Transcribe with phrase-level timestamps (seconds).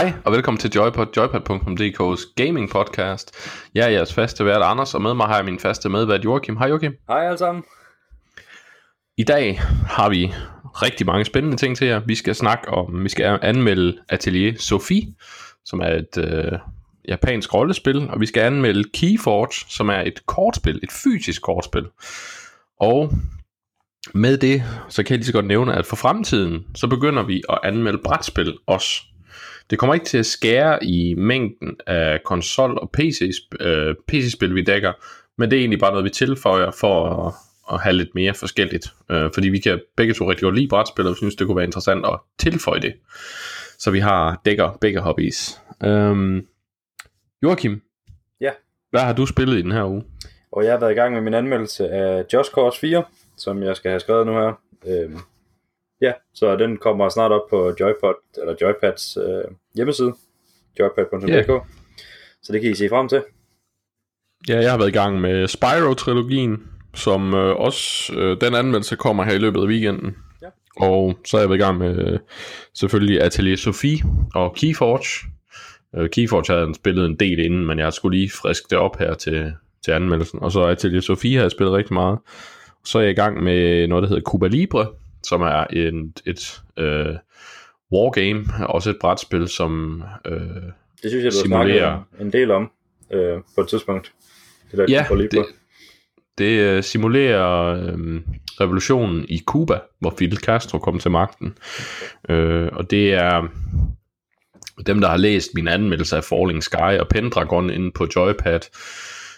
[0.00, 3.34] Hej og velkommen til Joypod, joypod.dk's gaming podcast.
[3.74, 6.56] Jeg er jeres faste vært Anders, og med mig har jeg min faste medvært Joachim.
[6.56, 6.96] Hej Joachim.
[7.08, 7.64] Hej alle sammen.
[9.18, 10.32] I dag har vi
[10.64, 12.00] rigtig mange spændende ting til jer.
[12.06, 15.14] Vi skal snakke om, vi skal anmelde Atelier Sophie,
[15.64, 16.58] som er et øh,
[17.08, 21.86] japansk rollespil, og vi skal anmelde Keyforge, som er et kortspil, et fysisk kortspil.
[22.80, 23.12] Og
[24.14, 27.42] med det, så kan jeg lige så godt nævne, at for fremtiden, så begynder vi
[27.48, 29.02] at anmelde brætspil også.
[29.70, 34.62] Det kommer ikke til at skære i mængden af konsol- og PC, øh, PC-spil, vi
[34.62, 34.92] dækker,
[35.38, 37.34] men det er egentlig bare noget, vi tilføjer for at,
[37.72, 38.86] at have lidt mere forskelligt.
[39.10, 41.56] Øh, fordi vi kan begge to rigtig godt lide brætspil, og vi synes, det kunne
[41.56, 42.94] være interessant at tilføje det.
[43.78, 45.60] Så vi har dækker begge hobbies.
[45.84, 46.46] Øhm,
[47.42, 47.82] Joachim,
[48.40, 48.50] Ja,
[48.90, 50.04] hvad har du spillet i den her uge?
[50.52, 53.04] og jeg har været i gang med min anmeldelse af Just Cause 4,
[53.36, 54.52] som jeg skal have skrevet nu her.
[54.86, 55.18] Øhm,
[56.00, 60.14] ja, så den kommer snart op på Joypod, eller Joypads øh, hjemmeside,
[60.78, 61.48] joypad.dk.
[61.48, 61.58] Ja.
[62.42, 63.22] Så det kan I se frem til.
[64.48, 66.62] Ja, jeg har været i gang med Spyro-trilogien,
[66.94, 70.16] som øh, også, øh, den anmeldelse kommer her i løbet af weekenden.
[70.42, 70.48] Ja.
[70.76, 72.18] Og så er jeg været i gang med øh,
[72.74, 73.98] selvfølgelig Atelier Sophie
[74.34, 75.30] og Keyforge.
[75.96, 78.98] Øh, Keyforge havde jeg spillet en del inden, men jeg skulle lige friske det op
[78.98, 79.52] her til,
[79.84, 80.38] til anmeldelsen.
[80.42, 82.18] Og så Atelier Sophie har jeg spillet rigtig meget.
[82.84, 84.86] Så er jeg i gang med noget, der hedder Cuba Libre,
[85.26, 87.14] som er en, et øh,
[87.92, 90.32] wargame, også et brætspil, som øh,
[91.02, 92.02] Det synes jeg, du har Simulerer.
[92.08, 92.70] snakket en del om
[93.10, 94.12] øh, på et tidspunkt.
[94.70, 95.28] Det der Ja, Libre.
[95.30, 95.46] det,
[96.38, 98.20] det øh, simulerer øh,
[98.60, 101.54] revolutionen i Cuba, hvor Fidel Castro kom til magten.
[102.28, 103.48] Øh, og det er
[104.86, 108.60] dem, der har læst min anmeldelse af Falling Sky og Pendragon inde på Joypad,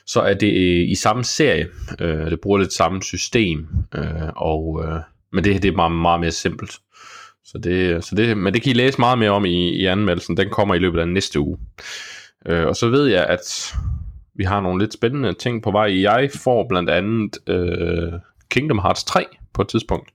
[0.06, 1.68] så er det øh, i samme serie.
[2.00, 5.00] Øh, det bruger lidt samme system, øh, og, øh,
[5.32, 6.78] men det, det er meget, meget mere simpelt.
[7.44, 10.36] Så det, så det, men det kan I læse meget mere om i, i anmeldelsen.
[10.36, 11.58] Den kommer i løbet af næste uge.
[12.46, 13.74] Øh, og så ved jeg, at
[14.34, 16.02] vi har nogle lidt spændende ting på vej.
[16.02, 18.12] Jeg får blandt andet øh,
[18.50, 20.10] Kingdom Hearts 3 på et tidspunkt,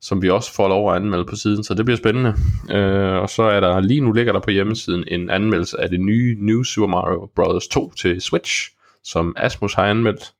[0.00, 2.34] som vi også får lov at anmelde på siden, så det bliver spændende.
[2.70, 6.00] Øh, og så er der lige nu ligger der på hjemmesiden en anmeldelse af det
[6.00, 7.68] nye New Super Mario Bros.
[7.68, 8.70] 2 til Switch,
[9.04, 10.32] som Asmus har anmeldt.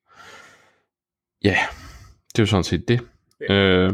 [1.44, 1.56] Ja,
[2.32, 3.00] det er jo sådan set det.
[3.40, 3.54] Ja.
[3.54, 3.92] Øh,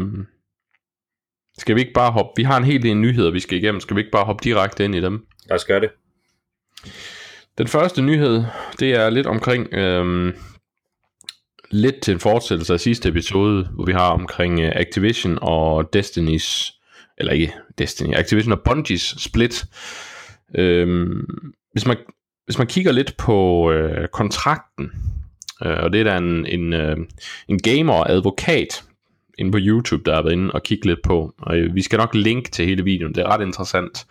[1.59, 2.33] skal vi ikke bare hoppe?
[2.37, 3.81] Vi har en hel del nyheder, vi skal igennem.
[3.81, 5.27] Skal vi ikke bare hoppe direkte ind i dem?
[5.49, 5.91] Lad os gøre det.
[7.59, 8.45] Den første nyhed,
[8.81, 10.35] det er lidt omkring, øhm,
[11.71, 16.81] lidt til en fortsættelse af sidste episode, hvor vi har omkring øh, Activision og Destiny's,
[17.19, 19.65] eller ikke Destiny, Activision og Bungie's split.
[20.55, 21.27] Øhm,
[21.73, 21.97] hvis, man,
[22.45, 24.91] hvis man kigger lidt på øh, kontrakten,
[25.65, 26.97] øh, og det er der en, en, øh,
[27.49, 28.85] en gamer og advokat
[29.39, 31.97] inde på YouTube, der har været inde og kigge lidt på, og øh, vi skal
[31.97, 34.07] nok linke til hele videoen, det er ret interessant.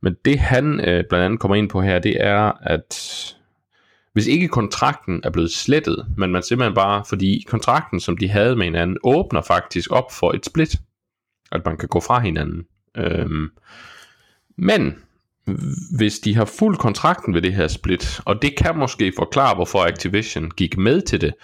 [0.00, 2.94] Men det han øh, blandt andet kommer ind på her, det er, at
[4.12, 8.56] hvis ikke kontrakten er blevet slettet, men man simpelthen bare, fordi kontrakten, som de havde
[8.56, 10.76] med hinanden, åbner faktisk op for et split.
[11.52, 12.64] At man kan gå fra hinanden.
[12.96, 13.50] Øhm,
[14.58, 14.94] men
[15.96, 19.78] hvis de har fuld kontrakten ved det her split, og det kan måske forklare, hvorfor
[19.78, 21.34] Activision gik med til det,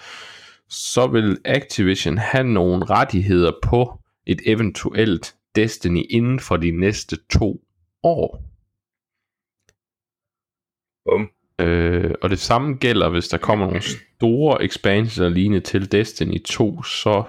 [0.69, 7.61] så vil Activision have nogle rettigheder på et eventuelt Destiny inden for de næste to
[8.03, 8.43] år.
[11.05, 11.29] Bum.
[11.59, 13.81] Øh, og det samme gælder, hvis der kommer nogle
[14.15, 17.23] store expansions og lignende til Destiny 2, så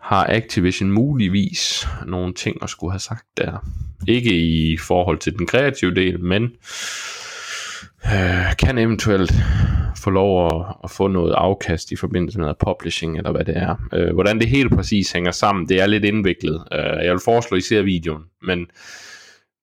[0.00, 3.66] har Activision muligvis nogle ting at skulle have sagt der.
[4.08, 6.50] Ikke i forhold til den kreative del, men
[8.06, 9.32] øh, kan eventuelt
[9.96, 13.74] få lov at, at få noget afkast i forbindelse med publishing, eller hvad det er.
[13.94, 16.64] Øh, hvordan det helt præcis hænger sammen, det er lidt indviklet.
[16.72, 18.66] Øh, jeg vil foreslå, at I ser videoen, men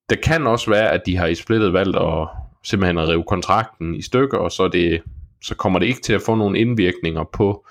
[0.09, 2.27] det kan også være, at de har i splittet valgt at
[2.63, 5.01] simpelthen at rive kontrakten i stykker, og så, det,
[5.43, 7.67] så kommer det ikke til at få nogle indvirkninger på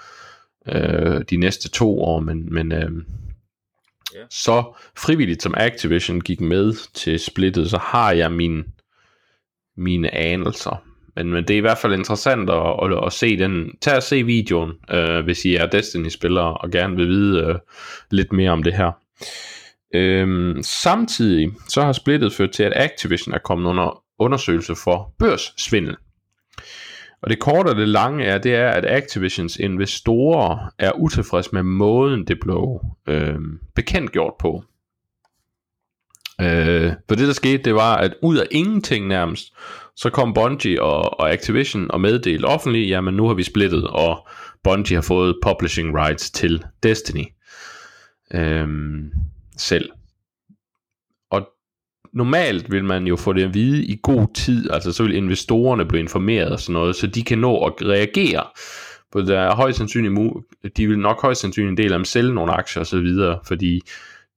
[0.68, 2.90] øh, de næste to år, men, men øh,
[4.14, 4.20] Ja.
[4.30, 8.64] så frivilligt som Activision gik med til splittet, så har jeg min,
[9.76, 10.82] mine anelser.
[11.16, 13.70] Men, men det er i hvert fald interessant at, at, at se den.
[13.80, 17.54] Tag og se videoen, øh, hvis I er Destiny-spillere og gerne vil vide øh,
[18.10, 18.92] lidt mere om det her.
[19.94, 25.96] Øhm, samtidig så har splittet ført til, at Activision er kommet under undersøgelse for børssvindel.
[27.22, 31.62] Og det korte og det lange er, det er, at Activisions investorer er utilfredse med
[31.62, 33.38] måden, det blev øh,
[33.74, 34.64] bekendtgjort på.
[36.40, 39.52] Øh, for det der skete, det var, at ud af ingenting nærmest,
[39.96, 44.28] så kom Bungie og, og Activision og meddelte offentligt, jamen nu har vi splittet, og
[44.64, 47.24] Bungie har fået publishing rights til Destiny
[48.34, 48.68] øh,
[49.56, 49.90] selv.
[51.30, 51.48] Og
[52.12, 55.84] normalt vil man jo få det at vide i god tid, altså så vil investorerne
[55.84, 58.44] blive informeret og sådan noget, så de kan nå at reagere.
[59.12, 60.32] For der er højst sandsynligt,
[60.76, 63.38] de vil nok højst sandsynligt en del af dem sælge nogle aktier og så videre,
[63.46, 63.80] fordi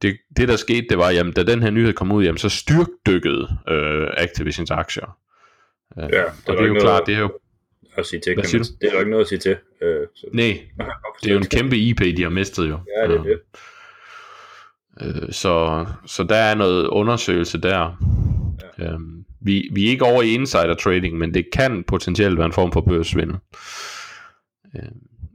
[0.01, 2.49] det, det der skete, det var, jamen da den her nyhed kom ud, jamen så
[2.49, 5.17] styrkdykkede øh, Activisions aktier.
[5.97, 6.13] Ja, det,
[6.47, 7.31] og det er jo klart, det er jo...
[7.95, 9.57] At sige til, kan man, det er jo ikke noget at sige til.
[9.81, 10.27] Øh, så.
[10.33, 10.59] Nej,
[11.23, 12.79] det er jo en kæmpe IP, de har mistet jo.
[12.97, 13.39] Ja, det er det.
[15.01, 17.97] Øh, så, så der er noget undersøgelse der.
[18.79, 18.85] Ja.
[18.85, 22.53] Øhm, vi, vi er ikke over i insider trading, men det kan potentielt være en
[22.53, 23.37] form for børsvindel.
[24.75, 24.81] Øh,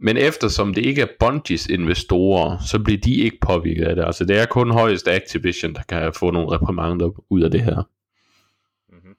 [0.05, 4.05] men eftersom det ikke er Bungies investorer, så bliver de ikke påvirket af det.
[4.05, 7.83] Altså det er kun højeste Activision, der kan få nogle reprimander ud af det her.
[8.93, 9.15] Mm-hmm.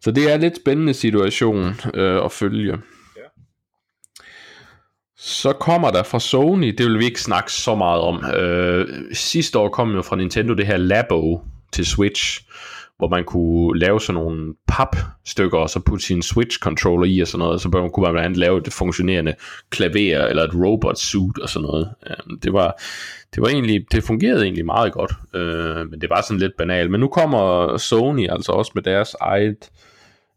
[0.00, 2.78] Så det er en lidt spændende situation øh, at følge.
[5.16, 8.24] Så kommer der fra Sony, det vil vi ikke snakke så meget om.
[8.24, 11.42] Øh, sidste år kom jo fra Nintendo det her Labo
[11.72, 12.40] til Switch,
[13.00, 17.38] hvor man kunne lave sådan nogle papstykker, og så putte sin Switch-controller i og sådan
[17.38, 19.34] noget, og så kunne man blandt andet lave et funktionerende
[19.70, 21.90] klaver, eller et robot-suit og sådan noget.
[22.10, 22.82] Øhm, det var,
[23.34, 26.90] det var egentlig, det fungerede egentlig meget godt, øh, men det var sådan lidt banalt.
[26.90, 29.70] Men nu kommer Sony altså også med deres eget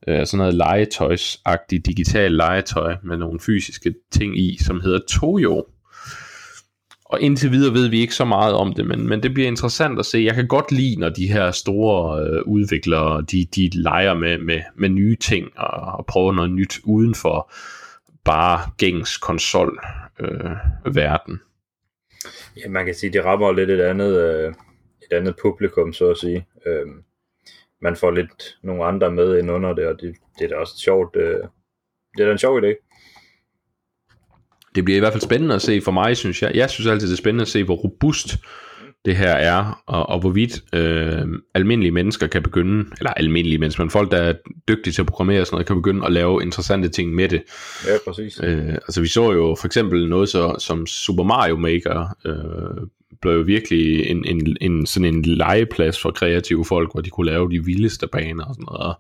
[0.07, 5.65] øh, sådan noget legetøjsagtigt digital legetøj med nogle fysiske ting i, som hedder Toyo.
[7.13, 9.99] Og indtil videre ved vi ikke så meget om det, men, men det bliver interessant
[9.99, 10.17] at se.
[10.17, 14.61] Jeg kan godt lide, når de her store øh, udviklere, de, de leger med, med,
[14.75, 17.51] med nye ting og, og prøver noget nyt uden for
[18.23, 19.79] bare gængs konsol
[20.19, 21.41] øh, verden.
[22.57, 24.53] Ja, man kan sige, de rammer lidt et andet, øh,
[25.01, 26.45] et andet publikum, så at sige.
[26.65, 26.87] Øh,
[27.81, 30.77] man får lidt nogle andre med ind under det, og det, det er da også
[30.77, 31.15] sjovt.
[31.15, 31.39] Øh,
[32.17, 32.92] det er da en sjov idé.
[34.75, 36.51] Det bliver i hvert fald spændende at se for mig, synes jeg.
[36.55, 38.37] Jeg synes altid, det er spændende at se, hvor robust
[39.05, 43.91] det her er, og, og hvorvidt øh, almindelige mennesker kan begynde, eller almindelige mennesker, men
[43.91, 44.33] folk, der er
[44.67, 47.43] dygtige til at programmere og sådan noget, kan begynde at lave interessante ting med det.
[47.87, 48.39] Ja, præcis.
[48.43, 52.87] Øh, altså vi så jo for eksempel noget så, som Super Mario Maker øh,
[53.21, 57.31] blev jo virkelig en, en, en, sådan en legeplads for kreative folk, hvor de kunne
[57.31, 58.95] lave de vildeste baner og sådan noget.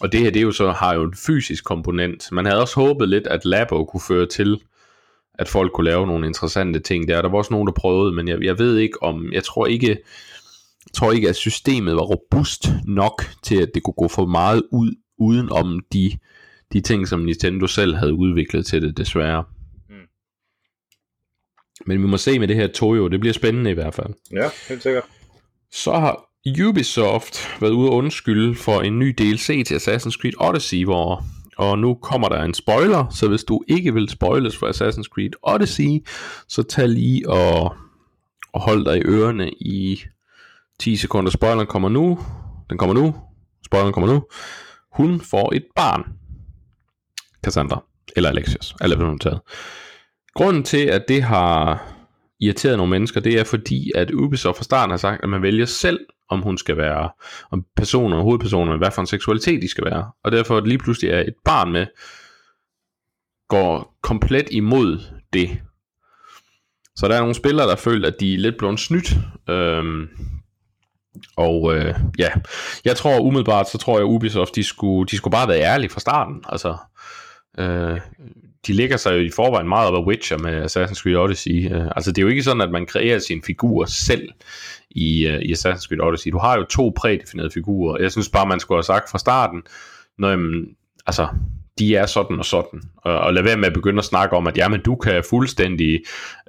[0.00, 2.28] Og det her, det er jo så, har jo en fysisk komponent.
[2.32, 4.60] Man havde også håbet lidt, at Labo kunne føre til,
[5.38, 7.22] at folk kunne lave nogle interessante ting der.
[7.22, 9.88] Der var også nogen, der prøvede, men jeg, jeg ved ikke om, jeg tror ikke,
[10.86, 14.62] jeg tror ikke, at systemet var robust nok til, at det kunne gå for meget
[14.72, 16.18] ud, uden om de,
[16.72, 19.44] de ting, som Nintendo selv havde udviklet til det, desværre.
[21.86, 24.14] Men vi må se med det her Toyo, det bliver spændende i hvert fald.
[24.32, 25.04] Ja, helt sikkert.
[25.72, 26.26] Så har
[26.68, 31.24] Ubisoft været ude og undskylde for en ny DLC til Assassin's Creed Odyssey, hvor
[31.58, 35.30] og nu kommer der en spoiler, så hvis du ikke vil spoiles for Assassin's Creed
[35.42, 36.06] Odyssey,
[36.48, 37.74] så tag lige og,
[38.52, 40.02] og hold dig i ørerne i
[40.78, 41.30] 10 sekunder.
[41.30, 42.18] Spoileren kommer nu.
[42.70, 43.14] Den kommer nu.
[43.66, 44.22] Spoileren kommer nu.
[44.92, 46.04] Hun får et barn.
[47.44, 47.84] Cassandra.
[48.16, 48.74] Eller Alexios.
[48.80, 49.40] Eller hvad hun taget.
[50.34, 51.86] Grunden til, at det har
[52.40, 55.66] irriteret nogle mennesker, det er fordi, at Ubisoft fra starten har sagt, at man vælger
[55.66, 57.10] selv, om hun skal være,
[57.50, 60.10] om personer, hovedpersoner, hvad for en seksualitet de skal være.
[60.24, 61.86] Og derfor, at lige pludselig er et barn med,
[63.48, 65.00] går komplet imod
[65.32, 65.60] det.
[66.96, 69.16] Så der er nogle spillere, der føler, at de er lidt blevet snydt.
[69.48, 70.08] Øhm,
[71.36, 72.28] og øh, ja,
[72.84, 76.00] jeg tror umiddelbart, så tror jeg, Ubisoft, de skulle, de skulle bare være ærlige fra
[76.00, 76.44] starten.
[76.48, 76.76] Altså,
[77.58, 78.00] øh,
[78.66, 81.74] de ligger sig jo i forvejen meget op af Witcher med Assassin's Creed Odyssey.
[81.74, 84.28] Uh, altså det er jo ikke sådan, at man kreerer sin figur selv
[84.90, 86.30] i, uh, i Assassin's Creed Odyssey.
[86.30, 88.02] Du har jo to prædefinerede figurer.
[88.02, 89.62] Jeg synes bare, man skulle have sagt fra starten,
[90.18, 90.66] når jamen,
[91.06, 91.28] altså,
[91.78, 92.82] de er sådan og sådan.
[92.96, 96.00] Og, og lad være med at begynde at snakke om, at jamen, du kan fuldstændig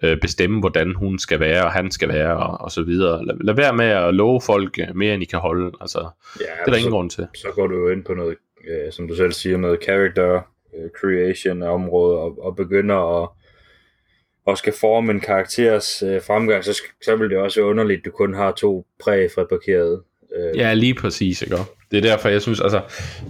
[0.03, 3.25] uh, bestemme, hvordan hun skal være, og han skal være, og, og så videre.
[3.25, 5.71] Lad, lad være med at love folk mere, end I kan holde.
[5.81, 5.99] Altså,
[6.39, 7.27] ja, det er der ingen grund til.
[7.35, 10.41] Så går du jo ind på noget, uh, som du selv siger, noget character
[10.77, 13.29] Øh, creation af området, og, og begynder at
[14.47, 18.05] og skal forme en karakteres øh, fremgang, så, så vil det også være underligt, at
[18.05, 20.01] du kun har to præfabrikerede.
[20.35, 20.57] Øh.
[20.57, 21.55] Ja, lige præcis, ikke?
[21.91, 22.81] Det er derfor, jeg synes, altså,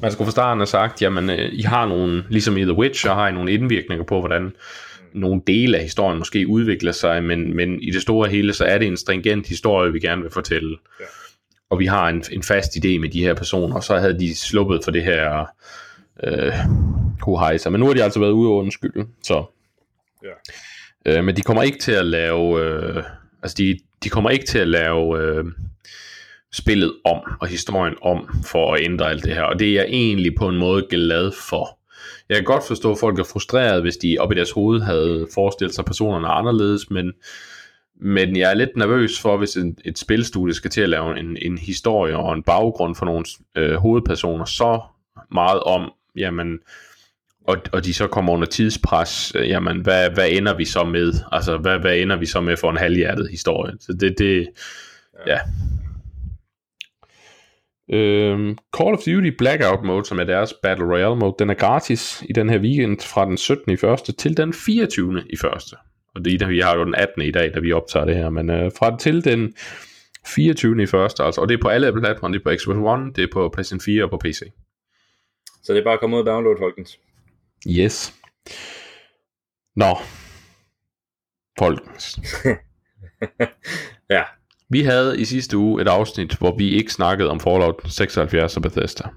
[0.01, 3.13] man skulle fra starten have sagt, jamen, øh, I har nogle, ligesom i The Witcher,
[3.13, 4.51] har I nogle indvirkninger på, hvordan
[5.13, 8.77] nogle dele af historien måske udvikler sig, men, men i det store hele, så er
[8.77, 10.77] det en stringent historie, vi gerne vil fortælle.
[10.99, 11.05] Ja.
[11.69, 14.35] Og vi har en, en fast idé med de her personer, og så havde de
[14.35, 15.45] sluppet for det her
[16.23, 16.53] øh,
[17.21, 17.69] Hoheisa.
[17.69, 19.43] Men nu har de altså været ude og undskylde, så...
[20.23, 21.17] Ja.
[21.17, 22.61] Øh, men de kommer ikke til at lave...
[22.61, 23.03] Øh,
[23.43, 25.19] altså, de, de kommer ikke til at lave...
[25.19, 25.45] Øh,
[26.53, 29.41] spillet om og historien om for at ændre alt det her.
[29.43, 31.79] Og det er jeg egentlig på en måde glad for.
[32.29, 35.27] Jeg kan godt forstå, at folk er frustrerede, hvis de op i deres hoved havde
[35.33, 37.13] forestillet sig personerne anderledes, men
[38.01, 41.37] men jeg er lidt nervøs for, hvis en, et spilstudie skal til at lave en,
[41.41, 44.81] en historie og en baggrund for nogle øh, hovedpersoner så
[45.31, 46.59] meget om, jamen,
[47.47, 51.13] og, og de så kommer under tidspres, øh, jamen, hvad, hvad ender vi så med?
[51.31, 53.73] Altså, hvad, hvad ender vi så med for en halvhjertet historie?
[53.79, 54.47] Så det, det
[55.27, 55.33] ja.
[55.33, 55.39] ja.
[57.89, 62.23] Øhm, Call of Duty Blackout Mode, som er deres Battle Royale mode, den er gratis
[62.29, 63.73] i den her weekend fra den 17.
[63.73, 65.23] i første til den 24.
[65.29, 65.75] i første.
[66.15, 67.21] Og det, vi har jo den 18.
[67.21, 69.53] i dag, da vi optager det her, men øh, fra til den
[70.25, 70.83] 24.
[70.83, 73.23] i første, altså, og det er på alle platforme, det er på Xbox One, det
[73.23, 74.41] er på PlayStation 4 og på PC.
[75.67, 76.99] Så det er bare at komme ud og downloade, folkens.
[77.69, 78.13] Yes.
[79.75, 79.97] Nå.
[81.59, 82.19] Folkens.
[84.15, 84.23] ja.
[84.69, 88.61] Vi havde i sidste uge et afsnit, hvor vi ikke snakkede om Fallout 76 og
[88.61, 89.09] Bethesda.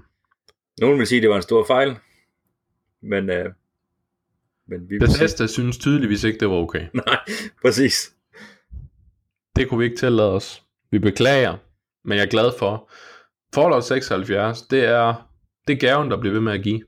[0.81, 1.97] Nogen vil sige, at det var en stor fejl,
[3.01, 3.53] men, øh,
[4.67, 5.47] men vi Bethesda sige...
[5.47, 6.87] synes tydeligvis ikke, det var okay.
[7.05, 7.19] Nej,
[7.61, 8.13] præcis.
[9.55, 10.63] Det kunne vi ikke tillade os.
[10.91, 11.57] Vi beklager,
[12.05, 12.89] men jeg er glad for.
[13.55, 15.30] Fallout 76, det er,
[15.67, 16.81] det er gaven, der bliver ved med at give.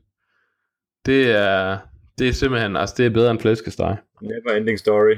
[1.06, 1.78] Det er,
[2.20, 3.98] det er simpelthen, altså det er bedre end flæskesteg.
[4.22, 5.16] Never ending story.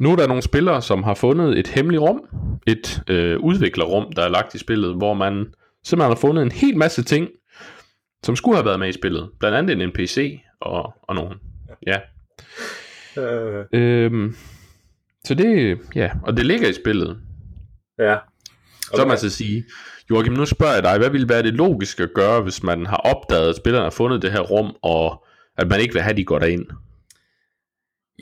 [0.00, 2.20] Nu er der nogle spillere, som har fundet et hemmeligt rum,
[2.66, 6.76] et øh, udviklerrum, der er lagt i spillet, hvor man simpelthen har fundet en hel
[6.76, 7.28] masse ting,
[8.22, 9.30] som skulle have været med i spillet.
[9.40, 11.34] Blandt andet en NPC og, og nogen.
[11.86, 11.98] Ja.
[13.22, 13.64] Øh.
[13.72, 14.36] Øhm,
[15.24, 17.20] så det, ja, og det ligger i spillet.
[17.98, 18.16] Ja.
[18.92, 18.98] Okay.
[18.98, 19.64] Så må man så sige,
[20.10, 22.96] Joachim, nu spørger jeg dig, hvad ville være det logiske at gøre, hvis man har
[22.96, 25.26] opdaget, at spillerne har fundet det her rum, og
[25.56, 26.66] at man ikke vil have, at de går derind?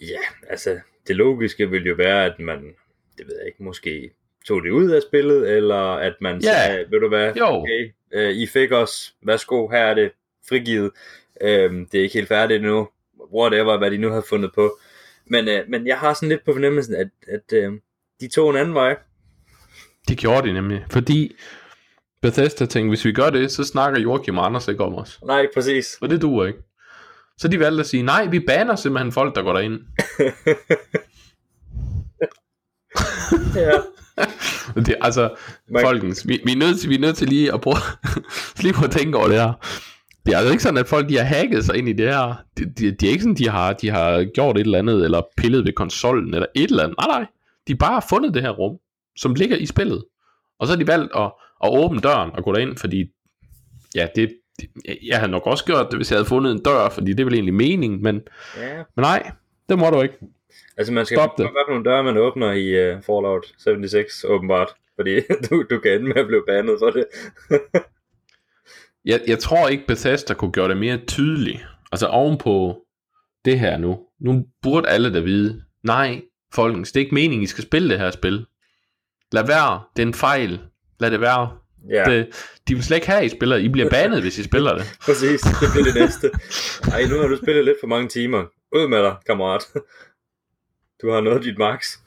[0.02, 2.58] Ja, altså, det logiske vil jo være, at man,
[3.18, 4.10] det ved jeg ikke, måske
[4.46, 6.66] tog det ud af spillet, eller at man ja.
[6.66, 7.46] sagde, ved du hvad, jo.
[7.46, 10.12] okay, øh, I fik os, værsgo, her er det
[10.48, 10.90] frigivet,
[11.40, 12.88] øh, det er ikke helt færdigt nu,
[13.34, 14.78] whatever, hvad de nu har fundet på.
[15.26, 17.72] Men, øh, men jeg har sådan lidt på fornemmelsen, at, at øh,
[18.20, 18.96] de tog en anden vej.
[20.08, 21.32] De gjorde det nemlig, fordi
[22.22, 25.20] Bethesda tænkte, hvis vi gør det, så snakker Joachim og Anders ikke om os.
[25.26, 25.98] Nej, præcis.
[26.00, 26.58] Og det duer ikke.
[27.38, 29.80] Så de valgte at sige, nej, vi baner simpelthen folk, der går derind.
[33.56, 33.70] ja.
[34.86, 35.34] det, altså,
[35.70, 35.82] Man...
[35.82, 37.76] folkens, vi, vi, er nødt til, vi er nødt til lige at prøve,
[38.62, 39.52] lige at tænke over det her.
[40.26, 42.34] Det er altså ikke sådan, at folk de har hacket sig ind i det her.
[42.56, 45.22] Det de, de er ikke sådan, de har, de har gjort et eller andet, eller
[45.36, 46.96] pillet ved konsollen, eller et eller andet.
[46.98, 47.26] Nej, nej.
[47.68, 48.78] De bare har fundet det her rum,
[49.16, 50.04] som ligger i spillet.
[50.58, 51.32] Og så har de valgt at,
[51.64, 53.04] at åbne døren og gå derind, fordi
[53.94, 54.68] ja, det, det,
[55.02, 57.24] jeg havde nok også gjort det, hvis jeg havde fundet en dør, fordi det er
[57.24, 58.22] vel egentlig mening, men,
[58.56, 58.76] ja.
[58.76, 59.30] men nej,
[59.68, 60.18] det må du ikke.
[60.76, 61.44] Altså man skal Stop det.
[61.44, 65.20] være nogle døre, man åbner i uh, Fallout 76, åbenbart, fordi
[65.50, 67.04] du, du kan ende med at blive banet for det.
[69.04, 71.66] jeg, jeg tror ikke Bethesda kunne gøre det mere tydeligt.
[71.92, 72.82] Altså ovenpå
[73.44, 73.98] det her nu.
[74.20, 76.22] Nu burde alle da vide, nej,
[76.54, 78.46] folkens, det er ikke meningen, I skal spille det her spil.
[79.32, 80.60] Lad være, det er en fejl.
[81.00, 81.58] Lad det være.
[81.90, 82.04] Ja.
[82.04, 82.26] Det,
[82.68, 83.56] de vil slet ikke have, I spiller.
[83.56, 84.96] I bliver banet, hvis I spiller det.
[85.06, 86.30] Præcis, det bliver det næste.
[86.92, 88.44] Ej, nu har du spillet lidt for mange timer.
[88.72, 89.62] Ud med dig, kammerat.
[91.02, 91.98] Du har nået dit max.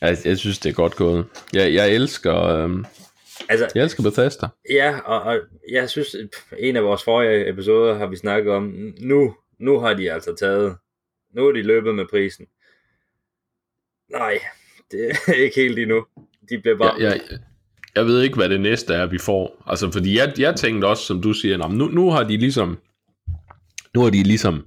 [0.00, 1.26] Jeg, jeg synes, det er godt gået.
[1.52, 2.42] Jeg, jeg elsker...
[2.42, 2.84] Øhm,
[3.48, 4.48] altså, jeg elsker Bethesda.
[4.70, 6.16] Ja, og, og jeg synes,
[6.58, 10.76] en af vores forrige episoder har vi snakket om, nu, nu har de altså taget,
[11.34, 12.46] nu er de løbet med prisen.
[14.10, 14.38] Nej,
[14.90, 16.04] det er ikke helt endnu.
[16.50, 16.94] De bliver bare...
[17.00, 17.18] Ja, ja,
[17.94, 19.62] jeg ved ikke, hvad det næste er, vi får.
[19.66, 22.78] Altså, fordi jeg, jeg tænkte også, som du siger, nu, nu har de ligesom,
[23.94, 24.66] nu har de ligesom,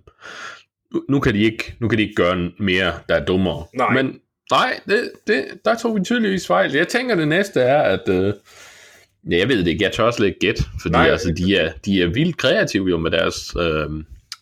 [0.93, 3.65] nu, nu, kan de ikke, nu kan de ikke gøre mere, der er dummere.
[3.73, 3.93] Nej.
[3.93, 4.19] Men
[4.51, 6.71] nej, det, det, der tog vi tydeligvis fejl.
[6.71, 8.33] Jeg tænker, det næste er, at, øh,
[9.31, 11.71] ja, jeg ved det ikke, jeg tør også lidt gæt, fordi nej, altså, de, er,
[11.85, 13.89] de er vildt kreative jo med deres øh,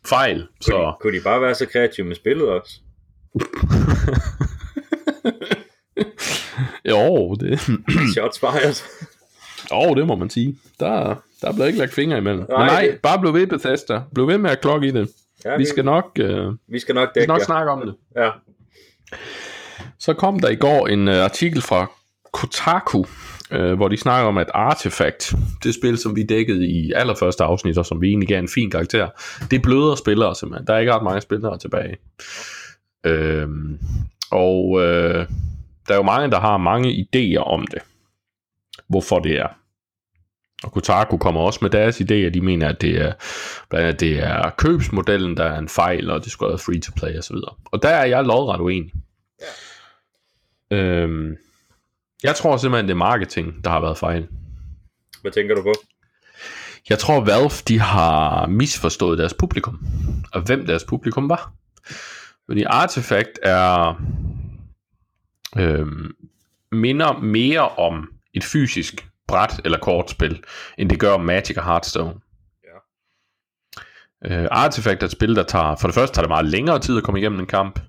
[0.08, 0.38] fejl.
[0.38, 0.88] Kunne, så...
[0.88, 2.80] de, kunne de bare være så kreative med spillet også?
[6.90, 7.60] jo, det...
[8.16, 8.84] Shots fired.
[9.72, 10.58] Jo, det må man sige.
[10.80, 12.46] Der, der blev ikke lagt fingre imellem.
[12.50, 13.00] Nej, Men nej, det...
[13.02, 14.02] bare bliv ved Bethesda.
[14.14, 15.10] Bliv ved med at klokke i det.
[15.46, 17.46] Ja, vi, skal nok, uh, vi skal nok, dække, vi skal nok ja.
[17.46, 17.96] snakke om det.
[18.16, 18.30] Ja.
[20.00, 21.92] Så kom der i går en uh, artikel fra
[22.34, 23.04] Kotaku,
[23.56, 27.78] uh, hvor de snakker om, at Artifact, det spil, som vi dækkede i allerførste afsnit,
[27.78, 29.08] og som vi egentlig gav en fin karakter,
[29.52, 30.68] det bløder spillere simpelthen.
[30.68, 31.98] Der er ikke ret mange spillere tilbage.
[33.08, 33.50] Uh,
[34.32, 35.26] og uh,
[35.88, 37.82] der er jo mange, der har mange idéer om det.
[38.88, 39.48] Hvorfor det er.
[40.64, 42.30] Og Kotaku kommer også med deres idéer.
[42.30, 43.14] De mener, at det er,
[43.70, 46.92] blandt andet, det er købsmodellen, der er en fejl, og det skulle være free to
[46.96, 47.36] play osv.
[47.66, 48.92] Og der er jeg lodret uenig.
[50.72, 50.78] Ja.
[50.78, 51.36] Øhm,
[52.24, 54.28] jeg tror simpelthen, det er marketing, der har været fejl.
[55.22, 55.74] Hvad tænker du på?
[56.90, 59.80] Jeg tror, Valve de har misforstået deres publikum,
[60.34, 61.54] og hvem deres publikum var.
[62.46, 63.96] Fordi Artifact er
[65.58, 66.16] øhm,
[66.72, 70.44] minder mere om et fysisk bræt eller kortspil,
[70.78, 72.14] end det gør om Magic og Hearthstone.
[74.26, 76.98] Øh, Artifact er et spil, der tager, for det første tager det meget længere tid
[76.98, 77.80] at komme igennem en kamp.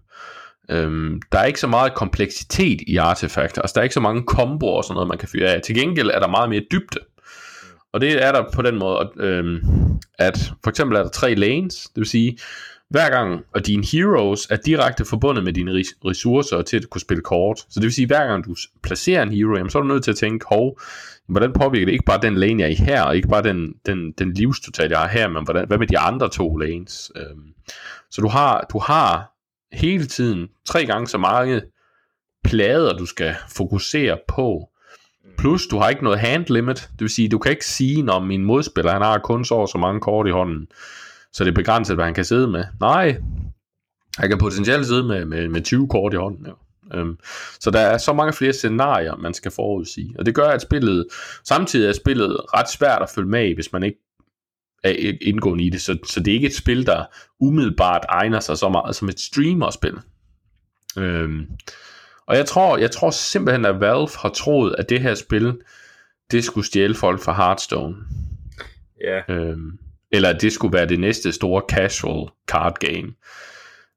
[0.71, 4.23] Øhm, der er ikke så meget kompleksitet i Artifact, altså der er ikke så mange
[4.23, 5.63] komboer og sådan noget, man kan fyre af.
[5.63, 6.99] Til gengæld er der meget mere dybde.
[7.93, 9.61] Og det er der på den måde, at, øhm,
[10.19, 12.39] at for eksempel er der tre lanes, det vil sige,
[12.91, 17.23] hver gang, og dine heroes er direkte forbundet med dine ressourcer til at kunne spille
[17.23, 17.59] kort.
[17.59, 20.05] Så det vil sige, hver gang du placerer en hero, jamen, så er du nødt
[20.05, 20.81] til at tænke, hov,
[21.29, 23.75] hvordan påvirker det ikke bare den lane, jeg er i her, og ikke bare den,
[23.87, 27.13] den, den livstotal, jeg har her, men hvordan, hvad med de andre to lanes?
[27.17, 27.53] Øhm,
[28.11, 29.33] så du har, du har
[29.73, 31.63] hele tiden tre gange så mange
[32.45, 34.69] plader, du skal fokusere på.
[35.39, 38.21] Plus, du har ikke noget hand limit, det vil sige, du kan ikke sige, når
[38.21, 40.69] min modspiller, han har kun så så mange kort i hånden
[41.33, 42.65] så det er begrænset, hvad han kan sidde med.
[42.81, 43.17] Nej,
[44.19, 46.47] han kan potentielt sidde med, med, med 20 kort i hånden.
[46.47, 46.53] Ja.
[46.95, 47.19] Øhm,
[47.61, 50.15] så der er så mange flere scenarier, man skal forudsige.
[50.19, 51.07] Og det gør, at spillet,
[51.45, 53.99] samtidig er spillet ret svært at følge med i, hvis man ikke
[54.85, 55.81] er indgående i det.
[55.81, 57.05] Så, så det er ikke et spil, der
[57.41, 59.99] umiddelbart egner sig så meget som et streamerspil.
[60.99, 61.47] Øhm,
[62.27, 65.61] og jeg tror, jeg tror simpelthen, at Valve har troet, at det her spil,
[66.31, 67.97] det skulle stjæle folk fra Hearthstone.
[69.05, 69.35] Ja.
[69.35, 69.79] Øhm,
[70.13, 73.13] eller at det skulle være det næste store casual card game.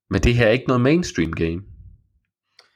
[0.09, 1.61] Men det her er ikke noget mainstream game.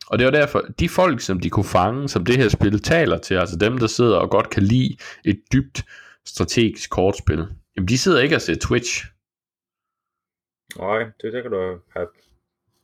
[0.08, 3.17] Og det var derfor, de folk, som de kunne fange, som det her spil taler
[3.17, 5.86] til, altså dem, der sidder og godt kan lide et dybt
[6.25, 9.06] strategisk kortspil, jamen de sidder ikke og ser Twitch.
[10.77, 12.08] Nej, det, det kan du have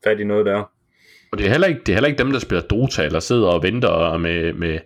[0.04, 0.64] fat i noget der.
[1.32, 3.48] Og det er heller ikke, det er heller ikke dem, der spiller Dota, eller sidder
[3.48, 4.80] og venter med, med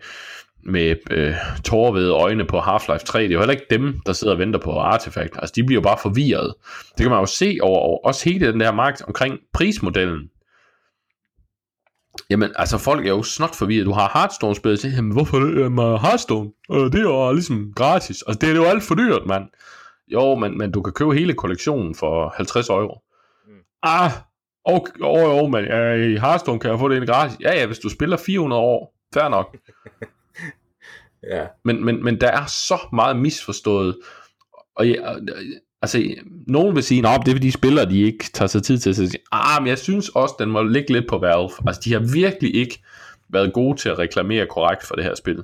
[0.67, 1.33] med øh,
[1.63, 3.23] tårvede øjne på Half-Life 3.
[3.23, 5.33] Det er jo heller ikke dem, der sidder og venter på Artifact.
[5.35, 6.53] Altså, de bliver jo bare forvirret.
[6.97, 10.29] Det kan man jo se over, over også hele den der marked omkring prismodellen.
[12.29, 13.85] Jamen, altså folk er jo snot forvirret.
[13.85, 15.59] Du har Hearthstone-spillet til, jamen hvorfor det?
[15.61, 18.23] Jamen, Hearthstone, øh, det er jo ligesom gratis.
[18.27, 19.43] Altså, det er jo alt for dyrt, mand.
[20.07, 23.01] Jo, men, men du kan købe hele kollektionen for 50 euro.
[23.47, 23.53] Mm.
[23.83, 24.11] Ah,
[24.65, 27.37] okay, oh, oh, men ja, i Hearthstone kan jeg få det en gratis.
[27.41, 29.55] Ja, ja, hvis du spiller 400 år, fair nok.
[31.29, 31.45] Ja.
[31.65, 33.97] Men, men, men der er så meget misforstået.
[34.75, 35.19] Og jeg,
[35.81, 36.15] altså,
[36.47, 38.95] nogen vil sige, at det er fordi spillere, de ikke tager sig tid til at
[38.95, 41.49] sige, ah, men jeg synes også, den må ligge lidt på Valve.
[41.67, 42.83] Altså, de har virkelig ikke
[43.29, 45.43] været gode til at reklamere korrekt for det her spil.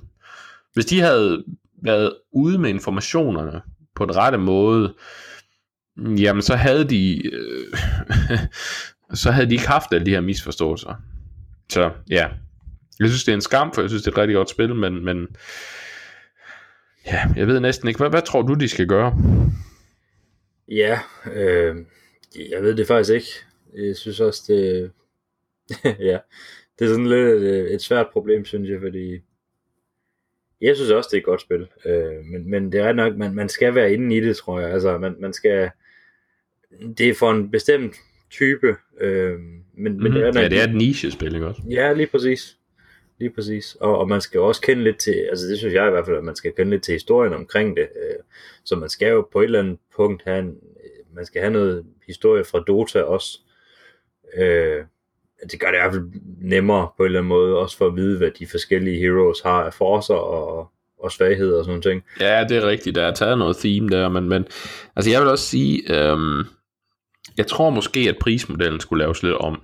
[0.74, 1.44] Hvis de havde
[1.84, 3.62] været ude med informationerne
[3.96, 4.94] på den rette måde,
[5.98, 7.74] jamen så havde de øh,
[9.14, 10.94] så havde de ikke haft alle de her misforståelser.
[11.70, 12.28] Så ja,
[13.00, 14.76] jeg synes, det er en skam, for jeg synes, det er et rigtig godt spil,
[14.76, 15.28] men, men
[17.06, 17.98] ja, jeg ved næsten ikke.
[17.98, 19.18] Hvad, hvad tror du, de skal gøre?
[20.68, 21.00] Ja,
[21.34, 21.76] øh,
[22.50, 23.30] jeg ved det faktisk ikke.
[23.88, 24.92] Jeg synes også, det,
[26.10, 26.18] ja,
[26.80, 29.20] det er sådan lidt et, et svært problem, synes jeg, fordi
[30.62, 31.68] jeg synes også, det er et godt spil.
[31.86, 34.72] Øh, men, men det er nok, man, man skal være inde i det, tror jeg.
[34.72, 35.70] Altså, man, man skal,
[36.98, 37.96] det er for en bestemt
[38.30, 38.76] type.
[39.02, 40.04] Øh, men, mm-hmm.
[40.04, 41.62] men det er nok, ja, det er et niche-spil, ikke også?
[41.70, 42.58] Ja, lige præcis
[43.20, 43.78] lige præcis.
[43.80, 46.18] Og, og man skal også kende lidt til, altså det synes jeg i hvert fald,
[46.18, 47.84] at man skal kende lidt til historien omkring det.
[48.04, 48.16] Øh,
[48.64, 51.54] så man skal jo på et eller andet punkt have en, øh, man skal have
[51.54, 53.40] noget historie fra Dota også.
[54.38, 54.84] Øh,
[55.52, 56.06] det gør det i hvert fald
[56.42, 59.64] nemmere på en eller anden måde, også for at vide, hvad de forskellige heroes har
[59.64, 60.68] af forser og,
[61.00, 62.04] og svagheder og sådan ting.
[62.20, 62.96] Ja, det er rigtigt.
[62.96, 64.46] Der er taget noget theme der, men, men
[64.96, 66.44] altså jeg vil også sige, øhm,
[67.38, 69.62] jeg tror måske, at prismodellen skulle laves lidt om.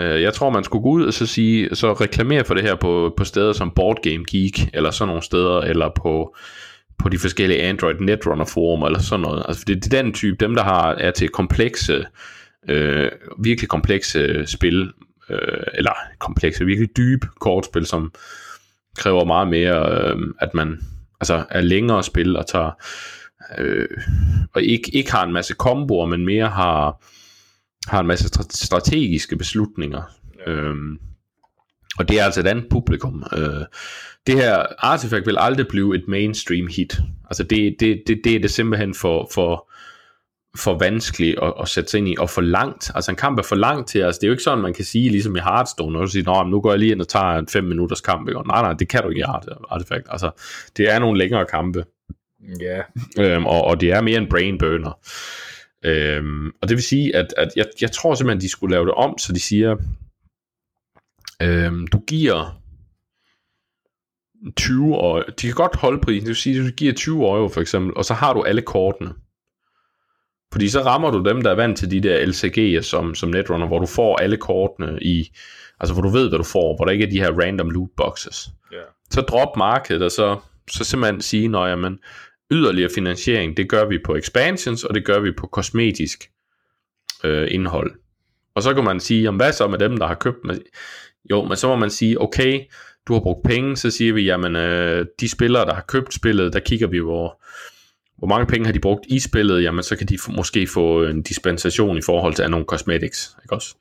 [0.00, 2.74] Øh, jeg tror, man skulle gå ud og så sige, så reklamere for det her
[2.74, 6.36] på, på steder som Board Game Geek, eller sådan nogle steder, eller på,
[6.98, 9.44] på de forskellige Android Netrunner forum, eller sådan noget.
[9.48, 12.06] Altså, det, det er den type, dem der har, er til komplekse,
[12.68, 14.92] øh, virkelig komplekse spil,
[15.30, 18.12] øh, eller komplekse, virkelig dybe kortspil, som
[18.96, 20.80] kræver meget mere, øh, at man
[21.20, 22.70] altså er længere spil og tager,
[23.58, 23.88] øh,
[24.54, 27.02] og ikke, ikke har en masse komboer, men mere har
[27.86, 30.02] har en masse strategiske beslutninger.
[30.46, 30.52] Ja.
[30.52, 30.98] Øhm,
[31.98, 33.24] og det er altså et andet publikum.
[33.36, 33.64] Øh,
[34.26, 36.98] det her Artifact vil aldrig blive et mainstream hit.
[37.24, 39.70] Altså det, det, det, det er det simpelthen for, for,
[40.56, 42.90] for vanskeligt at, at sætte sig ind i, og for langt.
[42.94, 44.84] Altså en kamp er for langt til, altså det er jo ikke sådan, man kan
[44.84, 47.48] sige, ligesom i Hearthstone, når du siger, nu går jeg lige ind og tager en
[47.48, 48.40] 5 minutters kamp, ikke?
[48.46, 49.24] nej, nej, det kan du ikke i
[49.70, 50.06] Artifact.
[50.10, 50.30] Altså,
[50.76, 51.84] det er nogle længere kampe.
[52.60, 52.80] Ja.
[53.20, 53.36] Yeah.
[53.36, 54.98] Øhm, og, og det er mere en brain burner.
[55.86, 58.94] Øhm, og det vil sige, at, at jeg, jeg tror simpelthen, de skulle lave det
[58.94, 59.76] om, så de siger,
[61.42, 62.62] øhm, du giver
[64.56, 67.48] 20 år, de kan godt holde prisen, det vil sige, at du giver 20 euro
[67.48, 69.14] for eksempel, og så har du alle kortene.
[70.52, 73.66] Fordi så rammer du dem, der er vant til de der LCG'er som, som Netrunner,
[73.66, 75.30] hvor du får alle kortene i,
[75.80, 77.90] altså hvor du ved, hvad du får, hvor der ikke er de her random loot
[77.96, 78.48] boxes.
[78.72, 78.82] Ja.
[79.10, 80.36] Så drop markedet, og så,
[80.70, 81.98] så simpelthen sige, når jamen,
[82.50, 86.30] yderligere finansiering, det gør vi på expansions, og det gør vi på kosmetisk
[87.24, 87.92] øh, indhold.
[88.54, 90.58] Og så kan man sige, jamen, hvad så med dem, der har købt med?
[91.30, 92.60] Jo, men så må man sige, okay,
[93.08, 96.52] du har brugt penge, så siger vi, jamen, øh, de spillere, der har købt spillet,
[96.52, 97.42] der kigger vi, hvor,
[98.18, 101.22] hvor mange penge har de brugt i spillet, jamen, så kan de måske få en
[101.22, 103.74] dispensation i forhold til nogle cosmetics, ikke også?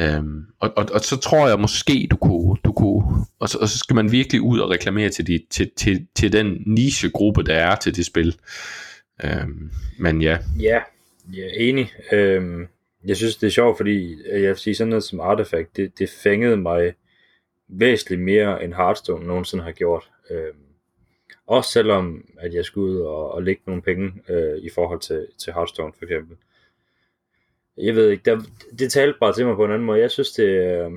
[0.00, 3.68] Øhm, og, og, og, så tror jeg måske, du kunne, du kunne og, så, og
[3.68, 7.54] så skal man virkelig ud og reklamere til, de, til, til, til den nichegruppe, der
[7.54, 8.36] er til det spil.
[9.24, 10.38] Øhm, men ja.
[10.60, 10.80] Ja,
[11.32, 11.92] jeg er enig.
[12.12, 12.66] Øhm,
[13.04, 15.98] jeg synes, det er sjovt, fordi øh, jeg vil sige sådan noget som Artifact, det,
[15.98, 16.94] det fængede mig
[17.68, 20.10] væsentligt mere end Hearthstone nogensinde har gjort.
[20.30, 20.58] Øhm,
[21.46, 25.26] også selvom, at jeg skulle ud og, og lægge nogle penge øh, i forhold til,
[25.38, 26.36] til Hearthstone for eksempel.
[27.78, 28.40] Jeg ved ikke, der,
[28.78, 30.00] det talte bare til mig på en anden måde.
[30.00, 30.90] Jeg synes, det, øh,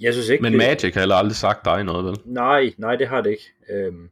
[0.00, 0.42] jeg synes ikke...
[0.42, 2.16] Men det, Magic har heller aldrig sagt dig noget, vel?
[2.24, 3.52] Nej, nej, det har det ikke.
[3.70, 4.08] Øhm,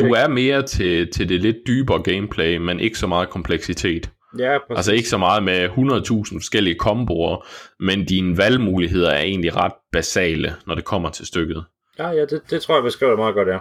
[0.00, 0.16] Du ikke.
[0.16, 4.10] er mere til, til det lidt dybere gameplay, men ikke så meget kompleksitet.
[4.38, 4.76] Ja, præcis.
[4.78, 7.46] Altså ikke så meget med 100.000 forskellige komboer,
[7.80, 11.64] men dine valgmuligheder er egentlig ret basale, når det kommer til stykket.
[11.98, 13.58] Ja, ja det, det tror jeg beskriver det meget godt, ja.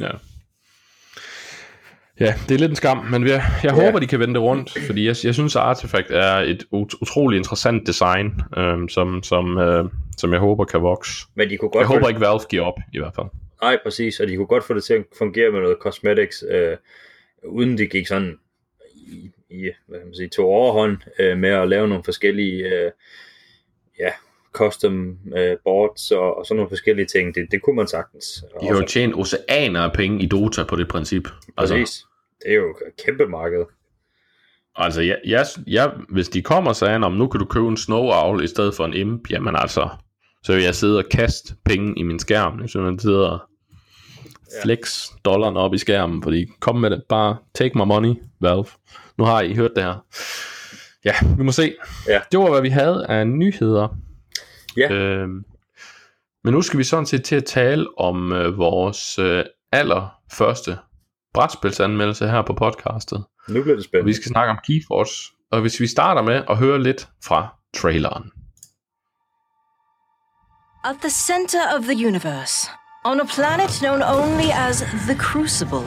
[0.00, 0.10] Ja.
[2.20, 3.84] Ja, det er lidt en skam, men jeg, jeg Ja.
[3.84, 6.94] håber, de kan vende det rundt, fordi jeg, jeg synes, at Artifact er et ut-
[7.02, 9.84] utrolig interessant design, øhm, som, som, øh,
[10.16, 11.26] som jeg håber kan vokse.
[11.34, 13.26] Men de kunne godt Jeg håber det, ikke, Valve giver op, i hvert fald.
[13.62, 16.76] Nej, præcis, og de kunne godt få det til at fungere med noget cosmetics, øh,
[17.44, 18.38] uden det gik sådan
[18.96, 22.90] i, i hvad kan man sige, to overhånd øh, med at lave nogle forskellige øh,
[23.98, 24.10] ja,
[24.52, 27.34] custom øh, boards og, og sådan nogle forskellige ting.
[27.34, 28.44] Det, det kunne man sagtens.
[28.60, 31.28] De har jo tjent oceaner af penge i Dota på det princip.
[31.58, 32.04] Altså, Præcis.
[32.42, 33.64] Det er jo et kæmpe marked.
[34.76, 37.76] altså jeg, jeg, jeg, hvis de kommer og siger, om nu kan du købe en
[37.76, 39.88] Snow Owl i stedet for en imp, jamen altså,
[40.42, 43.38] så vil jeg sidde og kaste penge i min skærm, så man sidder og
[44.62, 48.64] flex dollaren op i skærmen, fordi kom med det, bare take my money, Valve.
[49.18, 50.04] Nu har I hørt det her.
[51.04, 51.74] Ja, vi må se.
[52.08, 52.20] Ja.
[52.32, 53.88] Det var, hvad vi havde af nyheder.
[54.76, 54.92] Ja.
[54.92, 55.44] Øhm,
[56.44, 60.78] men nu skal vi sådan set til at tale om øh, vores øh, allerførste
[61.34, 63.24] brætspilsanmeldelse her på podcastet.
[63.48, 64.06] Nu bliver det Og spændende.
[64.08, 65.14] vi skal snakke om Keyforce.
[65.52, 68.24] Og hvis vi starter med at høre lidt fra traileren.
[70.84, 72.70] At the center of the universe,
[73.04, 74.76] on a planet known only as
[75.08, 75.86] the Crucible,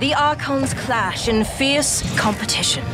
[0.00, 2.84] the Archons clash in fierce competition.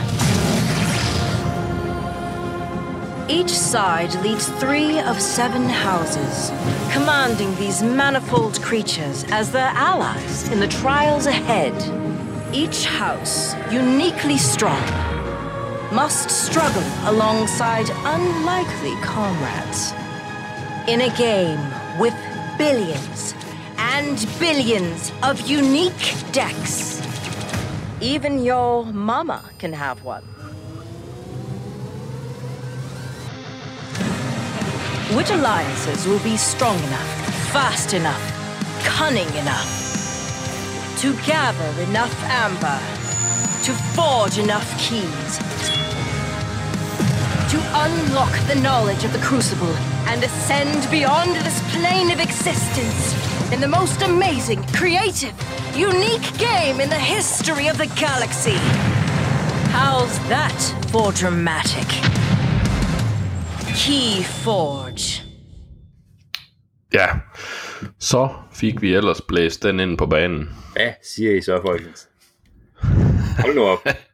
[3.30, 6.48] Each side leads three of seven houses,
[6.90, 11.74] commanding these manifold creatures as their allies in the trials ahead.
[12.54, 14.80] Each house, uniquely strong,
[15.92, 19.92] must struggle alongside unlikely comrades
[20.88, 21.60] in a game
[22.00, 22.14] with
[22.56, 23.34] billions
[23.76, 27.02] and billions of unique decks.
[28.00, 30.24] Even your mama can have one.
[35.16, 38.20] Which alliances will be strong enough, fast enough,
[38.84, 39.78] cunning enough
[40.98, 42.78] to gather enough amber,
[43.64, 45.38] to forge enough keys,
[47.50, 49.74] to unlock the knowledge of the Crucible
[50.08, 53.14] and ascend beyond this plane of existence
[53.50, 55.32] in the most amazing, creative,
[55.74, 58.58] unique game in the history of the galaxy.
[59.72, 62.37] How's that for dramatic?
[63.74, 65.24] Key Forge.
[66.94, 67.06] Ja,
[67.98, 70.48] så fik vi ellers blæst den ind på banen.
[70.76, 72.08] Ja, siger I så, folkens.
[73.38, 73.78] Hold nu op.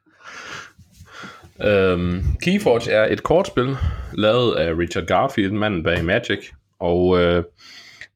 [1.60, 3.76] Øhm, Keyforge er et kortspil,
[4.12, 6.50] lavet af Richard Garfield, manden bag Magic.
[6.78, 7.44] Og øh,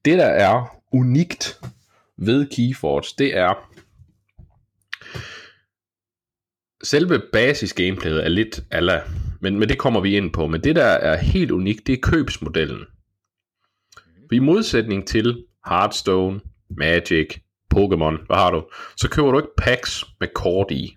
[0.05, 1.61] det, der er unikt
[2.17, 3.55] ved Keyforge, det er...
[6.85, 9.03] Selve basis gameplayet er lidt ala,
[9.41, 10.47] men, men det kommer vi ind på.
[10.47, 12.85] Men det, der er helt unikt, det er købsmodellen.
[14.29, 17.41] For i modsætning til Hearthstone, Magic,
[17.75, 18.69] Pokémon, hvad har du?
[18.97, 20.97] Så køber du ikke packs med kort i.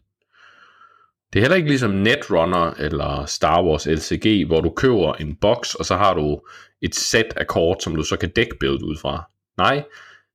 [1.34, 5.76] Det er heller ikke ligesom Netrunner eller Star Wars LCG, hvor du køber en boks,
[5.76, 6.42] og så har du
[6.82, 9.30] et sæt af kort, som du så kan dækbuild ud fra.
[9.58, 9.84] Nej,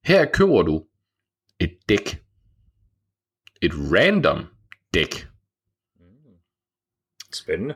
[0.05, 0.85] her køber du
[1.61, 2.23] et dæk.
[3.63, 4.45] Et random
[4.95, 5.29] dæk.
[6.01, 6.05] Mm.
[7.33, 7.75] Spændende.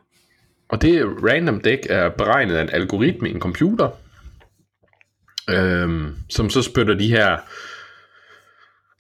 [0.71, 3.91] Og det random dæk er beregnet af en algoritme i en computer,
[5.51, 7.39] øhm, som så spytter de her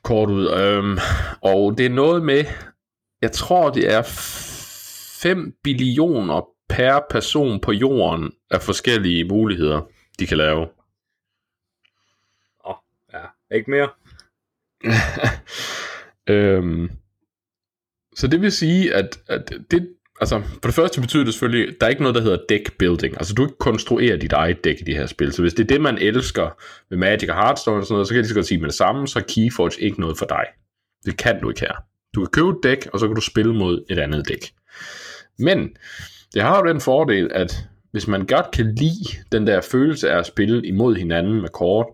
[0.02, 0.50] kort ud.
[0.50, 0.98] Øhm,
[1.42, 2.44] og det er noget med,
[3.22, 4.02] jeg tror det er
[5.22, 9.80] 5 billioner per person på jorden af forskellige muligheder,
[10.18, 10.60] de kan lave.
[12.64, 12.76] Åh, oh,
[13.12, 13.88] ja, ikke mere.
[16.36, 16.90] øhm,
[18.16, 21.74] så det vil sige, at, at det, altså, for det første betyder det selvfølgelig, at
[21.80, 23.14] der er ikke noget, der hedder deck building.
[23.16, 25.32] Altså, du ikke konstruerer dit eget dæk i de her spil.
[25.32, 26.48] Så hvis det er det, man elsker
[26.90, 28.68] med Magic og Hearthstone og sådan noget, så kan jeg lige så godt sige med
[28.68, 30.44] det samme, så er Keyforge ikke noget for dig.
[31.04, 31.74] Det kan du ikke her.
[32.14, 34.52] Du kan købe et dæk, og så kan du spille mod et andet dæk.
[35.38, 35.70] Men
[36.34, 40.18] det har jo den fordel, at hvis man godt kan lide den der følelse af
[40.18, 41.86] at spille imod hinanden med kort,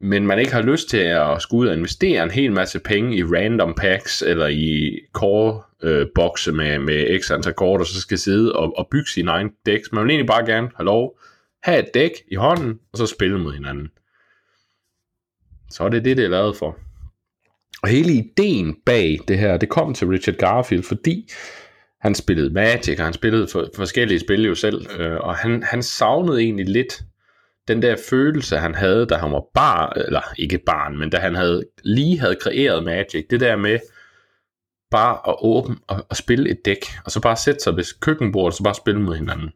[0.00, 3.16] men man ikke har lyst til at skulle ud og investere en hel masse penge
[3.16, 8.00] i random packs eller i core øh, bokse med, med x antal kort, og så
[8.00, 9.92] skal sidde og, og bygge sine egne dæks.
[9.92, 11.18] Man vil egentlig bare gerne have lov
[11.62, 13.88] have et dæk i hånden, og så spille mod hinanden.
[15.70, 16.78] Så er det det, det er lavet for.
[17.82, 21.28] Og hele ideen bag det her, det kom til Richard Garfield, fordi
[22.00, 25.82] han spillede Magic, og han spillede for, forskellige spil jo selv, øh, og han, han
[25.82, 27.02] savnede egentlig lidt
[27.68, 31.34] den der følelse, han havde, da han var barn, eller ikke barn, men da han
[31.34, 33.78] havde lige havde kreeret Magic, det der med
[34.90, 38.52] bare at åbne og, og spille et dæk, og så bare sætte sig ved køkkenbordet,
[38.52, 39.50] og så bare spille mod hinanden.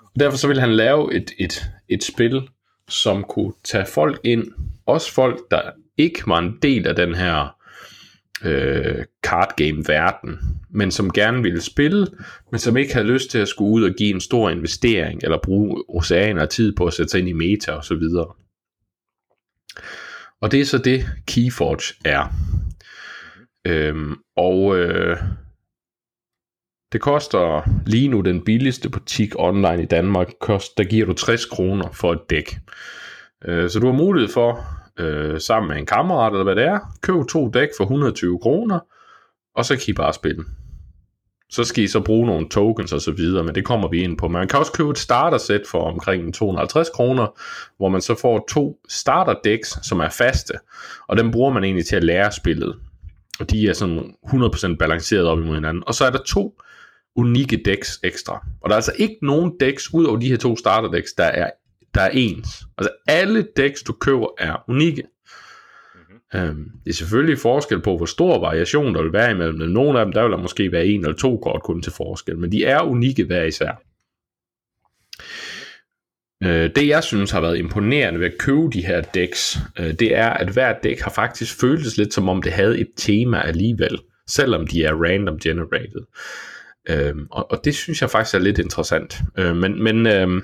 [0.00, 2.48] Og derfor så ville han lave et, et, et spil,
[2.88, 4.52] som kunne tage folk ind,
[4.86, 5.60] også folk, der
[5.96, 7.56] ikke var en del af den her
[8.44, 10.38] øh, card game verden,
[10.70, 12.06] men som gerne ville spille,
[12.50, 15.38] men som ikke havde lyst til at skulle ud og give en stor investering, eller
[15.42, 18.26] bruge oceaner af tid på at sætte sig ind i meta og så videre.
[20.40, 22.34] Og det er så det Keyforge er.
[23.66, 25.16] Øhm, og øh,
[26.92, 31.46] det koster lige nu den billigste butik online i Danmark, kost, der giver du 60
[31.46, 32.56] kroner for et dæk.
[33.44, 34.64] Øh, så du har mulighed for,
[34.98, 38.80] øh, sammen med en kammerat eller hvad det er, køb to dæk for 120 kroner,
[39.56, 40.44] og så kan I bare spille.
[41.50, 44.18] Så skal I så bruge nogle tokens og så videre, men det kommer vi ind
[44.18, 44.28] på.
[44.28, 47.26] Man kan også købe et starter-sæt for omkring 250 kroner,
[47.76, 50.54] hvor man så får to starter-decks, som er faste,
[51.08, 52.76] og dem bruger man egentlig til at lære spillet.
[53.40, 55.82] Og de er sådan 100% balanceret op imod hinanden.
[55.86, 56.60] Og så er der to
[57.16, 58.46] unikke decks ekstra.
[58.60, 61.24] Og der er altså ikke nogen decks ud over de her to starter decks, der
[61.24, 61.50] er,
[61.94, 62.48] der er ens.
[62.78, 65.02] Altså alle decks, du køber, er unikke.
[66.34, 69.68] Øhm, det er selvfølgelig forskel på, hvor stor variation der vil være imellem dem.
[69.68, 72.38] Nogle af dem, der vil der måske være en eller to kort kun til forskel,
[72.38, 73.82] men de er unikke hver især.
[76.44, 80.16] Øh, det jeg synes har været imponerende ved at købe de her decks, øh, det
[80.16, 83.98] er, at hver dæk har faktisk føltes lidt som om det havde et tema alligevel,
[84.26, 86.04] selvom de er random generated.
[86.88, 89.20] Øh, og, og det synes jeg faktisk er lidt interessant.
[89.38, 90.42] Øh, men men øh,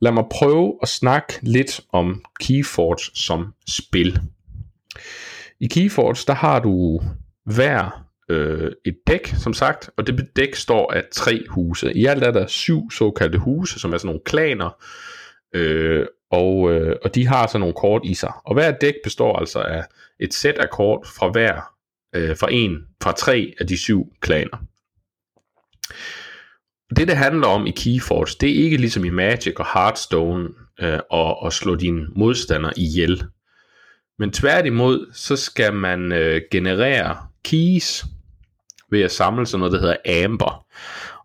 [0.00, 4.20] lad mig prøve at snakke lidt om Keyforge som spil.
[5.60, 7.00] I Keyforge, der har du
[7.46, 11.92] hver øh, et dæk, som sagt, og det dæk står af tre huse.
[11.96, 14.84] I alt er der syv såkaldte huse, som er sådan nogle klaner,
[15.54, 18.32] øh, og, øh, og de har sådan nogle kort i sig.
[18.44, 19.84] Og hver dæk består altså af
[20.20, 21.60] et sæt af kort fra hver,
[22.14, 24.56] øh, fra en, fra tre af de syv klaner.
[26.96, 30.48] Det, det handler om i Keyforge, det er ikke ligesom i Magic og Hearthstone
[30.80, 33.24] øh, at, at slå dine modstandere ihjel.
[34.18, 38.04] Men tværtimod, så skal man øh, generere keys
[38.90, 40.66] ved at samle sådan noget, der hedder Amber.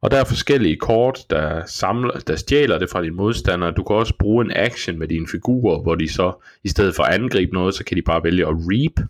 [0.01, 3.71] Og der er forskellige kort, der, samler, der stjæler det fra dine modstandere.
[3.71, 7.03] Du kan også bruge en action med dine figurer, hvor de så, i stedet for
[7.03, 9.07] at angribe noget, så kan de bare vælge at reap,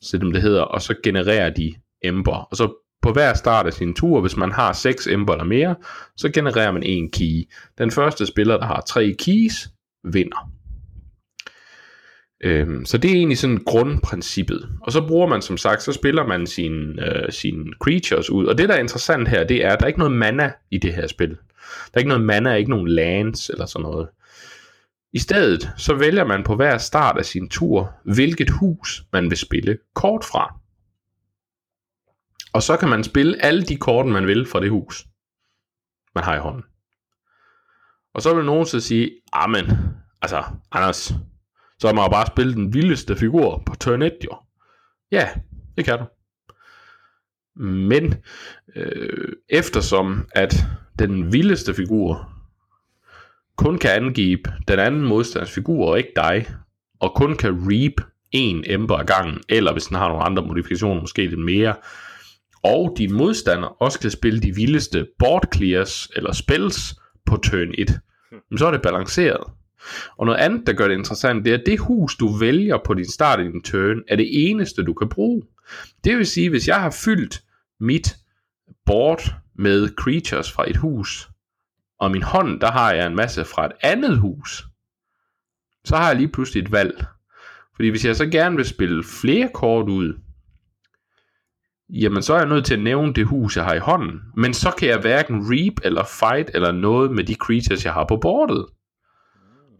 [0.00, 1.74] som det hedder, og så genererer de
[2.04, 2.36] Ember.
[2.50, 2.72] Og så
[3.02, 5.74] på hver start af sin tur, hvis man har 6 Ember eller mere,
[6.16, 7.48] så genererer man en key.
[7.78, 9.68] Den første spiller, der har tre keys,
[10.04, 10.50] vinder.
[12.40, 14.68] Øhm, så det er egentlig sådan grundprincippet.
[14.80, 18.46] Og så bruger man som sagt, så spiller man sine, øh, sine creatures ud.
[18.46, 20.78] Og det der er interessant her, det er, at der er ikke noget mana i
[20.78, 21.30] det her spil.
[21.30, 24.08] Der er ikke noget mana, ikke nogen lands eller sådan noget.
[25.12, 29.38] I stedet så vælger man på hver start af sin tur, hvilket hus man vil
[29.38, 30.54] spille kort fra.
[32.52, 35.06] Og så kan man spille alle de kort, man vil fra det hus,
[36.14, 36.62] man har i hånden.
[38.14, 39.66] Og så vil nogen så sige, amen,
[40.22, 41.12] altså Anders,
[41.78, 44.36] så har man jo bare spille den vildeste figur på turn 1, jo.
[45.10, 45.28] Ja,
[45.76, 46.04] det kan du.
[47.64, 48.14] Men
[48.76, 50.54] øh, eftersom at
[50.98, 52.32] den vildeste figur
[53.56, 54.38] kun kan angive
[54.68, 56.46] den anden modstanders figur og ikke dig,
[57.00, 61.00] og kun kan reap en ember ad gangen, eller hvis den har nogle andre modifikationer,
[61.00, 61.74] måske lidt mere,
[62.62, 66.94] og din modstander også kan spille de vildeste board clears eller spells
[67.26, 68.00] på turn 1,
[68.58, 69.44] så er det balanceret.
[70.16, 72.94] Og noget andet, der gør det interessant, det er, at det hus, du vælger på
[72.94, 75.42] din start i din turn, er det eneste, du kan bruge.
[76.04, 77.42] Det vil sige, hvis jeg har fyldt
[77.80, 78.16] mit
[78.86, 81.28] board med creatures fra et hus,
[82.00, 84.64] og min hånd, der har jeg en masse fra et andet hus,
[85.84, 87.04] så har jeg lige pludselig et valg.
[87.76, 90.20] Fordi hvis jeg så gerne vil spille flere kort ud,
[91.88, 94.20] jamen så er jeg nødt til at nævne det hus, jeg har i hånden.
[94.36, 98.04] Men så kan jeg hverken reap eller fight eller noget med de creatures, jeg har
[98.08, 98.66] på bordet.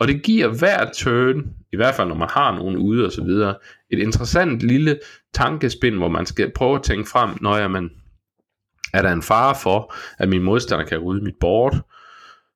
[0.01, 3.25] Og det giver hver turn, i hvert fald når man har nogen ude og så
[3.25, 3.55] videre,
[3.91, 4.99] et interessant lille
[5.35, 7.91] tankespind, hvor man skal prøve at tænke frem, når jeg, man,
[8.95, 11.77] er der en fare for, at min modstander kan rydde mit board?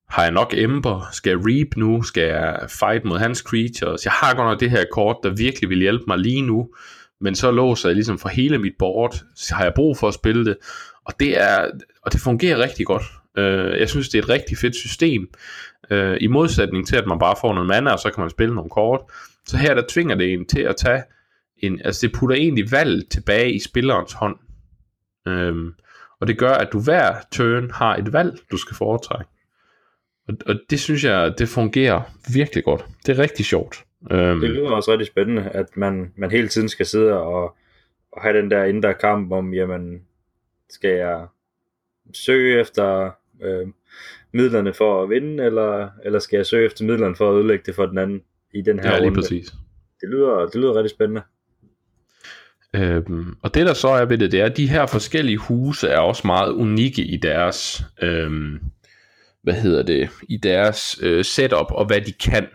[0.09, 1.09] Har jeg nok ember?
[1.13, 2.03] Skal jeg reap nu?
[2.03, 4.05] Skal jeg fight mod hans creatures?
[4.05, 6.69] Jeg har godt nok det her kort, der virkelig vil hjælpe mig lige nu,
[7.21, 10.15] men så låser jeg ligesom for hele mit board, så har jeg brug for at
[10.15, 10.57] spille det,
[11.05, 11.71] og det, er,
[12.03, 13.03] og det fungerer rigtig godt.
[13.39, 15.29] Øh, jeg synes, det er et rigtig fedt system,
[15.91, 18.55] øh, i modsætning til, at man bare får noget mana, og så kan man spille
[18.55, 19.01] nogle kort.
[19.47, 21.03] Så her, der tvinger det en til at tage
[21.59, 24.37] en, altså det putter egentlig valg tilbage i spillerens hånd.
[25.27, 25.73] Uh,
[26.21, 29.31] og det gør, at du hver turn har et valg, du skal foretrække.
[30.29, 32.03] Og, og det synes jeg, det fungerer
[32.35, 32.87] virkelig godt.
[33.07, 33.85] Det er rigtig sjovt.
[34.01, 37.57] Um, det lyder også rigtig spændende, at man, man hele tiden skal sidde og,
[38.13, 40.03] og have den der indre kamp om, jamen,
[40.71, 41.27] skal jeg
[42.13, 43.11] søge efter
[43.45, 43.67] øh,
[44.33, 47.75] midlerne for at vinde, eller, eller skal jeg søge efter midlerne for at ødelægge det
[47.75, 48.23] for den anden
[48.55, 49.21] i den her ja, lige runde?
[49.21, 49.47] præcis.
[50.01, 51.23] Det lyder, det lyder rigtig spændende.
[52.75, 55.89] Øhm, og det der så er ved det, det er, at de her forskellige huse
[55.89, 58.61] er også meget unikke i deres, øhm,
[59.43, 62.47] hvad hedder det, i deres øh, setup og hvad de kan.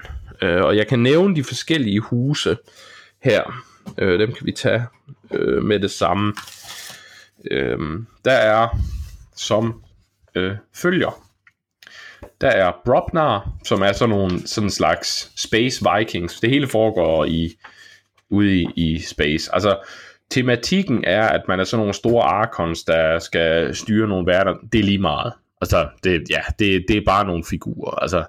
[0.42, 2.58] Øh, og jeg kan nævne de forskellige huse
[3.24, 3.64] her.
[3.98, 4.84] Øh, dem kan vi tage
[5.34, 6.34] øh, med det samme.
[7.52, 7.80] Øh,
[8.26, 8.68] der er
[9.36, 9.84] som
[10.38, 11.24] øh, følger.
[12.42, 16.40] Der er Brobnar, som er sådan nogle sådan en slags Space Vikings.
[16.40, 17.56] Det hele foregår i
[18.30, 19.50] ude i, i space.
[19.54, 19.78] Altså,
[20.32, 24.58] tematikken er, at man er sådan nogle store archons, der skal styre nogle verdener.
[24.72, 25.34] Det er lige meget.
[25.62, 27.92] Altså, det, ja, det, det er bare nogle figurer.
[27.92, 28.26] Altså,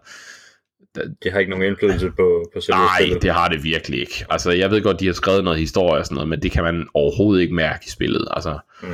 [1.22, 3.22] det har ikke nogen indflydelse på, på selve Nej, spillet.
[3.22, 4.24] det har det virkelig ikke.
[4.30, 6.64] Altså, jeg ved godt, de har skrevet noget historie og sådan noget, men det kan
[6.64, 8.28] man overhovedet ikke mærke i spillet.
[8.30, 8.88] Altså, Mm.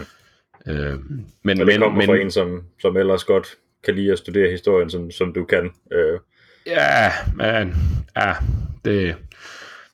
[0.68, 0.98] Øh,
[1.42, 3.46] men, Og det men, kommer men, fra en, som, som ellers godt
[3.84, 5.70] kan lide at studere historien, som, som du kan.
[5.92, 6.18] Øh,
[6.66, 7.74] Ja, men,
[8.16, 8.32] ja,
[8.84, 9.16] det,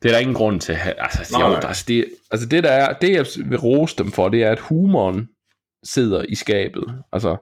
[0.02, 0.76] det er der ingen grund til.
[0.98, 1.60] Altså, Nej, jo, nej.
[1.68, 4.58] altså, det, altså det der er, det jeg vil rose dem for, det er, at
[4.60, 5.28] humoren
[5.84, 6.84] sidder i skabet.
[7.12, 7.36] Altså,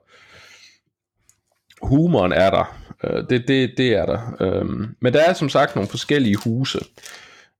[1.81, 2.79] humoren er der.
[3.03, 4.35] Øh, det, det, det er der.
[4.41, 6.79] Øhm, men der er som sagt nogle forskellige huse.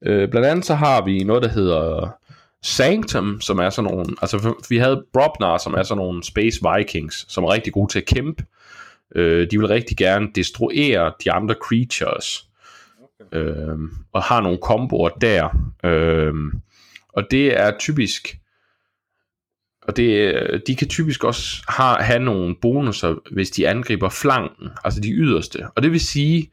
[0.06, 2.10] Øh, blandt andet så har vi noget, der hedder
[2.64, 7.26] Sanctum, som er sådan nogle, altså vi havde Brobnar, som er sådan nogle Space Vikings,
[7.34, 8.46] som er rigtig gode til at kæmpe.
[9.16, 12.48] Øh, de vil rigtig gerne destruere de andre creatures,
[13.32, 13.78] øh,
[14.14, 15.50] og har nogle komboer der.
[15.84, 16.34] Øh,
[17.14, 18.38] og det er typisk,
[19.82, 25.00] og det, de kan typisk også ha, have nogle bonusser, hvis de angriber flanken, altså
[25.00, 25.68] de yderste.
[25.76, 26.52] Og det vil sige,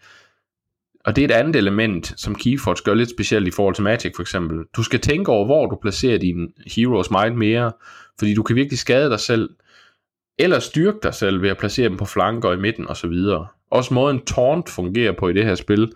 [1.06, 4.12] og det er et andet element, som Keyforge gør lidt specielt i forhold til Magic
[4.16, 4.58] for eksempel.
[4.76, 7.72] Du skal tænke over, hvor du placerer dine heroes meget mere,
[8.18, 9.50] fordi du kan virkelig skade dig selv,
[10.38, 13.12] eller styrke dig selv ved at placere dem på flanker i midten osv.
[13.70, 15.92] Også måden taunt fungerer på i det her spil,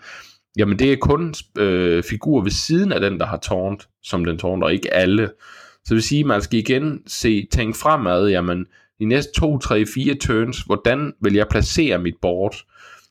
[0.57, 4.39] jamen det er kun øh, figurer ved siden af den, der har taunt, som den
[4.39, 5.27] taunt, og ikke alle.
[5.75, 8.67] Så det vil sige, at man skal igen se, tænke fremad, jamen
[8.99, 12.55] de næste 2, 3, 4 turns, hvordan vil jeg placere mit board?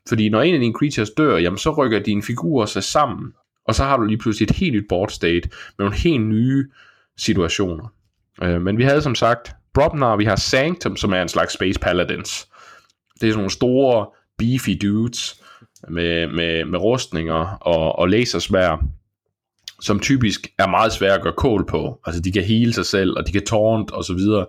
[0.07, 3.33] Fordi når en af dine creatures dør, jamen så rykker dine figurer sig sammen,
[3.65, 6.67] og så har du lige pludselig et helt nyt board state med nogle helt nye
[7.17, 7.93] situationer.
[8.43, 11.79] Øh, men vi havde som sagt Brobnar, vi har Sanctum, som er en slags Space
[11.79, 12.47] Paladins.
[13.21, 14.07] Det er sådan nogle store,
[14.37, 15.41] beefy dudes
[15.89, 18.83] med, med, med rustninger og, og lasersvær,
[19.81, 21.99] som typisk er meget svære at gøre kål på.
[22.05, 24.45] Altså de kan hele sig selv, og de kan taunt og så videre.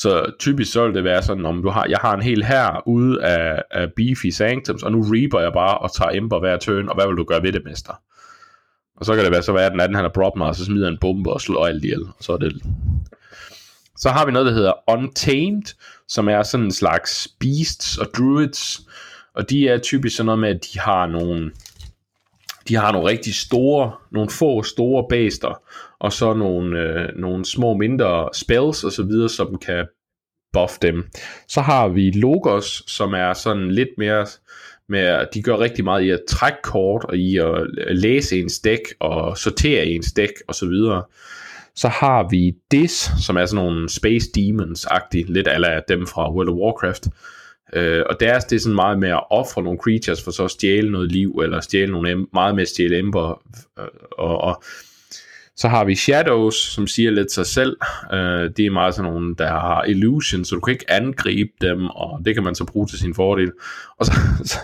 [0.00, 2.88] Så typisk så vil det være sådan, om du har, jeg har en hel her
[2.88, 6.88] ude af, af beefy sanctums, og nu reaper jeg bare og tager ember hver turn,
[6.88, 7.92] og hvad vil du gøre ved det, mester?
[8.96, 10.64] Og så kan det være, så være, at den anden han er Brobnar, og så
[10.64, 12.02] smider en bombe og slår alt ihjel.
[12.02, 12.62] Og så er det...
[13.96, 15.74] Så har vi noget, der hedder Untamed,
[16.08, 18.80] som er sådan en slags beasts og druids,
[19.34, 21.50] og de er typisk sådan noget med, at de har nogle,
[22.68, 25.62] de har nogle rigtig store, nogle få store baster,
[26.00, 29.86] og så nogle, øh, nogle små mindre spells og så videre, som kan
[30.52, 31.08] buff dem.
[31.48, 34.26] Så har vi Logos, som er sådan lidt mere
[34.88, 38.40] med, at de gør rigtig meget i at trække kort, og i at øh, læse
[38.40, 41.02] ens dæk, og sortere ens dæk, og så videre.
[41.76, 46.48] Så har vi Dis, som er sådan nogle Space Demons-agtige, lidt af dem fra World
[46.48, 47.08] of Warcraft.
[47.72, 50.50] Øh, og deres, det er sådan meget med at ofre nogle creatures, for så at
[50.50, 53.42] stjæle noget liv, eller stjæle nogle em- meget med at stjæle ember.
[53.78, 53.86] Øh,
[54.18, 54.62] og, og,
[55.58, 57.76] så har vi Shadows, som siger lidt sig selv.
[58.12, 61.86] Øh, det er meget sådan nogle, der har illusion, så du kan ikke angribe dem,
[61.86, 63.52] og det kan man så bruge til sin fordel.
[63.98, 64.12] Og så,
[64.44, 64.58] så,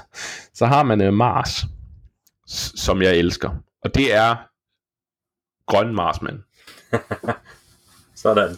[0.54, 1.64] så har man uh, Mars,
[2.76, 3.50] som jeg elsker.
[3.84, 4.36] Og det er
[5.66, 6.38] grøn Marsmand.
[8.24, 8.56] Sådan.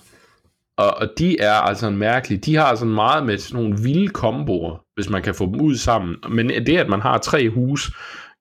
[0.77, 2.45] Og, og de er altså en mærkelig.
[2.45, 5.77] De har sådan meget med sådan nogle vilde komboer, hvis man kan få dem ud
[5.77, 6.17] sammen.
[6.29, 7.91] Men det, at man har tre hus,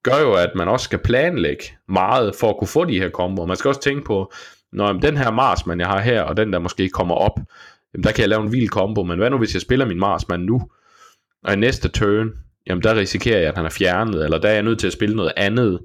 [0.05, 3.47] gør jo, at man også skal planlægge meget for at kunne få de her komboer.
[3.47, 4.31] Man skal også tænke på,
[4.71, 7.39] når den her Marsman, jeg har her, og den der måske kommer op,
[7.93, 9.99] jamen der kan jeg lave en vild kombo, men hvad nu hvis jeg spiller min
[9.99, 10.61] Marsman nu,
[11.43, 12.29] og i næste turn,
[12.67, 14.93] jamen der risikerer jeg, at han er fjernet, eller der er jeg nødt til at
[14.93, 15.79] spille noget andet,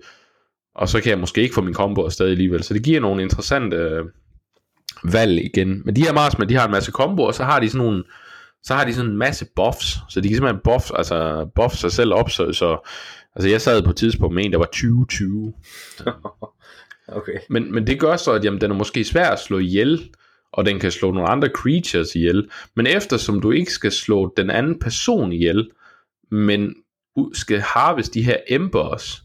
[0.74, 2.62] og så kan jeg måske ikke få min combo afsted alligevel.
[2.62, 4.04] Så det giver nogle interessante øh,
[5.04, 5.82] valg igen.
[5.84, 8.04] Men de her Marsman, de har en masse komboer, og så har de sådan nogle,
[8.62, 11.92] så har de sådan en masse buffs, så de kan simpelthen buff, altså buff sig
[11.92, 12.88] selv op, så, så
[13.36, 14.68] altså jeg sad på et tidspunkt med en, der var
[17.08, 17.16] 20-20.
[17.18, 17.38] okay.
[17.48, 20.10] Men, men det gør så, at jamen, den er måske svær at slå ihjel,
[20.52, 22.50] og den kan slå nogle andre creatures ihjel.
[22.76, 25.70] Men eftersom du ikke skal slå den anden person ihjel,
[26.30, 26.74] men
[27.32, 29.22] skal harvest de her embers,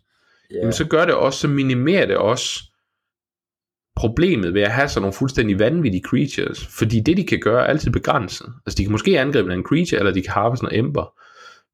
[0.51, 0.59] yeah.
[0.59, 2.63] jamen, så gør det også, så minimerer det også
[3.95, 6.67] problemet ved at have sådan nogle fuldstændig vanvittige creatures.
[6.67, 8.53] Fordi det, de kan gøre, er altid begrænset.
[8.65, 11.13] Altså, de kan måske angribe en creature, eller de kan harvest noget ember.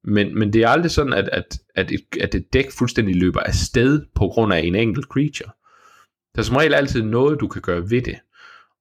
[0.03, 3.39] Men, men det er aldrig sådan, at, at, at, et, at et dæk fuldstændig løber
[3.39, 5.51] afsted på grund af en enkelt creature.
[6.35, 8.15] Der er som regel altid noget, du kan gøre ved det.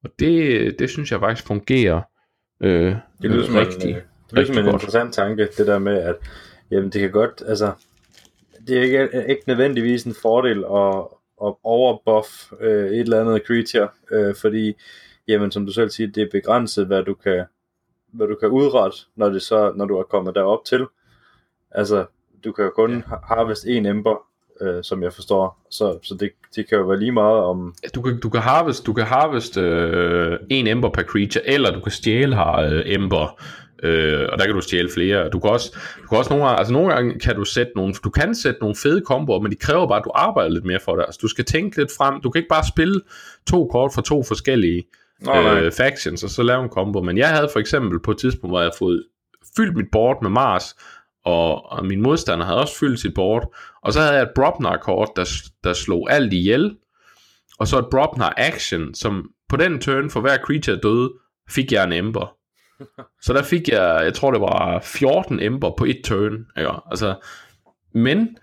[0.05, 2.01] Og det, det synes jeg faktisk fungerer
[2.61, 5.99] øh, det lyder som rigtig, en, det lyder som en interessant tanke, det der med,
[5.99, 6.17] at
[6.71, 7.73] jamen, det kan godt, altså,
[8.67, 11.05] det er ikke, ikke nødvendigvis en fordel at,
[11.47, 14.75] at overbuff øh, et eller andet creature, øh, fordi,
[15.29, 17.45] jamen, som du selv siger, det er begrænset, hvad du kan,
[18.13, 20.87] hvad du kan udrette, når, det så, når du er kommet derop til.
[21.73, 22.05] Altså,
[22.45, 23.17] du kan jo kun ja.
[23.25, 24.17] harvest en ember,
[24.61, 25.67] øh, som jeg forstår.
[25.71, 27.75] Så, så det, det kan jo være lige meget om...
[27.95, 31.81] Du kan, du kan harvest, du kan harvest øh, en ember per creature, eller du
[31.81, 33.43] kan stjæle her øh, ember,
[33.83, 35.29] øh, og der kan du stjæle flere.
[35.29, 37.95] Du kan også, du kan også nogle gange, altså nogle gange kan du sætte nogle,
[38.05, 40.81] du kan sætte nogle fede komboer, men de kræver bare, at du arbejder lidt mere
[40.85, 41.03] for det.
[41.03, 42.21] Altså du skal tænke lidt frem.
[42.21, 43.01] Du kan ikke bare spille
[43.51, 44.85] to kort fra to forskellige
[45.29, 47.03] oh, øh, factions, og så lave en combo.
[47.03, 49.05] Men jeg havde for eksempel på et tidspunkt, hvor jeg havde fået
[49.57, 50.77] fyldt mit board med Mars,
[51.31, 55.09] og, og min modstander havde også fyldt sit board, og så havde jeg et Brobnar-kort,
[55.17, 55.29] der,
[55.65, 56.77] der slog alt ihjel,
[57.59, 61.13] og så et Brobnar action, som på den turn for hver creature døde,
[61.51, 62.37] fik jeg en ember.
[63.25, 66.47] Så der fik jeg, jeg tror det var 14 ember på et turn.
[66.59, 66.71] Ikke?
[66.91, 67.15] Altså,
[67.95, 68.37] men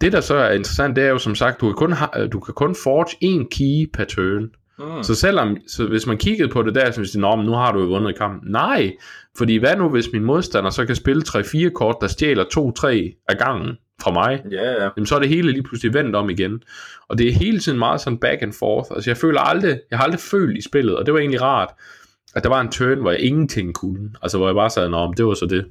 [0.00, 2.40] det der så er interessant, det er jo som sagt, du kan kun, ha- du
[2.40, 4.50] kan kun forge en key per turn.
[4.78, 5.02] Mm.
[5.02, 7.80] Så selvom, så hvis man kiggede på det der, så ville man, nu har du
[7.80, 8.52] jo vundet kampen.
[8.52, 8.92] Nej,
[9.38, 13.38] fordi hvad nu, hvis min modstander så kan spille 3-4 kort, der stjæler 2-3 af
[13.38, 14.88] gangen fra mig, ja, ja.
[14.96, 16.62] Jamen, så er det hele lige pludselig vendt om igen.
[17.08, 18.90] Og det er hele tiden meget sådan back and forth.
[18.94, 21.68] Altså jeg føler aldrig, jeg har aldrig følt i spillet, og det var egentlig rart,
[22.34, 24.10] at der var en turn, hvor jeg ingenting kunne.
[24.22, 25.66] Altså hvor jeg bare sagde, om det var så det.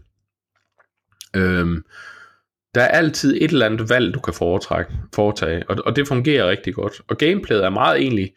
[1.36, 1.84] Øhm,
[2.76, 6.50] der er altid et eller andet valg, du kan foretrække, foretage, og, og det fungerer
[6.50, 7.02] rigtig godt.
[7.08, 8.34] Og gameplayet er meget egentlig,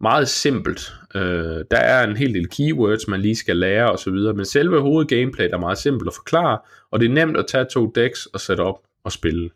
[0.00, 0.92] meget simpelt.
[1.14, 5.52] Øh, der er en hel del keywords, man lige skal lære osv., men selve hovedgameplayet
[5.52, 6.58] er meget simpelt at forklare,
[6.90, 9.50] og det er nemt at tage to decks og sætte op og spille.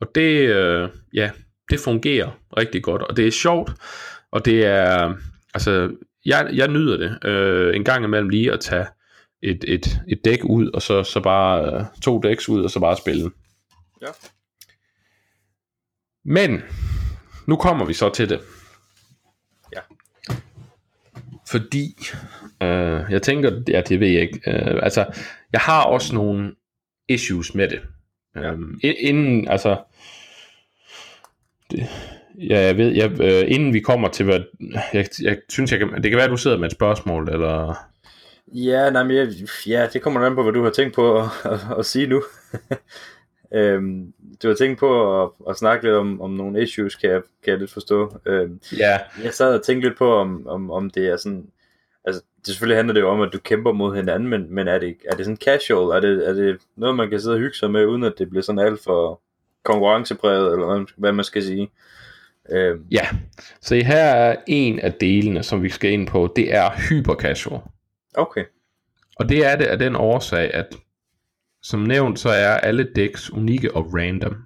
[0.00, 1.30] Og det, øh, ja,
[1.70, 3.72] det fungerer rigtig godt, og det er sjovt,
[4.30, 5.14] og det er,
[5.54, 5.90] altså,
[6.26, 8.86] jeg, jeg nyder det øh, en gang imellem lige at tage
[9.42, 12.80] et, et, et dæk ud, og så, så bare øh, to dæks ud, og så
[12.80, 13.30] bare spille.
[14.02, 14.06] Ja.
[16.24, 16.62] Men,
[17.46, 18.40] nu kommer vi så til det.
[21.48, 21.96] Fordi
[22.62, 24.40] øh, jeg tænker, ja, det ved jeg ikke.
[24.46, 25.06] Øh, altså,
[25.52, 26.52] jeg har også nogle
[27.08, 27.80] issues med det.
[28.36, 28.52] Ja.
[28.52, 29.76] Øh, inden, altså,
[31.70, 31.86] det,
[32.38, 34.40] ja, jeg ved, jeg, øh, inden vi kommer til, hvad,
[34.92, 37.74] jeg, jeg synes, jeg kan, det kan være, at du sidder med et spørgsmål, eller...
[38.54, 39.28] Ja, nej, men jeg,
[39.66, 42.22] ja, det kommer an på, hvad du har tænkt på at, at, at sige nu.
[43.56, 47.22] øhm, du har tænkt på at, at snakke lidt om, om nogle issues, kan jeg,
[47.44, 48.20] kan jeg lidt forstå.
[48.26, 48.98] Øhm, ja.
[49.24, 51.46] Jeg sad og tænkte lidt på, om, om, om det er sådan...
[52.04, 54.78] Altså, det selvfølgelig handler det jo om, at du kæmper mod hinanden, men, men er,
[54.78, 55.96] det, er det sådan casual?
[55.96, 58.30] Er det, er det noget, man kan sidde og hygge sig med, uden at det
[58.30, 59.20] bliver sådan alt for
[59.64, 61.70] konkurrencepræget, eller hvad, man skal sige?
[62.50, 62.84] Øhm.
[62.90, 63.06] Ja,
[63.60, 67.60] så her er en af delene, som vi skal ind på, det er hyper casual.
[68.14, 68.44] Okay.
[69.16, 70.76] Og det er det af den årsag, at
[71.62, 74.36] som nævnt, så er alle decks unikke og random.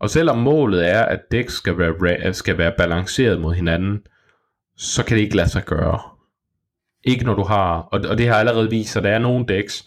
[0.00, 3.98] Og selvom målet er, at decks skal være, øh, skal være balanceret mod hinanden,
[4.76, 6.00] så kan det ikke lade sig gøre.
[7.04, 9.84] Ikke når du har, og, og det har allerede vist sig, der er nogle decks,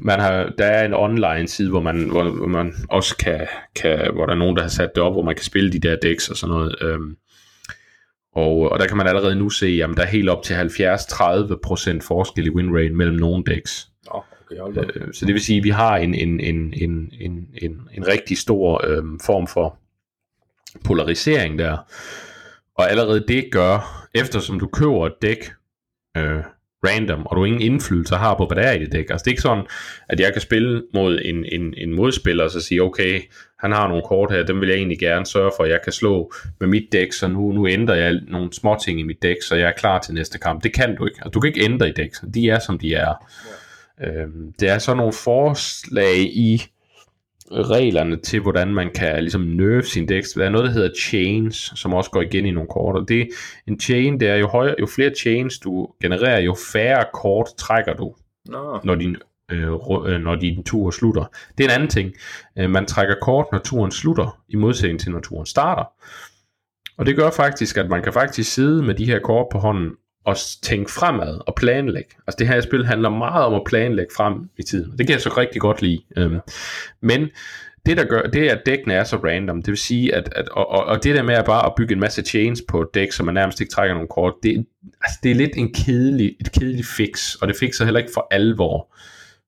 [0.00, 3.46] man har, der er en online side, hvor man, hvor, hvor man også kan,
[3.76, 5.78] kan, hvor der er nogen, der har sat det op, hvor man kan spille de
[5.80, 6.74] der decks og sådan noget.
[6.80, 7.16] Øhm,
[8.32, 12.06] Og, og der kan man allerede nu se, at der er helt op til 70-30%
[12.06, 13.88] forskel i win rate mellem nogle decks.
[14.52, 18.08] Øh, Så det vil sige, at vi har en, en, en, en, en, en, en
[18.08, 19.78] rigtig stor øh, form for
[20.84, 21.76] polarisering der.
[22.74, 25.50] Og allerede det gør, eftersom du køber et dæk
[26.16, 26.42] øh,
[26.86, 29.10] random, og du ingen indflydelse har på, hvad der er i det dæk.
[29.10, 29.64] Altså det er ikke sådan,
[30.08, 33.20] at jeg kan spille mod en, en, en modspiller, og så sige, okay,
[33.58, 35.92] han har nogle kort her, dem vil jeg egentlig gerne sørge for, at jeg kan
[35.92, 39.36] slå med mit dæk, så nu, nu ændrer jeg nogle små ting i mit dæk,
[39.42, 40.62] så jeg er klar til næste kamp.
[40.62, 41.18] Det kan du ikke.
[41.18, 43.14] Altså, du kan ikke ændre i dæk, de er som de er.
[44.04, 46.62] Øhm, det er sådan nogle forslag i
[47.50, 50.24] reglerne til, hvordan man kan ligesom nerve sin dæk.
[50.34, 52.96] Der er noget, der hedder chains, som også går igen i nogle kort.
[52.96, 53.28] Og det,
[53.66, 57.94] en chain, det er jo, højere, jo flere chains du genererer, jo færre kort trækker
[57.94, 58.14] du,
[58.46, 59.16] Nå, når din,
[59.50, 59.72] øh,
[60.06, 61.24] øh, når din tur slutter.
[61.58, 62.12] Det er en anden ting.
[62.58, 65.84] Øh, man trækker kort, når turen slutter, i modsætning til, når turen starter.
[66.98, 69.90] Og det gør faktisk, at man kan faktisk sidde med de her kort på hånden
[70.26, 72.10] og tænke fremad og planlægge.
[72.26, 74.98] Altså det her spil handler meget om at planlægge frem i tiden.
[74.98, 76.00] Det kan jeg så rigtig godt lide.
[76.16, 76.40] Øhm,
[77.00, 77.28] men
[77.86, 79.62] det der gør, det er, at dækkene er så random.
[79.62, 81.92] Det vil sige, at, at og, og, og det der med at bare at bygge
[81.92, 84.66] en masse chains på et dæk, så man nærmest ikke trækker nogen kort, det,
[85.02, 88.26] altså det er lidt en kedelig, et kedeligt fix, og det fikser heller ikke for
[88.30, 88.94] alvor.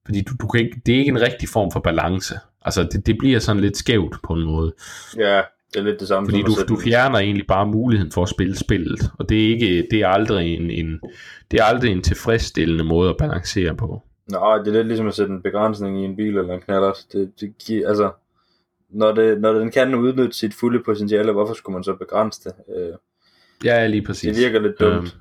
[0.04, 2.34] Fordi du, du kan ikke, det er ikke en rigtig form for balance.
[2.62, 4.74] Altså det, det bliver sådan lidt skævt på en måde.
[5.16, 5.40] ja,
[5.72, 8.56] det er lidt det samme Fordi du, du fjerner egentlig bare muligheden for at spille
[8.56, 11.00] spillet, og det er ikke det er aldrig en, en
[11.50, 14.02] det er aldrig en tilfredsstillende måde at balancere på.
[14.30, 16.92] Nej, det er lidt ligesom at sætte en begrænsning i en bil eller en knaller.
[17.12, 18.10] Det, det giver, altså,
[18.90, 22.52] når, det, når den kan udnytte sit fulde potentiale, hvorfor skulle man så begrænse det?
[22.76, 22.94] Øh,
[23.64, 24.36] Ja, lige præcis.
[24.36, 25.16] det virker lidt dumt.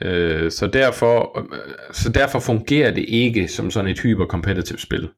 [0.00, 1.58] Øh, så derfor øh,
[1.92, 5.08] så derfor fungerer det ikke som sådan et hyper competitive spil.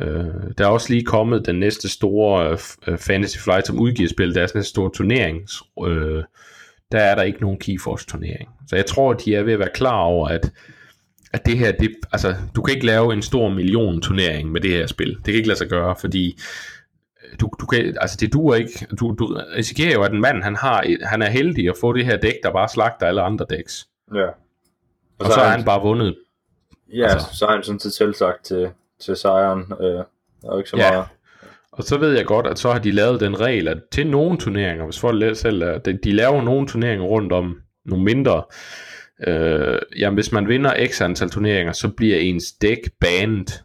[0.00, 4.34] Øh, der er også lige kommet den næste store øh, Fantasy Flight, som udgiver spil,
[4.34, 5.48] deres næste store turnering.
[5.86, 6.24] Øh,
[6.92, 8.48] der er der ikke nogen Keyforce turnering.
[8.68, 10.52] Så jeg tror, at de er ved at være klar over, at,
[11.32, 14.70] at det her, det, altså, du kan ikke lave en stor million turnering med det
[14.70, 15.08] her spil.
[15.16, 16.38] Det kan ikke lade sig gøre, fordi
[17.24, 18.86] øh, du, du kan, altså det duer ikke.
[19.00, 22.04] Du, du risikerer jo, at en mand, han, har, han er heldig at få det
[22.04, 23.86] her dæk, der bare slagter alle andre dæks.
[24.14, 24.26] Ja.
[24.26, 24.32] Og,
[25.18, 26.16] og så har han bare vundet.
[26.94, 28.70] Ja, altså- så er han sådan set selv sagt til,
[29.00, 30.04] til sejren, øh,
[30.44, 30.90] og ikke så Ja.
[30.90, 31.04] meget.
[31.72, 34.38] Og så ved jeg godt, at så har de lavet den regel, at til nogle
[34.38, 38.42] turneringer, hvis folk selv er, de, laver nogle turneringer rundt om nogle mindre,
[39.26, 43.62] øh, jamen hvis man vinder x antal turneringer, så bliver ens dæk banet.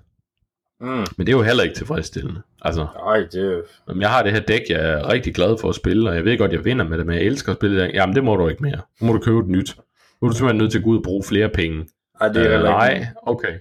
[0.81, 0.87] Mm.
[0.87, 2.41] Men det er jo heller ikke tilfredsstillende.
[2.61, 5.69] Altså, Nej, det er om jeg har det her dæk, jeg er rigtig glad for
[5.69, 7.81] at spille, og jeg ved godt, jeg vinder med det, men jeg elsker at spille
[7.83, 7.91] det.
[7.93, 8.81] Jamen det må du ikke mere.
[9.01, 9.75] Nu må du købe et nyt.
[10.21, 11.87] Nu er du simpelthen nødt til at gå ud og bruge flere penge.
[12.21, 13.53] Ej, det er Øh, nej, okay.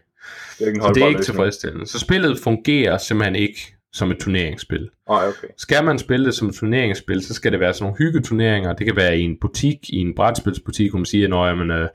[0.60, 1.86] Det er Så det er ikke tilfredsstillende.
[1.86, 4.88] Så spillet fungerer simpelthen ikke som et turneringsspil.
[5.08, 5.48] Nej, okay.
[5.56, 8.72] Skal man spille det som et turneringsspil, så skal det være sådan nogle hyggeturneringer.
[8.72, 11.88] Det kan være i en butik, i en brætspilsbutik, hvor man siger, at jamen, øh,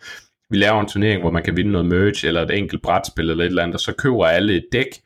[0.49, 3.43] vi laver en turnering, hvor man kan vinde noget merch, eller et enkelt brætspil, eller
[3.43, 5.01] et eller andet, og så køber alle et dæk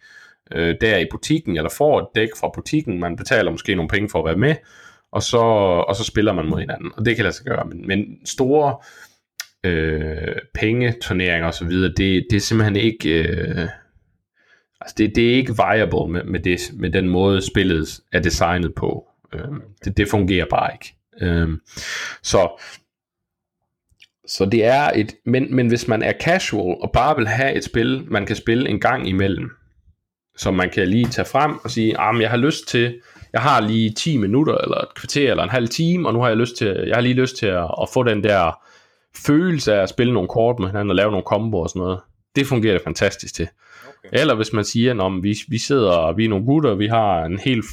[0.56, 4.10] øh, der i butikken, eller får et dæk fra butikken, man betaler måske nogle penge
[4.10, 4.56] for at være med,
[5.12, 5.38] og så,
[5.88, 7.66] og så spiller man mod hinanden, og det kan lade sig gøre.
[7.66, 8.78] Men, men store
[9.64, 13.24] øh, pengeturneringer og så videre, det, det er simpelthen ikke...
[13.24, 13.68] Øh,
[14.82, 18.76] Altså det, det er ikke viable med, med, det, med den måde spillet er designet
[18.76, 19.08] på.
[19.34, 19.42] Øh,
[19.86, 20.96] det, det fungerer bare ikke.
[21.22, 21.50] Øh,
[22.24, 22.62] så,
[24.28, 27.64] så det er et, men, men hvis man er casual og bare vil have et
[27.64, 29.50] spil, man kan spille en gang imellem,
[30.38, 33.02] som man kan lige tage frem og sige, ah, men jeg har lyst til,
[33.34, 36.28] jeg har lige 10 minutter, eller et kvarter, eller en halv time, og nu har
[36.28, 38.60] jeg lyst til, jeg har lige lyst til at, at få den der
[39.16, 42.00] følelse af at spille nogle kort med hinanden og lave nogle komboer og sådan noget.
[42.36, 43.48] Det fungerer det fantastisk til.
[43.88, 44.10] okay.
[44.14, 47.26] Eller hvis man siger, at vi, vi sidder, og vi er nogle gutter, vi har
[47.26, 47.64] en hel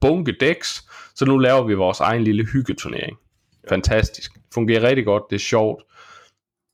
[0.00, 3.16] bunke decks, så nu laver vi vores egen lille hyggeturnering.
[3.68, 4.32] Fantastisk.
[4.54, 5.82] Fungerer rigtig godt, det er sjovt.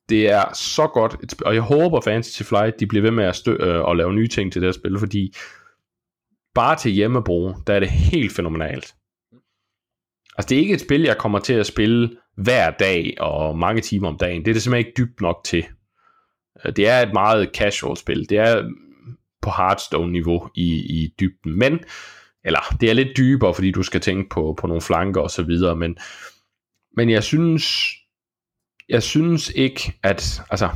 [0.09, 3.37] Det er så godt, et og jeg håber Fantasy Flight, de bliver ved med at,
[3.37, 5.35] stø- øh, at lave nye ting til det her spil, fordi
[6.55, 8.95] bare til hjemmebrug, der er det helt fænomenalt.
[10.37, 13.81] Altså det er ikke et spil, jeg kommer til at spille hver dag og mange
[13.81, 14.45] timer om dagen.
[14.45, 15.67] Det er det simpelthen ikke dybt nok til.
[16.65, 18.29] Øh, det er et meget casual spil.
[18.29, 18.71] Det er
[19.43, 21.59] på Hearthstone-niveau i, i dybden.
[21.59, 21.81] Men,
[22.45, 25.43] eller det er lidt dybere, fordi du skal tænke på, på nogle flanker og så
[25.43, 25.77] videre.
[25.77, 25.97] Men,
[26.97, 27.65] men jeg synes,
[28.89, 30.69] jeg synes ikke, at, altså,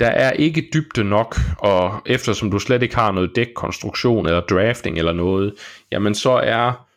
[0.00, 4.98] der er ikke dybde nok, og eftersom du slet ikke har noget dækkonstruktion eller drafting
[4.98, 5.54] eller noget,
[5.92, 6.89] jamen så er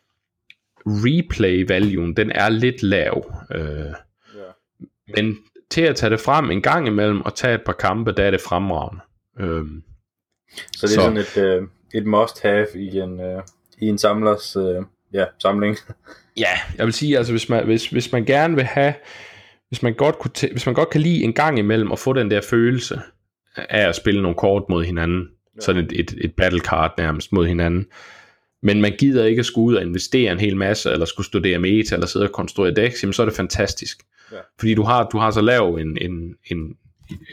[0.86, 3.34] replay-valuen, den er lidt lav.
[3.54, 3.60] Øh,
[4.36, 4.42] Ja.
[5.22, 5.36] men
[5.70, 8.30] til at tage det frem en gang imellem og tage et par kampe, der er
[8.30, 9.02] det fremragende.
[9.40, 9.82] Øhm,
[10.50, 13.42] Så det er Så- sådan et, øh, et must-have i en, øh,
[13.78, 14.82] i en samlers, øh,
[15.12, 15.76] ja, samling.
[16.36, 18.94] Ja, jeg vil sige, altså hvis man, hvis, hvis man gerne vil have,
[19.68, 22.12] hvis man, godt kunne tæ- hvis man godt kan lide en gang imellem at få
[22.12, 23.00] den der følelse
[23.56, 25.60] af at spille nogle kort mod hinanden, ja.
[25.60, 27.86] sådan et, et, et battle card nærmest mod hinanden,
[28.64, 31.58] men man gider ikke at skulle ud og investere en hel masse, eller skulle studere
[31.58, 34.02] meta, eller sidde og konstruere decks, jamen så er det fantastisk.
[34.32, 34.36] Ja.
[34.58, 36.76] Fordi du har, du har så lav en, en, en,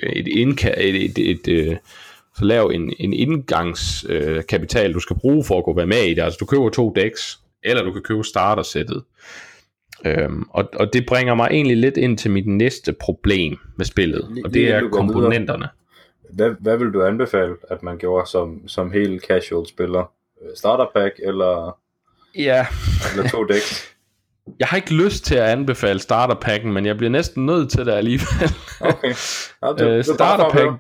[0.03, 1.79] et, indka, et, et, et, et
[2.37, 6.13] så lav en, en indgangskapital, øh, du skal bruge for at kunne være med i
[6.13, 6.21] det.
[6.21, 9.03] Altså du køber to decks, eller du kan købe startersættet.
[10.05, 14.21] Øhm, og, og det bringer mig egentlig lidt ind til mit næste problem med spillet,
[14.45, 15.67] og det er komponenterne.
[16.33, 20.11] Hvad, hvad vil du anbefale, at man gjorde som, som helt casual spiller?
[20.43, 21.77] Øh, Starter pack eller,
[22.35, 22.67] Ja,
[23.11, 23.95] eller to decks?
[24.59, 27.91] jeg har ikke lyst til at anbefale starterpacken, men jeg bliver næsten nødt til det
[27.91, 28.51] alligevel.
[28.79, 29.13] Okay.
[29.63, 30.71] Ja, det, Øh, det er starterpack,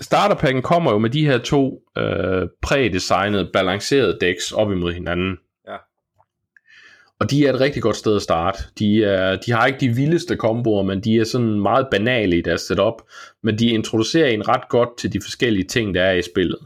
[0.00, 5.38] starterpacken kommer jo med de her to øh, prædesignede, balancerede decks op imod hinanden.
[5.68, 5.76] Ja.
[7.20, 8.58] Og de er et rigtig godt sted at starte.
[8.78, 12.40] De, er, de har ikke de vildeste komboer, men de er sådan meget banale i
[12.40, 13.02] deres setup.
[13.42, 16.58] Men de introducerer en ret godt til de forskellige ting, der er i spillet.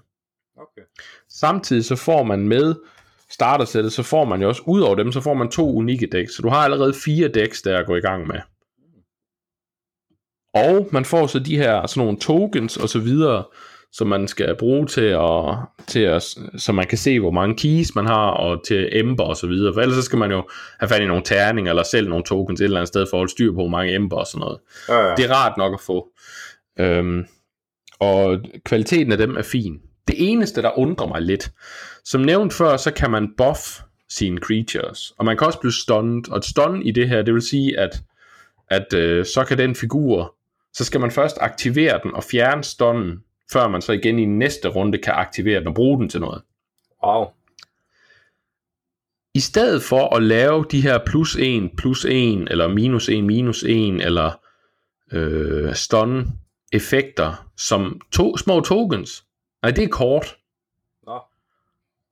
[0.56, 0.82] Okay.
[1.40, 2.74] Samtidig så får man med
[3.30, 6.34] startersættet, så får man jo også, ud over dem, så får man to unikke decks.
[6.34, 8.40] Så du har allerede fire decks, der er at gå i gang med.
[10.54, 13.44] Og man får så de her sådan nogle tokens og så videre,
[13.92, 16.22] som man skal bruge til at, til at,
[16.56, 19.74] så man kan se, hvor mange keys man har, og til ember og så videre.
[19.74, 20.48] For ellers så skal man jo
[20.80, 23.18] have fat i nogle terninger, eller selv nogle tokens et eller andet sted, for at
[23.18, 24.58] holde styr på, hvor mange ember og sådan noget.
[24.88, 25.14] Ja, ja.
[25.14, 26.08] Det er rart nok at få.
[26.78, 27.26] Øhm,
[27.98, 29.80] og kvaliteten af dem er fin.
[30.08, 31.50] Det eneste, der undrer mig lidt,
[32.04, 36.30] som nævnt før, så kan man buff sine creatures, og man kan også blive stunned,
[36.30, 38.02] og et stun i det her, det vil sige, at,
[38.70, 40.34] at øh, så kan den figur,
[40.72, 44.68] så skal man først aktivere den og fjerne stunnen, før man så igen i næste
[44.68, 46.42] runde kan aktivere den og bruge den til noget.
[47.04, 47.26] Wow.
[49.34, 53.62] I stedet for at lave de her plus 1, plus 1, eller minus 1, minus
[53.62, 54.40] 1, eller
[55.12, 56.26] øh, stun
[56.72, 59.24] effekter som to, små tokens.
[59.62, 60.36] Nej, det er kort.
[61.06, 61.20] Nå.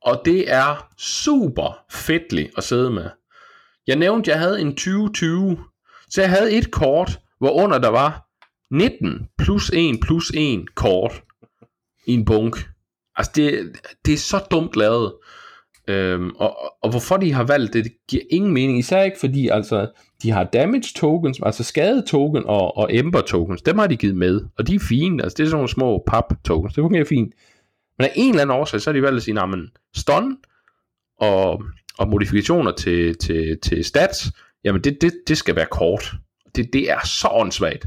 [0.01, 3.09] Og det er super fedtligt at sidde med.
[3.87, 5.57] Jeg nævnte, jeg havde en 2020,
[6.09, 8.27] så jeg havde et kort, hvor under der var
[8.71, 11.23] 19 plus 1 plus 1 kort
[12.05, 12.69] i en bunk.
[13.15, 13.75] Altså, det,
[14.05, 15.13] det er så dumt lavet.
[15.87, 18.79] Øhm, og, og- og hvorfor de har valgt det, det giver ingen mening.
[18.79, 19.87] Især ikke fordi, altså,
[20.23, 23.61] de har damage tokens, altså skade token og, og ember tokens.
[23.61, 25.23] Dem har de givet med, og de er fine.
[25.23, 26.73] Altså, det er sådan nogle små pap tokens.
[26.73, 27.33] Det fungerer fint.
[27.97, 30.37] Men af en eller anden årsag, så har de valgt at sige, nah, men stun
[31.19, 31.63] og,
[31.97, 34.31] og modifikationer til, til, til stats,
[34.63, 36.11] jamen det, det, det skal være kort.
[36.55, 37.85] Det, det er så åndssvagt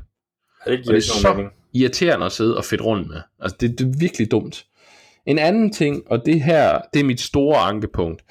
[0.67, 1.51] Ja, det og giver det ikke er så mening.
[1.75, 3.17] irriterende at sidde og fedt rundt med.
[3.41, 4.65] Altså, det, det er virkelig dumt.
[5.31, 8.23] En anden ting, og det her, det er mit store ankepunkt.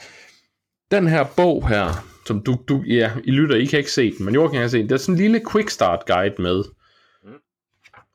[0.91, 4.26] Den her bog her, som du, du ja, I lytter, I kan ikke se den,
[4.26, 4.89] men Joachim kan se den.
[4.89, 6.64] Der er sådan en lille quick start guide med.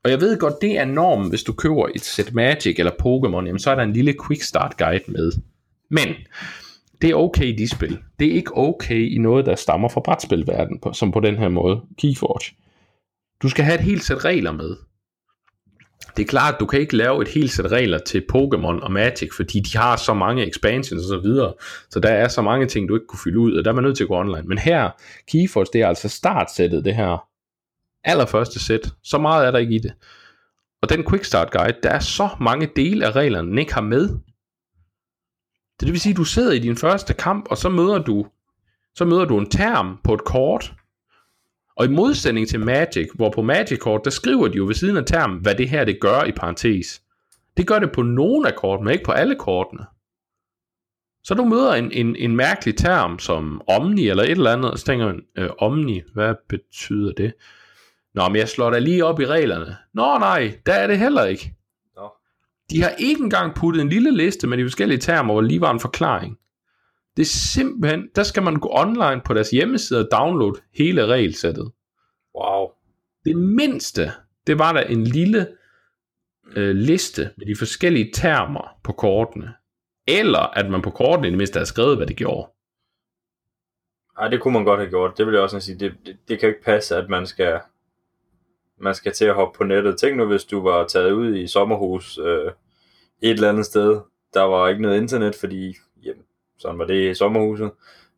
[0.04, 3.46] Og jeg ved godt, det er normen, hvis du køber et set Magic eller Pokémon,
[3.46, 5.32] jamen så er der en lille quick start guide med.
[5.90, 6.08] Men
[7.02, 7.98] det er okay i de spil.
[8.18, 11.48] Det er ikke okay i noget, der stammer fra brætspilverdenen, på, som på den her
[11.48, 11.80] måde.
[11.98, 12.56] Keyforge.
[13.42, 14.76] Du skal have et helt sæt regler med.
[16.16, 18.92] Det er klart, at du kan ikke lave et helt sæt regler til Pokémon og
[18.92, 21.54] Magic, fordi de har så mange expansions og så videre,
[21.90, 23.84] så der er så mange ting, du ikke kunne fylde ud, og der er man
[23.84, 24.42] nødt til at gå online.
[24.42, 24.90] Men her,
[25.28, 27.28] Keyforce, det er altså startsættet, det her
[28.04, 28.92] allerførste sæt.
[29.02, 29.92] Så meget er der ikke i det.
[30.82, 33.80] Og den Quick Start Guide, der er så mange dele af reglerne, den ikke har
[33.80, 34.08] med.
[35.80, 38.26] Det vil sige, at du sidder i din første kamp, og så møder du,
[38.94, 40.74] så møder du en term på et kort,
[41.76, 45.04] og i modsætning til Magic, hvor på Magic-kort, der skriver de jo ved siden af
[45.04, 47.02] termen, hvad det her det gør i parentes.
[47.56, 49.84] Det gør det på nogle af kortene, men ikke på alle kortene.
[51.24, 54.78] Så du møder en, en, en mærkelig term som Omni eller et eller andet, og
[54.78, 57.32] så tænker man, øh, Omni, hvad betyder det?
[58.14, 59.76] Nå, men jeg slår da lige op i reglerne.
[59.94, 61.54] Nå nej, der er det heller ikke.
[61.96, 62.12] Nå.
[62.70, 65.70] De har ikke engang puttet en lille liste med de forskellige termer, hvor lige var
[65.72, 66.38] en forklaring.
[67.16, 71.72] Det er simpelthen, der skal man gå online på deres hjemmeside og downloade hele regelsættet.
[72.34, 72.68] Wow.
[73.24, 74.12] Det mindste,
[74.46, 75.46] det var der en lille
[76.56, 79.54] øh, liste med de forskellige termer på kortene.
[80.06, 82.48] Eller at man på kortene i det mindste havde skrevet, hvad det gjorde.
[84.18, 85.18] Ej, det kunne man godt have gjort.
[85.18, 85.78] Det vil jeg også sige.
[85.78, 87.60] Det, det, det kan ikke passe, at man skal,
[88.80, 89.98] man skal til at hoppe på nettet.
[89.98, 92.52] Tænk nu, hvis du var taget ud i sommerhus øh,
[93.22, 94.00] et eller andet sted.
[94.34, 95.76] Der var ikke noget internet, fordi
[96.58, 97.70] sådan var det i sommerhuset.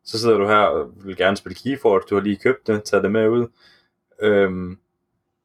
[0.05, 2.01] Så sidder du her og vil gerne spille Keyforge.
[2.09, 3.47] Du har lige købt det, taget det med ud.
[4.21, 4.77] Øhm,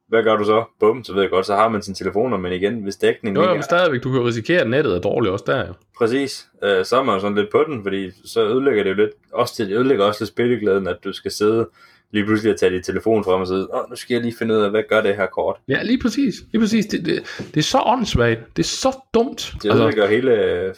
[0.07, 0.63] hvad gør du så?
[0.79, 3.43] Bum, så ved jeg godt, så har man sin telefon, men igen, hvis dækningen Jo,
[3.43, 5.73] jo, men er- stadigvæk, du kan jo risikere, at nettet er dårligt også der jo.
[5.97, 6.47] Præcis.
[6.63, 9.11] Øh, så er man jo sådan lidt på den, fordi så ødelægger det jo lidt,
[9.33, 11.69] også, det ødelægger også lidt spilleglæden, at du skal sidde
[12.11, 14.53] lige pludselig og tage din telefon frem og sidde, åh, nu skal jeg lige finde
[14.55, 15.55] ud af, hvad gør det her kort.
[15.67, 16.35] Ja, lige præcis.
[16.51, 16.85] Lige præcis.
[16.85, 18.39] Det, det, det er så åndssvagt.
[18.57, 19.53] Det er så dumt.
[19.63, 20.73] Det ødelægger hele,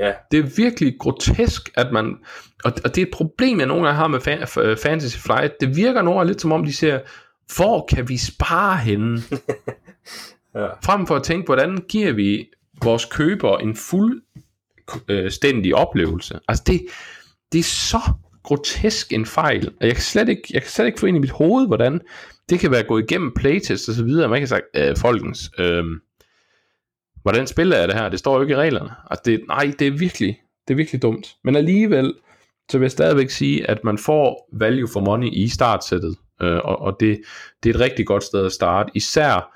[0.00, 2.16] øh, ja, det er virkelig grotesk, at man...
[2.64, 5.60] Og, og det er et problem, jeg nogle gange har med fan, f- Fantasy Flight.
[5.60, 7.00] Det virker nogle gange lidt som om, de siger,
[7.56, 9.22] hvor kan vi spare henne?
[10.54, 10.66] ja.
[10.84, 12.46] Frem for at tænke, hvordan giver vi
[12.82, 16.38] vores købere en fuldstændig oplevelse.
[16.48, 16.80] Altså det,
[17.52, 18.00] det er så
[18.42, 21.20] grotesk en fejl, og jeg kan slet ikke, jeg kan slet ikke få ind i
[21.20, 22.00] mit hoved, hvordan
[22.48, 24.28] det kan være gået igennem playtest og så videre.
[24.28, 25.84] Man kan sige, øh, folkens, øh,
[27.22, 28.08] hvordan spiller jeg det her?
[28.08, 28.90] Det står jo ikke i reglerne.
[29.10, 31.36] Altså det, nej, det er virkelig, det er virkelig dumt.
[31.44, 32.14] Men alligevel,
[32.70, 36.80] så vil jeg stadigvæk sige, at man får value for money i startsættet, øh, og,
[36.80, 37.20] og det,
[37.62, 39.54] det er et rigtig godt sted at starte, især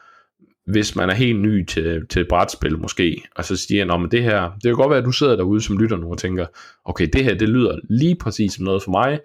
[0.66, 4.50] hvis man er helt ny til, til brætspil måske, og så siger man, det her,
[4.54, 6.46] det kan godt være, at du sidder derude som lytter nu og tænker,
[6.84, 9.20] okay, det her, det lyder lige præcis som noget for mig,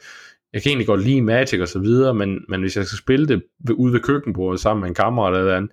[0.54, 3.28] jeg kan egentlig godt lide Magic og så videre, men, men hvis jeg skal spille
[3.28, 5.72] det ved, ude ved køkkenbordet sammen med en kammerat eller andet,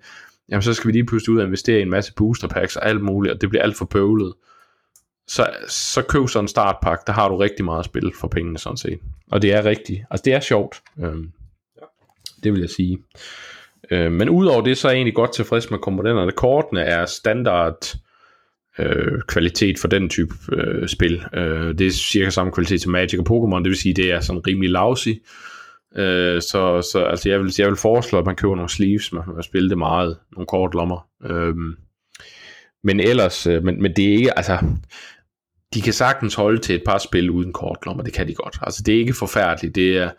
[0.49, 2.87] jamen så skal vi lige pludselig ud og investere i en masse booster packs og
[2.87, 4.33] alt muligt, og det bliver alt for bøvlet.
[5.27, 8.57] Så, så køb sådan en startpakke, der har du rigtig meget at spille for pengene
[8.57, 8.99] sådan set.
[9.31, 10.81] Og det er rigtigt, altså det er sjovt.
[10.99, 11.31] Øhm,
[12.43, 12.97] det vil jeg sige.
[13.91, 16.31] Øh, men udover det, så er jeg egentlig godt tilfreds med komponenterne.
[16.31, 17.95] Kortene er standard
[18.79, 21.23] øh, kvalitet for den type øh, spil.
[21.33, 24.19] Øh, det er cirka samme kvalitet som Magic og Pokémon, det vil sige, det er
[24.19, 25.09] sådan rimelig lousy.
[25.09, 25.15] Øh,
[25.97, 29.23] Øh, så så altså, jeg, vil, jeg vil foreslå, at man køber nogle sleeves, man
[29.23, 31.07] kan spille det meget, nogle kortlommer.
[31.25, 31.55] Øh,
[32.83, 34.57] men ellers, øh, men, men det er ikke, altså,
[35.73, 38.57] de kan sagtens holde til et par spil uden kortlommer, det kan de godt.
[38.61, 40.09] Altså, det er ikke forfærdeligt, det er,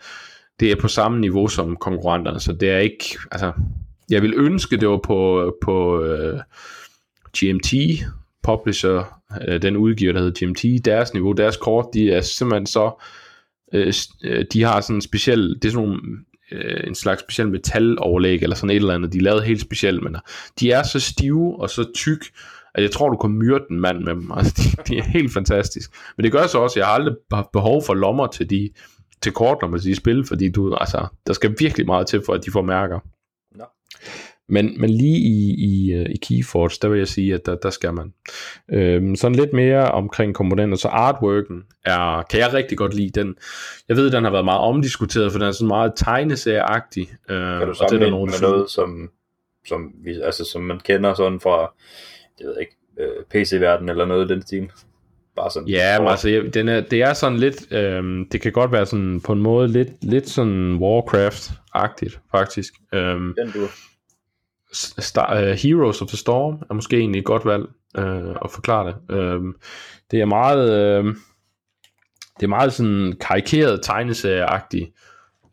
[0.61, 3.53] det er på samme niveau som konkurrenterne, så det er ikke, altså,
[4.11, 6.41] jeg vil ønske, det var på, på øh, uh,
[7.39, 7.75] GMT,
[8.43, 13.03] publisher, uh, den udgiver, der hedder GMT, deres niveau, deres kort, de er simpelthen så,
[13.73, 13.93] Øh,
[14.25, 16.03] øh, de har sådan en speciel, det er sådan nogle,
[16.53, 20.03] øh, en slags speciel metaloverlæg, eller sådan et eller andet, de er lavet helt specielt,
[20.03, 20.17] men
[20.61, 22.25] de er så stive og så tyk,
[22.75, 25.33] at jeg tror, du kan myrde den mand med dem, altså, de, de er helt
[25.33, 25.91] fantastisk.
[26.17, 28.71] Men det gør så også, at jeg har aldrig haft behov for lommer til de,
[29.23, 32.33] til kort, når man siger spil, fordi du, altså, der skal virkelig meget til, for
[32.33, 33.01] at de får mærker.
[33.55, 33.65] Nå.
[34.49, 37.71] Men, men lige i, i, øh, i Keyforge, der vil jeg sige, at der, der
[37.71, 38.13] skal man.
[38.73, 43.21] Øhm, sådan lidt mere omkring komponenter, så artworken er, kan jeg rigtig godt lide.
[43.21, 43.35] Den,
[43.89, 47.09] jeg ved, den har været meget omdiskuteret, for den er sådan meget tegneserieagtig.
[47.31, 49.11] Øh, Kan du sammenligne med noget, som,
[49.67, 51.75] som, vi, altså, som man kender sådan fra,
[52.39, 54.71] det ved jeg ikke, øh, PC-verden eller noget i den stil?
[55.37, 55.69] Bare sådan.
[55.69, 58.87] Ja, men altså, jeg- den er, det er sådan lidt, øhm, det kan godt være
[58.87, 62.73] sådan på en måde lidt, lidt sådan Warcraft-agtigt, faktisk.
[62.95, 63.67] Øhm, Den du.
[64.73, 67.65] Star, uh, Heroes of the Storm er måske egentlig et godt valg
[67.99, 69.17] uh, at forklare det.
[69.17, 69.55] Uh,
[70.11, 71.15] det er meget, uh,
[72.37, 74.85] det er meget sådan karikeret tegneserieagtigt,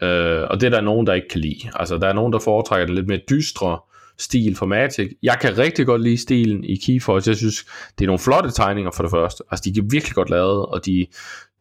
[0.02, 1.72] uh, og det er der nogen, der ikke kan lide.
[1.76, 3.80] Altså, der er nogen, der foretrækker den lidt mere dystre
[4.18, 5.12] stil for Matic.
[5.24, 7.22] Jeg kan rigtig godt lide stilen i Keyforge.
[7.26, 7.66] Jeg synes,
[8.00, 9.44] det er nogle flotte tegninger for det første.
[9.52, 11.06] Altså, de er virkelig godt lavet, og de,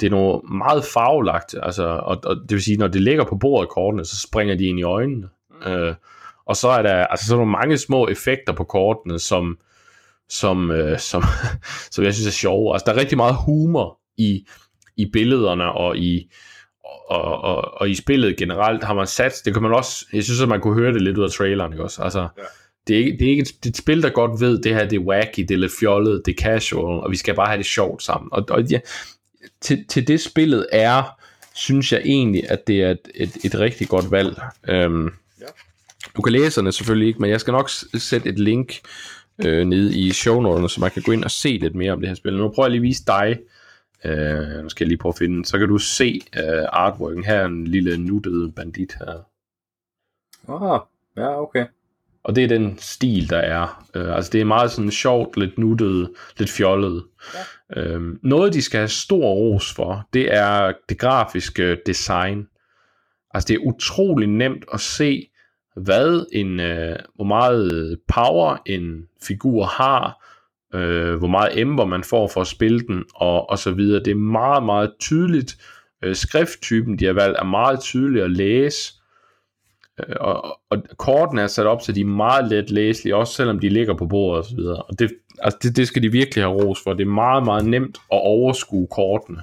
[0.00, 1.54] det er nogle meget farvelagt.
[1.62, 4.64] Altså, og, og det vil sige, når det ligger på bordet kortene, så springer de
[4.64, 5.28] ind i øjnene.
[5.66, 5.94] Uh,
[6.46, 9.58] og så er der altså så er der mange små effekter på kortene, som,
[10.28, 11.22] som, øh, som,
[11.92, 12.74] som jeg synes er sjove.
[12.74, 14.46] Altså der er rigtig meget humor i,
[14.96, 16.30] i billederne og i,
[17.10, 20.40] og, og, og i spillet generelt har man sat, det kan man også, jeg synes
[20.42, 22.02] at man kunne høre det lidt ud af traileren, ikke også?
[22.02, 22.42] Altså, Ja.
[22.86, 24.74] det, er ikke, det er ikke et, det er et spil, der godt ved, det
[24.74, 27.46] her det er wacky, det er lidt fjollet, det er casual, og vi skal bare
[27.46, 28.28] have det sjovt sammen.
[28.32, 28.80] Og, og ja,
[29.60, 31.02] til, til det spillet er,
[31.54, 34.40] synes jeg egentlig, at det er et, et, et rigtig godt valg.
[34.68, 35.04] Øhm,
[35.40, 35.46] Ja.
[36.16, 38.80] Du kan læse den selvfølgelig ikke, men jeg skal nok sætte et link
[39.44, 42.08] øh, nede i shownoterne, så man kan gå ind og se lidt mere om det
[42.08, 42.36] her spil.
[42.36, 43.38] Nu prøver jeg lige at vise dig,
[44.04, 47.24] øh, nu skal jeg lige prøve at finde så kan du se øh, artworken.
[47.24, 49.26] Her er en lille nuttet bandit her.
[50.48, 50.80] Ah,
[51.16, 51.66] ja, okay.
[52.24, 53.86] Og det er den stil, der er.
[53.94, 57.04] Øh, altså det er meget sådan sjovt, lidt nuttet, lidt fjollet.
[57.34, 57.82] Ja.
[57.82, 62.46] Øhm, noget, de skal have stor ros for, det er det grafiske design.
[63.34, 65.28] Altså det er utrolig nemt at se,
[65.76, 70.26] hvad en, øh, hvor meget power en figur har,
[70.74, 74.02] øh, hvor meget ember man får for at spille den, og, og så videre.
[74.04, 75.56] Det er meget, meget tydeligt.
[76.04, 78.92] Øh, skrifttypen, de har valgt, er meget tydelig at læse.
[80.00, 83.58] Øh, og, og kortene er sat op, så de er meget let læselige, også selvom
[83.58, 84.82] de ligger på bordet og så videre.
[84.82, 86.92] Og det, altså det, det skal de virkelig have ros for.
[86.92, 89.42] Det er meget, meget nemt at overskue kortene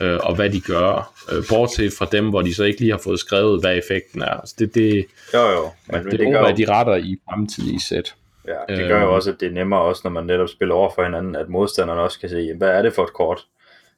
[0.00, 2.98] øh, og hvad de gør, øh, bortset fra dem, hvor de så ikke lige har
[3.04, 4.26] fået skrevet, hvad effekten er.
[4.30, 5.70] Altså det, det, Jo, jo.
[5.92, 8.14] Men det, det, det gør, de retter i fremtidige sæt.
[8.48, 10.74] ja, det gør jo øh, også, at det er nemmere også, når man netop spiller
[10.74, 13.40] over for hinanden, at modstanderen også kan se, hvad er det for et kort?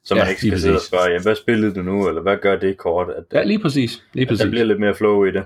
[0.05, 0.89] Så man Ja, ikke skal sidde og præcis.
[0.89, 3.07] spørge, jamen, hvad spillede du nu, eller hvad gør det kort?
[3.11, 4.03] At, Ja, lige præcis.
[4.12, 4.51] Lige at der præcis.
[4.51, 5.45] bliver lidt mere flow i det.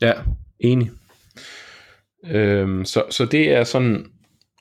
[0.00, 0.12] Ja,
[0.60, 0.90] enig.
[2.30, 4.06] Øhm, så, så det er sådan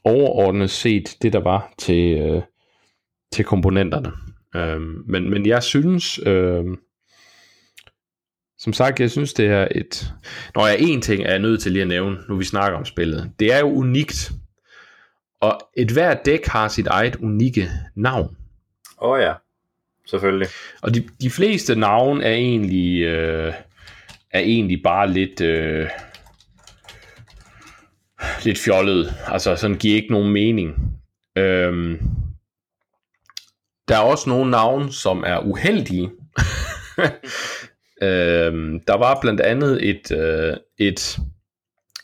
[0.03, 2.41] overordnet set det, der var til, øh,
[3.31, 4.11] til komponenterne.
[4.55, 6.63] Øhm, men, men jeg synes, øh,
[8.57, 10.13] som sagt, jeg synes, det er et...
[10.55, 12.85] Når jeg en ting er jeg nødt til lige at nævne, nu vi snakker om
[12.85, 13.31] spillet.
[13.39, 14.31] Det er jo unikt.
[15.41, 18.37] Og et hvert dæk har sit eget unikke navn.
[19.01, 19.33] Åh oh, ja,
[20.07, 20.47] selvfølgelig.
[20.81, 23.53] Og de, de fleste navne er egentlig, øh,
[24.31, 25.89] er egentlig bare lidt, øh,
[28.43, 29.13] lidt fjollet.
[29.27, 30.75] Altså sådan giver ikke nogen mening.
[31.35, 31.99] Øhm,
[33.89, 36.11] der er også nogle navne, som er uheldige.
[38.03, 41.17] øhm, der var blandt andet et, øh, et,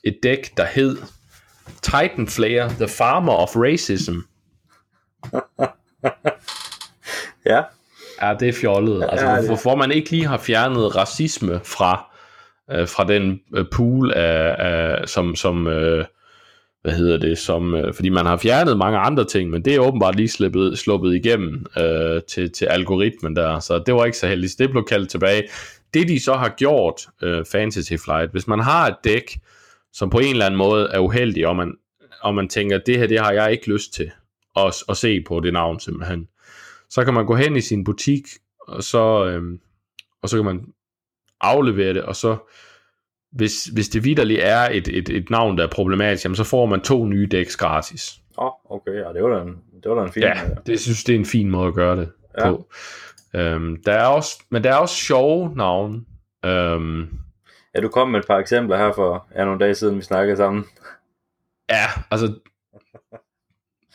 [0.04, 0.98] et dæk, der hed
[1.82, 4.18] Titan Flayer, The Farmer of Racism.
[7.46, 7.62] Ja,
[8.22, 9.08] Ja, det er fjollet.
[9.10, 12.16] Altså, Ja, det- hvorfor man ikke lige har fjernet racisme fra,
[12.72, 16.06] øh, fra den øh, pool af, af som, som øh,
[16.86, 19.80] hvad hedder det, som, øh, fordi man har fjernet mange andre ting, men det er
[19.80, 24.28] åbenbart lige sluppet, sluppet igennem øh, til, til algoritmen der, så det var ikke så
[24.28, 24.60] heldigt.
[24.60, 25.44] Det blev kaldt tilbage.
[25.94, 29.40] Det de så har gjort, øh, Fantasy Flight, hvis man har et dæk,
[29.94, 31.74] som på en eller anden måde er uheldig, og man,
[32.22, 34.12] og man tænker, det her, det har jeg ikke lyst til
[34.56, 36.28] at, at se på det navn simpelthen,
[36.90, 38.24] så kan man gå hen i sin butik,
[38.68, 39.44] og så, øh,
[40.22, 40.66] og så kan man
[41.42, 42.38] aflevere det, og så
[43.36, 46.66] hvis, hvis det vidderligt er et, et, et navn, der er problematisk, jamen, så får
[46.66, 48.20] man to nye dæks gratis.
[48.38, 50.24] Åh, oh, okay, ja, det var da en, det var da en fin...
[50.24, 50.34] Ja,
[50.66, 52.50] det synes det er en fin måde at gøre det ja.
[52.50, 52.68] på.
[53.36, 56.02] Øhm, der er også, men der er også sjove navne.
[56.46, 57.08] Øhm,
[57.76, 60.38] Ja, du kom med et par eksempler her for ja, nogle dage siden, vi snakkede
[60.38, 60.66] sammen.
[61.70, 62.34] ja, altså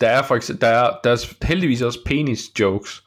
[0.00, 3.04] der er for eksempel, der er, der er heldigvis også penis jokes.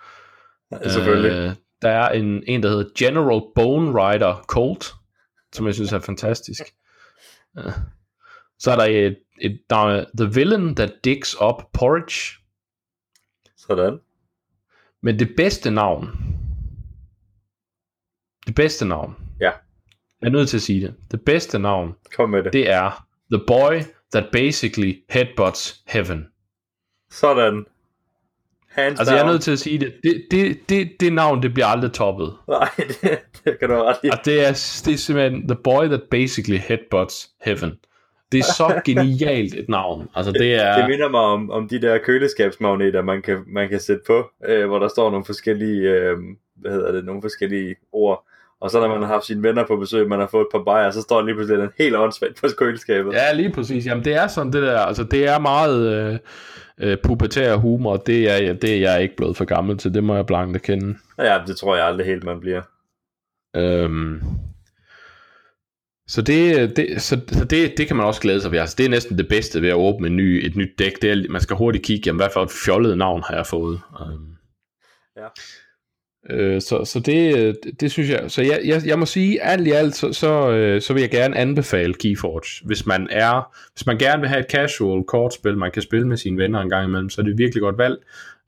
[0.72, 1.32] Ja, selvfølgelig.
[1.32, 4.94] Øh, der er en, en, der hedder General Bone Rider Colt,
[5.54, 6.64] som jeg synes er fantastisk.
[8.60, 12.39] Så er der et, et der er The Villain That Digs Up Porridge.
[13.58, 13.99] Sådan.
[15.01, 16.08] Men det bedste navn,
[18.47, 19.51] det bedste navn, Ja.
[20.22, 22.54] jeg er nødt til at sige det, det bedste navn, Kom med det.
[22.54, 23.82] det er The Boy
[24.14, 26.28] That Basically Headbutts Heaven.
[27.12, 27.66] Sådan.
[28.74, 29.34] Hands Altså jeg er down.
[29.34, 32.34] nødt til at sige det, det, det, det, det navn, det bliver aldrig toppet.
[32.47, 32.69] Nej,
[33.01, 34.09] det, det kan du ret i.
[34.09, 37.71] Og det er, det er simpelthen The Boy That Basically Headbutts Heaven.
[38.32, 40.09] Det er så genialt et navn.
[40.15, 40.78] Altså det er...
[40.78, 44.67] Det minder mig om, om de der køleskabsmagneter, man kan, man kan sætte på, øh,
[44.67, 46.17] hvor der står nogle forskellige, øh,
[46.55, 48.28] hvad hedder det, nogle forskellige ord.
[48.61, 50.63] Og så når man har haft sine venner på besøg, man har fået et par
[50.63, 53.13] bajer, så står der lige pludselig en helt åndssvagt på køleskabet.
[53.13, 53.86] Ja, lige præcis.
[53.86, 56.19] Jamen det er sådan det der, altså det er meget øh,
[56.80, 60.15] øh, pubertær humor, det er, det er jeg ikke blevet for gammel til, det må
[60.15, 60.97] jeg blankt erkende.
[61.17, 62.61] ja, det tror jeg aldrig helt, man bliver.
[63.55, 64.21] Øhm,
[66.07, 68.59] så det, det, så, så det, det kan man også glæde sig ved.
[68.59, 71.01] Altså, det er næsten det bedste ved at åbne en ny, et nyt dæk.
[71.01, 73.80] Det er, man skal hurtigt kigge, jamen, hvad for et fjollet navn har jeg fået.
[74.01, 74.30] Øhm,
[75.17, 75.28] Ja.
[76.30, 78.24] Øh, så, så det, det, synes jeg.
[78.28, 81.09] Så jeg, jeg, jeg må sige, alt i alt, så, så, øh, så vil jeg
[81.09, 82.65] gerne anbefale Keyforge.
[82.67, 86.17] Hvis man er, hvis man gerne vil have et casual kortspil, man kan spille med
[86.17, 87.97] sine venner en gang imellem, så er det et virkelig godt valg.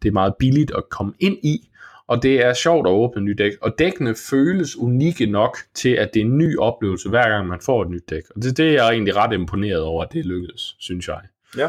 [0.02, 1.70] Det er meget billigt at komme ind i,
[2.08, 3.52] og det er sjovt at åbne et nyt dæk.
[3.62, 7.60] Og dækkene føles unikke nok til, at det er en ny oplevelse, hver gang man
[7.62, 8.24] får et nyt dæk.
[8.36, 11.20] Og det, det er jeg egentlig ret imponeret over, at det lykkedes, synes jeg.
[11.58, 11.68] Ja,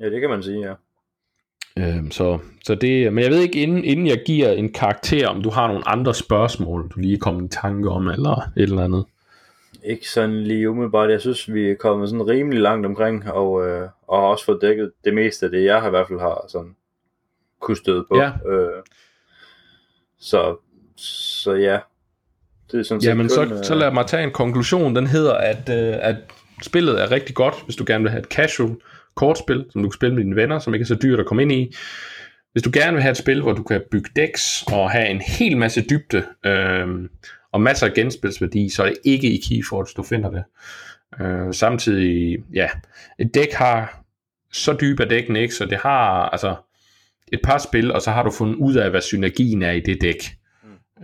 [0.00, 0.74] ja det kan man sige, ja.
[1.78, 5.42] Øhm, så, så det, men jeg ved ikke, inden, inden jeg giver en karakter, om
[5.42, 8.84] du har nogle andre spørgsmål, du lige er kommet i tanke om, eller et eller
[8.84, 9.04] andet.
[9.84, 11.10] Ikke sådan lige umiddelbart.
[11.10, 14.62] Jeg synes, vi er kommet sådan rimelig langt omkring, og, øh, og har også fået
[14.62, 16.76] dækket det meste af det, jeg i hvert fald har sådan
[17.60, 18.16] kunne støde på.
[18.16, 18.32] Ja.
[18.50, 18.82] Øh,
[20.20, 20.56] så,
[20.96, 21.78] så ja.
[22.72, 24.96] Det er sådan set Jamen, kun, så, øh, så lad mig tage en konklusion.
[24.96, 26.16] Den hedder, at, øh, at
[26.62, 28.76] spillet er rigtig godt, hvis du gerne vil have et casual
[29.14, 31.42] kortspil, som du kan spille med dine venner, som ikke er så dyrt at komme
[31.42, 31.74] ind i.
[32.52, 35.20] Hvis du gerne vil have et spil, hvor du kan bygge decks og have en
[35.20, 36.86] hel masse dybde øh,
[37.52, 40.44] og masser af genspilsværdi, så er det ikke i Keyforge, du finder det.
[41.20, 42.68] Øh, samtidig, ja,
[43.18, 44.02] et dæk har
[44.52, 46.54] så dyb er dækken ikke, så det har altså
[47.32, 50.00] et par spil, og så har du fundet ud af, hvad synergien er i det
[50.00, 50.36] dæk.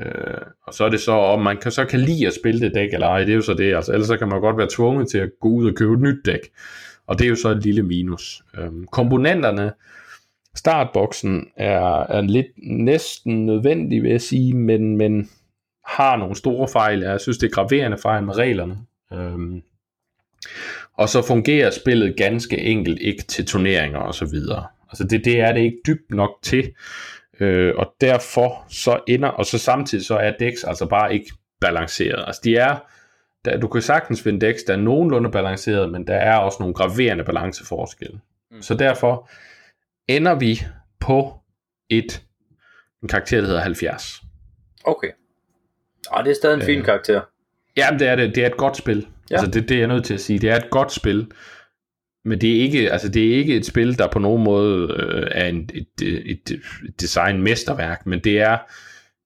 [0.03, 2.75] Øh, og så er det så, om man kan, så kan lide at spille det
[2.75, 4.69] dæk eller ej, det er jo så det, altså, ellers så kan man godt være
[4.71, 6.41] tvunget til at gå ud og købe et nyt dæk,
[7.09, 8.43] og det er jo så et lille minus.
[8.59, 9.73] Øhm, komponenterne
[10.57, 15.31] startboksen er, er lidt næsten nødvendig, vil jeg sige, men, men
[15.87, 17.01] har nogle store fejl.
[17.01, 18.79] Jeg synes, det er graverende fejl med reglerne.
[19.13, 19.63] Øhm,
[20.95, 24.67] og så fungerer spillet ganske enkelt ikke til turneringer og så videre.
[24.91, 26.73] Altså det, det er det ikke dybt nok til.
[27.41, 32.25] Øh, og derfor så ender, og så samtidig så er Dex altså bare ikke balanceret.
[32.27, 32.77] Altså de er,
[33.51, 36.75] der, du kan sagtens finde Dex, der er nogenlunde balanceret, men der er også nogle
[36.75, 38.21] graverende balanceforskelle.
[38.51, 38.63] Mm.
[38.63, 39.31] Så derfor
[40.09, 40.63] ender vi
[41.01, 41.35] på
[41.91, 42.23] et
[43.03, 44.23] en karakter, der hedder 70.
[44.85, 45.09] Okay.
[46.11, 47.21] Og det er stadig en fin øh, karakter.
[47.77, 48.35] Ja, det er det.
[48.35, 49.07] Det er et godt spil.
[49.31, 49.37] Ja.
[49.37, 50.39] Altså det, det er jeg nødt til at sige.
[50.39, 51.31] Det er et godt spil.
[52.25, 55.29] Men det er ikke, altså det er ikke et spil, der på nogen måde øh,
[55.31, 56.51] er en, et, et, et,
[56.89, 58.59] et design mesterværk, men det er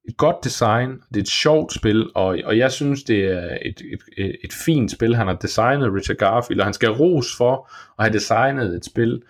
[0.09, 3.83] et godt design, det er et sjovt spil, og, og jeg synes, det er et,
[4.17, 8.05] et, et fint spil, han har designet, Richard Garfield, og han skal ros for at
[8.05, 9.23] have designet et spil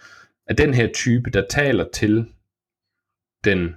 [0.46, 2.26] af den her type, der taler til
[3.44, 3.74] den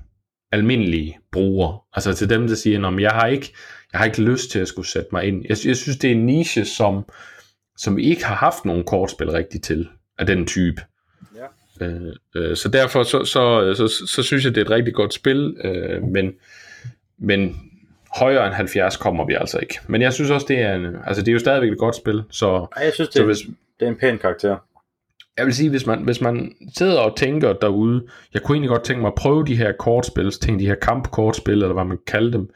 [0.51, 1.85] almindelige bruger.
[1.93, 3.53] Altså til dem, der siger, at jeg har ikke,
[3.93, 5.45] jeg har ikke lyst til at skulle sætte mig ind.
[5.49, 7.05] Jeg, jeg synes, det er en niche, som,
[7.77, 10.81] som ikke har haft nogen kortspil rigtigt til, af den type.
[11.35, 11.85] Ja.
[11.85, 14.93] Øh, øh, så derfor så, så, så, så, så synes jeg, det er et rigtig
[14.93, 16.33] godt spil, øh, men,
[17.17, 17.61] men
[18.15, 19.79] højere end 70 kommer vi altså ikke.
[19.87, 22.23] Men jeg synes også, det er, en, altså det er jo stadigvæk et godt spil.
[22.29, 23.37] Så, jeg synes, det, så hvis,
[23.79, 24.57] det er en pæn karakter.
[25.37, 28.83] Jeg vil sige, hvis man, hvis man sidder og tænker derude, jeg kunne egentlig godt
[28.83, 32.31] tænke mig at prøve de her kortspil, ting, de her kampkortspil, eller hvad man kalder
[32.31, 32.49] dem,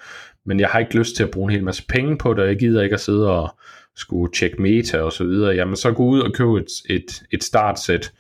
[0.46, 2.48] men jeg har ikke lyst til at bruge en hel masse penge på det, og
[2.48, 3.56] jeg gider ikke at sidde og
[3.96, 7.44] skulle tjekke meta og så videre, jamen så gå ud og købe et, et, et
[7.44, 8.12] startsæt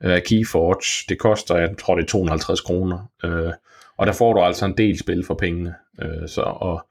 [0.00, 1.06] af uh, Keyforge.
[1.08, 3.10] Det koster, jeg tror det er 250 kroner.
[3.24, 3.52] Uh,
[3.96, 5.74] og der får du altså en del spil for pengene.
[6.04, 6.86] Uh, så, og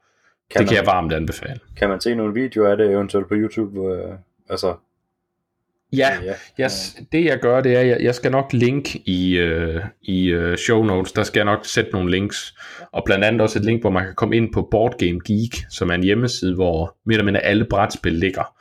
[0.50, 1.60] kan det man, kan jeg varmt anbefale.
[1.76, 3.80] Kan man se nogle videoer af det eventuelt på YouTube?
[3.80, 4.14] Uh,
[4.50, 4.74] altså
[5.92, 6.64] Ja, ja.
[6.64, 10.54] Yes, det jeg gør, det er, at jeg skal nok link i, uh, i uh,
[10.54, 12.54] show notes, der skal jeg nok sætte nogle links,
[12.92, 15.64] og blandt andet også et link, hvor man kan komme ind på Board Game Geek,
[15.70, 18.54] som er en hjemmeside, hvor mere eller mindre alle brætspil ligger.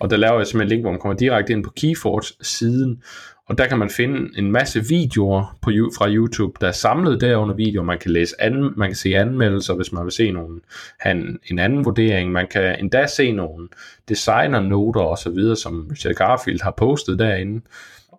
[0.00, 3.02] Og der laver jeg simpelthen et link, hvor man kommer direkte ind på Keyforge-siden,
[3.48, 7.36] og der kan man finde en masse videoer på, fra YouTube, der er samlet der
[7.36, 7.84] under videoer.
[7.84, 10.60] Man kan, læse an, man kan se anmeldelser, hvis man vil se nogen,
[11.06, 12.32] en, en anden vurdering.
[12.32, 13.68] Man kan endda se nogle
[14.08, 17.60] designernoter og så videre, som Richard Garfield har postet derinde,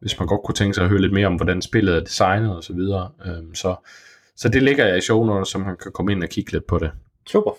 [0.01, 2.55] hvis man godt kunne tænke sig at høre lidt mere om, hvordan spillet er designet
[2.55, 3.09] og så videre.
[3.25, 3.75] Øhm, så,
[4.36, 6.67] så det ligger jeg i show notes, så man kan komme ind og kigge lidt
[6.67, 6.91] på det.
[7.28, 7.51] Super.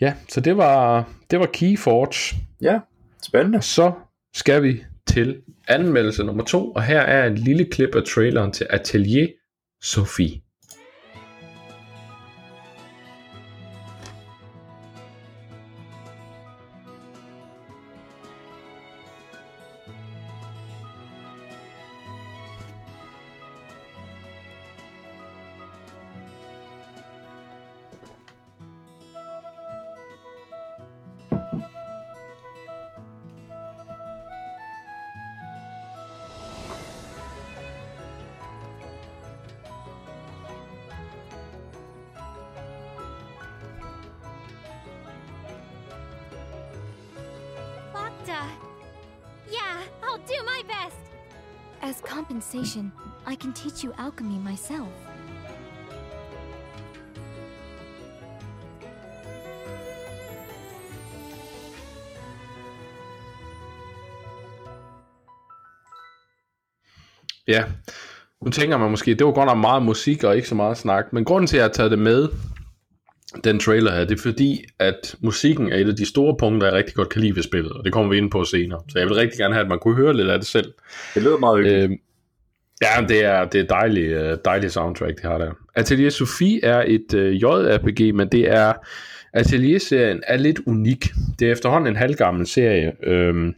[0.00, 2.42] Ja, så det var, det var Keyforge.
[2.60, 2.80] Ja,
[3.22, 3.62] spændende.
[3.62, 3.92] Så
[4.34, 4.84] skal vi
[5.14, 9.28] til anmeldelse nummer to, og her er en lille klip af traileren til Atelier
[9.82, 10.43] Sophie.
[68.54, 71.24] Tænker man måske, det var godt nok meget musik og ikke så meget snak, men
[71.24, 72.28] grunden til, at jeg har taget det med,
[73.44, 76.76] den trailer her, det er fordi, at musikken er et af de store punkter, jeg
[76.76, 78.80] rigtig godt kan lide ved spillet, og det kommer vi ind på senere.
[78.88, 80.72] Så jeg vil rigtig gerne have, at man kunne høre lidt af det selv.
[81.14, 81.90] Det lyder meget hyggeligt.
[81.90, 81.96] Øh,
[82.82, 85.52] Ja, det er, det er dejligt, øh, dejligt soundtrack, det har der.
[85.74, 88.72] Atelier Sophie er et uh, JRPG, men det er,
[89.32, 91.06] Atelier-serien er lidt unik.
[91.38, 92.92] Det er efterhånden en halvgammel serie.
[93.02, 93.54] Øhm,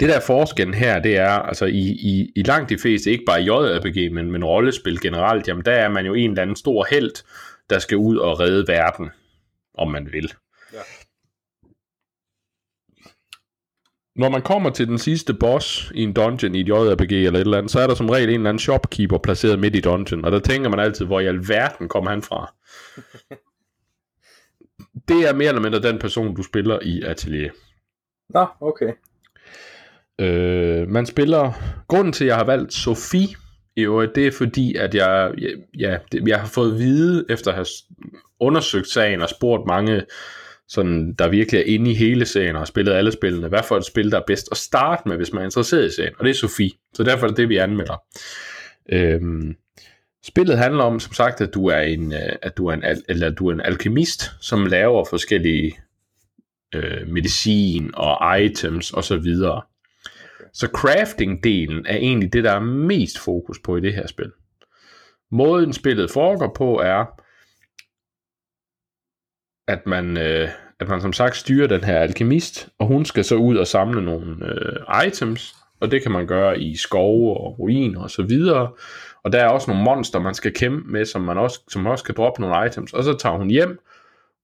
[0.00, 3.40] det der forskellen her, det er, altså i, i, i langt de fleste, ikke bare
[3.40, 7.12] JRPG, men, men rollespil generelt, jamen der er man jo en eller anden stor held,
[7.70, 9.10] der skal ud og redde verden,
[9.74, 10.32] om man vil.
[10.72, 10.78] Ja.
[14.16, 17.40] Når man kommer til den sidste boss i en dungeon i et JRPG eller et
[17.40, 20.24] eller andet, så er der som regel en eller anden shopkeeper placeret midt i dungeon,
[20.24, 22.54] og der tænker man altid, hvor i alverden kommer han fra?
[25.08, 27.50] det er mere eller mindre den person, du spiller i Atelier.
[28.28, 28.92] Nå, okay.
[30.20, 31.52] Øh, man spiller...
[31.88, 33.28] Grunden til, at jeg har valgt Sofie
[33.76, 35.32] i øvrigt, det er fordi, at jeg,
[35.78, 37.66] ja, det, jeg har fået at vide, efter at have
[38.40, 40.02] undersøgt sagen og spurgt mange
[40.68, 43.76] sådan, der virkelig er inde i hele serien og har spillet alle spillene, hvad for
[43.76, 46.14] et spil, der er bedst at starte med, hvis man er interesseret i serien.
[46.18, 46.70] Og det er Sofie.
[46.94, 48.02] Så derfor er det det, vi anmelder.
[48.92, 49.56] Øhm,
[50.26, 53.30] spillet handler om, som sagt, at du er en, øh, at du er en, eller
[53.30, 55.78] du er en alkemist, som laver forskellige
[56.74, 59.62] øh, medicin og items og så videre.
[60.56, 64.32] Så crafting-delen er egentlig det, der er mest fokus på i det her spil.
[65.30, 67.04] Måden spillet foregår på er,
[69.68, 70.48] at man, øh,
[70.80, 74.04] at man som sagt styrer den her alkemist, og hun skal så ud og samle
[74.04, 78.72] nogle øh, items, og det kan man gøre i skove og ruiner og så videre.
[79.24, 82.04] Og der er også nogle monster, man skal kæmpe med, som man også, som også
[82.04, 82.92] kan droppe nogle items.
[82.92, 83.78] Og så tager hun hjem,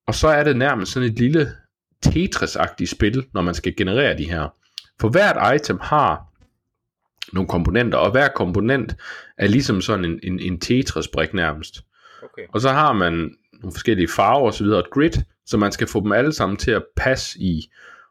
[0.07, 1.53] og så er det nærmest sådan et lille
[2.07, 4.62] Tetris-agtigt spil, når man skal generere de her.
[5.03, 6.25] For hvert item har
[7.33, 8.97] nogle komponenter, og hver komponent
[9.39, 11.81] er ligesom sådan en, en, en Tetris-brik nærmest.
[12.23, 12.43] Okay.
[12.53, 13.13] Og så har man
[13.53, 15.11] nogle forskellige farver og så videre, et grid,
[15.47, 17.71] så man skal få dem alle sammen til at passe i.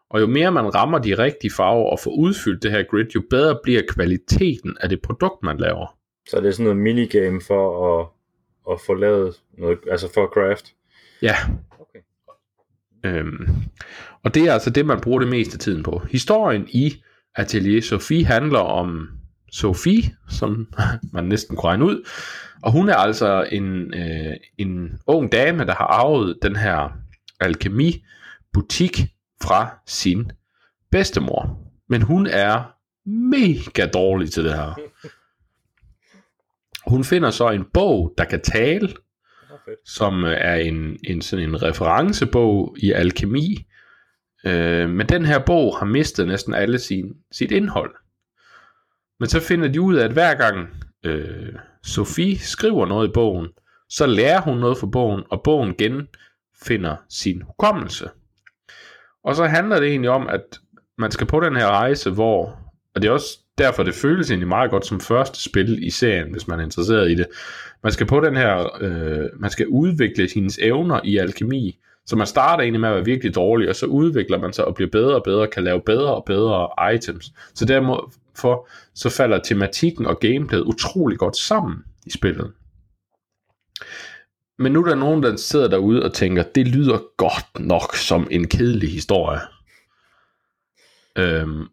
[0.10, 3.24] Og jo mere man rammer de rigtige farver og får udfyldt det her grid, jo
[3.30, 5.98] bedre bliver kvaliteten af det produkt, man laver.
[6.30, 8.08] Så det er sådan noget minigame for at,
[8.72, 10.66] at få lavet noget, altså for at craft.
[11.22, 11.36] Ja.
[13.04, 13.47] Øhm,
[14.24, 16.02] og det er altså det, man bruger det meste af tiden på.
[16.12, 17.04] Historien i
[17.36, 19.08] Atelier Sophie handler om
[19.52, 20.68] Sophie, som
[21.14, 22.08] man næsten kunne regne ud.
[22.64, 26.89] Og hun er altså en, øh, en ung dame, der har arvet den her
[27.39, 29.08] alkemi-butik
[29.43, 30.32] fra sin
[30.91, 31.60] bedstemor.
[31.89, 32.64] Men hun er
[33.10, 34.80] mega dårlig til det her.
[36.88, 38.93] Hun finder så en bog, der kan tale,
[39.72, 39.89] fedt.
[39.89, 43.65] som øh, er en, en sådan en referencebog i alkemi.
[44.45, 47.95] Øh, men den her bog har mistet næsten alle sin, sit indhold.
[49.19, 50.69] Men så finder de ud af, at hver gang
[51.05, 51.53] øh,
[51.84, 53.47] Sofie skriver noget i bogen,
[53.89, 58.09] så lærer hun noget fra bogen, og bogen genfinder sin hukommelse.
[59.24, 60.59] Og så handler det egentlig om, at
[60.97, 62.59] man skal på den her rejse, hvor,
[62.95, 66.32] og det er også derfor, det føles egentlig meget godt som første spil i serien,
[66.32, 67.28] hvis man er interesseret i det.
[67.84, 72.28] Man skal på den her, øh, man skal udvikle hendes evner i alkemi, så man
[72.28, 75.16] starter egentlig med at være virkelig dårlig, og så udvikler man sig og bliver bedre
[75.16, 77.34] og bedre, kan lave bedre og bedre items.
[77.54, 82.52] Så derfor så falder tematikken og gameplayet utrolig godt sammen i spillet.
[84.60, 88.28] Men nu er der nogen, der sidder derude og tænker, det lyder godt nok som
[88.32, 89.40] en kedelig historie.
[91.16, 91.68] Øhm,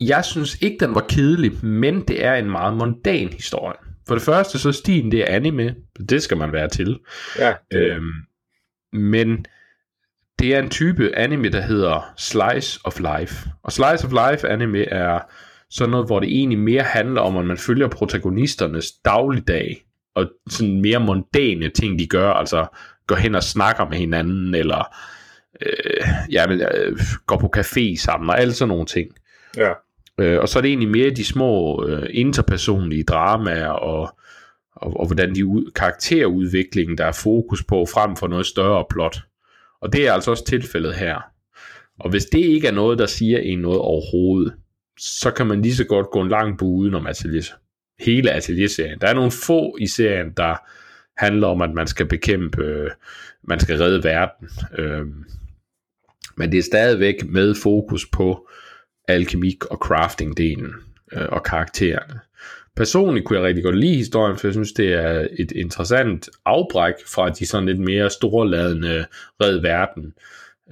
[0.00, 3.87] jeg synes ikke, den var kedelig, men det er en meget mondan historie.
[4.08, 5.74] For det første, så stilen, det er anime.
[6.08, 6.98] Det skal man være til.
[7.38, 8.12] Ja, det, Øhm,
[8.92, 9.46] men
[10.38, 13.48] det er en type anime, der hedder Slice of Life.
[13.62, 15.20] Og Slice of Life anime er
[15.70, 19.84] sådan noget, hvor det egentlig mere handler om, at man følger protagonisternes dagligdag,
[20.14, 22.66] og sådan mere mondane ting, de gør, altså
[23.06, 24.94] går hen og snakker med hinanden, eller
[25.62, 29.10] øh, ja, men, øh, går på café sammen, og alle sådan nogle ting.
[29.56, 29.72] ja.
[30.18, 34.16] Øh, og så er det egentlig mere de små øh, interpersonlige dramaer og,
[34.76, 39.18] og, og hvordan de ud, karakterudviklingen, der er fokus på, frem for noget større plot.
[39.80, 41.20] Og det er altså også tilfældet her.
[42.00, 44.54] Og hvis det ikke er noget, der siger en noget overhovedet,
[44.98, 47.42] så kan man lige så godt gå en lang bue udenom atelier.
[48.00, 49.00] Hele atelierserien.
[49.00, 50.56] Der er nogle få i serien, der
[51.16, 52.90] handler om, at man skal bekæmpe, øh,
[53.44, 54.48] man skal redde verden.
[54.78, 55.06] Øh,
[56.36, 58.48] men det er stadigvæk med fokus på
[59.08, 60.74] alkemik og crafting-delen
[61.12, 62.20] øh, og karaktererne.
[62.76, 66.94] Personligt kunne jeg rigtig godt lide historien, for jeg synes, det er et interessant afbræk
[67.06, 69.06] fra de sådan lidt mere storladende
[69.42, 70.14] red verden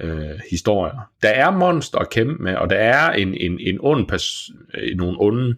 [0.01, 1.11] øh, historier.
[1.23, 4.97] Der er monster at kæmpe med, og der er en, en, en ond pers- øh,
[4.97, 5.57] nogle onde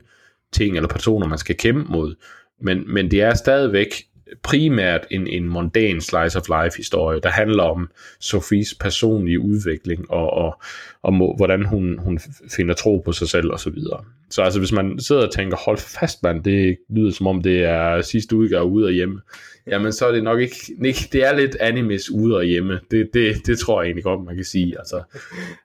[0.52, 2.14] ting eller personer, man skal kæmpe mod.
[2.60, 4.04] Men, men det er stadigvæk
[4.42, 7.90] primært en, en mondan slice of life historie, der handler om
[8.20, 10.62] Sofies personlige udvikling og, og,
[11.02, 12.20] og må, hvordan hun, hun
[12.56, 14.04] finder tro på sig selv og så videre.
[14.30, 17.64] Så altså hvis man sidder og tænker, hold fast mand, det lyder som om det
[17.64, 19.20] er sidste udgave ude og hjemme,
[19.66, 22.80] jamen så er det nok ikke, ikke det er lidt animes ude og hjemme.
[22.90, 24.78] Det, det, det tror jeg egentlig godt, man kan sige.
[24.78, 25.02] Altså,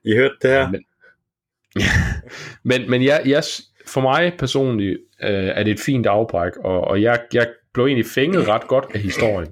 [0.05, 0.71] I hørte det her?
[0.71, 0.83] men,
[2.81, 3.43] men, men jeg, jeg,
[3.87, 8.05] for mig personligt øh, er det et fint afbræk, og, og jeg, jeg blev egentlig
[8.05, 9.49] fænget ret godt af historien.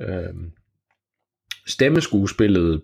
[0.00, 0.34] Øh,
[1.66, 2.82] stemmeskuespillet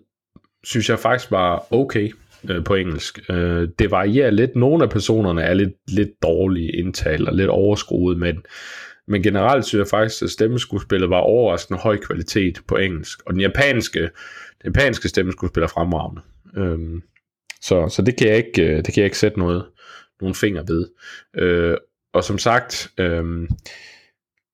[0.63, 2.11] synes jeg faktisk var okay
[2.49, 3.19] øh, på engelsk.
[3.29, 4.55] Øh, det varierer lidt.
[4.55, 8.43] Nogle af personerne er lidt, lidt dårlige indtalt og lidt overskruet, men,
[9.07, 13.21] men generelt synes jeg faktisk, at stemmeskuespillet var overraskende høj kvalitet på engelsk.
[13.25, 14.09] Og den japanske, den
[14.65, 16.21] japanske stemmeskuespiller er fremragende.
[16.57, 17.01] Øh,
[17.61, 19.65] så, så det kan jeg ikke, øh, det kan jeg ikke sætte noget,
[20.21, 20.89] nogen fingre ved.
[21.37, 21.77] Øh,
[22.13, 23.47] og som sagt, øh,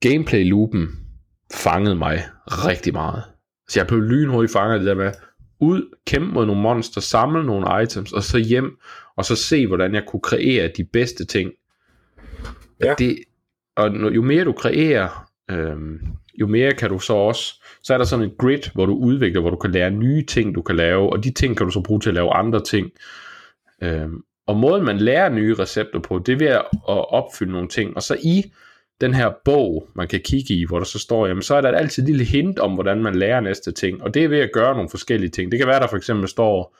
[0.05, 0.88] gameplay-loopen
[1.53, 3.23] fangede mig rigtig meget.
[3.69, 5.11] Så jeg blev lynhurtigt fanget af det der med,
[5.59, 8.77] ud, kæmpe mod nogle monster, samle nogle items, og så hjem,
[9.15, 11.51] og så se, hvordan jeg kunne kreere de bedste ting.
[12.84, 12.93] Ja.
[12.93, 13.19] Det,
[13.76, 15.99] og jo mere du kreerer, øhm,
[16.39, 19.41] jo mere kan du så også, så er der sådan et grid, hvor du udvikler,
[19.41, 21.81] hvor du kan lære nye ting, du kan lave, og de ting kan du så
[21.81, 22.91] bruge til at lave andre ting.
[23.81, 27.67] Øhm, og måden man lærer nye recepter på, det er ved at at opfylde nogle
[27.67, 28.51] ting, og så i
[29.01, 31.71] den her bog, man kan kigge i, hvor der så står, jamen så er der
[31.71, 34.51] altid et lille hint om, hvordan man lærer næste ting, og det er ved at
[34.53, 35.51] gøre nogle forskellige ting.
[35.51, 36.76] Det kan være, der for eksempel står,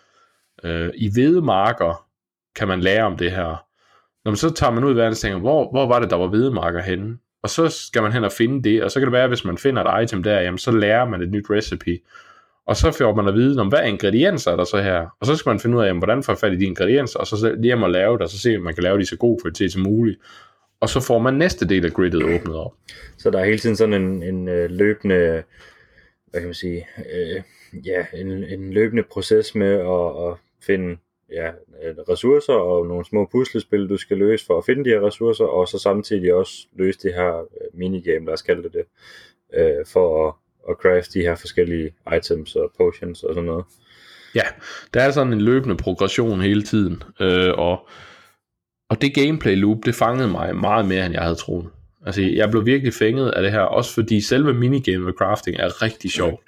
[0.64, 2.06] øh, i hvedemarker
[2.56, 3.66] kan man lære om det her.
[4.26, 6.16] Når man så tager man ud i verden og tænker, hvor, hvor var det, der
[6.16, 7.18] var hvedemarker henne?
[7.44, 9.58] Og så skal man hen og finde det, og så kan det være, hvis man
[9.58, 12.00] finder et item der, jamen så lærer man et nyt recipe.
[12.68, 15.08] Og så får man at vide, om hvad ingredienser er der så her.
[15.20, 17.20] Og så skal man finde ud af, jamen, hvordan får jeg fat i de ingredienser,
[17.20, 19.08] og så lige hjem og lave det, og så se, om man kan lave det
[19.08, 20.20] så god kvalitet som muligt.
[20.82, 22.74] Og så får man næste del af gridet åbnet op.
[23.18, 25.44] Så der er hele tiden sådan en, en øh, løbende,
[26.28, 27.42] hvad kan man sige, øh,
[27.86, 30.98] ja, en, en løbende proces med at, at finde
[31.32, 35.08] ja, øh, ressourcer og nogle små puslespil, du skal løse for at finde de her
[35.08, 38.86] ressourcer, og så samtidig også løse det her øh, minigame, lad os kalde det det,
[39.54, 40.34] øh, for at,
[40.70, 43.66] at craft de her forskellige items og potions og sådan noget.
[44.36, 44.42] Ja,
[44.94, 47.88] der er sådan en løbende progression hele tiden, øh, og,
[48.90, 51.66] og det gameplay loop, det fangede mig meget mere, end jeg havde troet.
[52.06, 55.82] Altså, jeg blev virkelig fænget af det her, også fordi selve minigame med crafting er
[55.82, 56.42] rigtig sjov,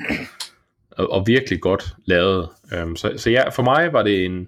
[0.92, 2.50] og, og virkelig godt lavet.
[2.84, 4.48] Um, så så ja, for mig var det en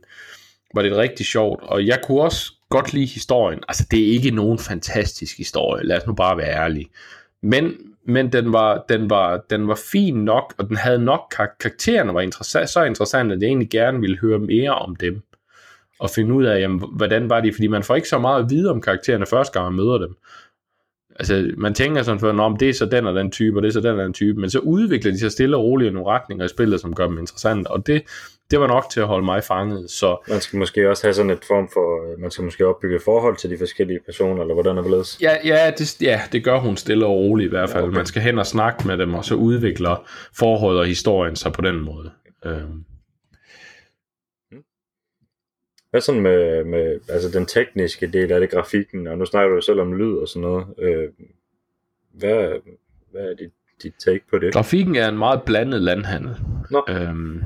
[0.74, 3.60] var det rigtig sjovt, og jeg kunne også godt lide historien.
[3.68, 6.90] Altså, det er ikke nogen fantastisk historie, lad os nu bare være ærlige.
[7.42, 7.74] Men,
[8.06, 12.14] men den, var, den, var, den var fin nok, og den havde nok kar- karaktererne
[12.14, 15.22] var interessant, så interessant, at jeg egentlig gerne ville høre mere om dem.
[16.00, 18.50] Og finde ud af, jamen, hvordan var de, fordi man får ikke så meget at
[18.50, 20.16] vide om karaktererne første gang man møder dem.
[21.16, 23.68] Altså, man tænker sådan før, om det er så den og den type, og det
[23.68, 25.94] er så den og den type, men så udvikler de sig stille og roligt i
[25.94, 28.04] nogle retninger i spillet, som gør dem interessante, og det,
[28.52, 31.32] det var nok til at holde mig fanget, så Man skal måske også have sådan
[31.32, 34.78] et form for, øh, man skal måske opbygge forhold til de forskellige personer, eller hvordan
[34.78, 35.18] er det ledes?
[35.22, 37.84] Ja, ja, det, ja, det gør hun stille og roligt i hvert fald.
[37.84, 37.98] Ja, okay.
[37.98, 41.62] Man skal hen og snakke med dem, og så udvikler forholdet og historien sig på
[41.62, 42.12] den måde.
[42.46, 42.86] Øhm,
[45.94, 49.56] Hvad sådan med, med altså den tekniske del af det, grafikken, og nu snakker du
[49.56, 50.66] jo selv om lyd og sådan noget.
[50.80, 51.10] Øh,
[52.14, 52.62] hvad,
[53.12, 53.52] hvad er dit,
[53.84, 54.54] dit take på det?
[54.54, 56.36] grafikken er en meget blandet landhandel.
[56.72, 56.86] Nå.
[56.90, 57.42] Øhm,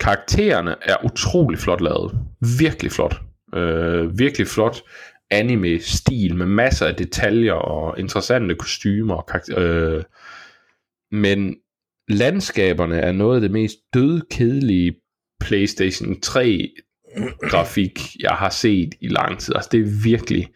[0.00, 2.18] karaktererne er utrolig flot lavet.
[2.60, 3.14] Virkelig flot.
[3.54, 4.82] Øh, virkelig flot
[5.30, 9.14] anime-stil med masser af detaljer og interessante kostymer.
[9.14, 10.02] Og karakter- øh,
[11.12, 11.56] men
[12.08, 14.96] landskaberne er noget af det mest dødkedelige
[15.40, 16.70] PlayStation 3
[17.40, 19.54] grafik, jeg har set i lang tid.
[19.54, 20.48] Altså det er virkelig,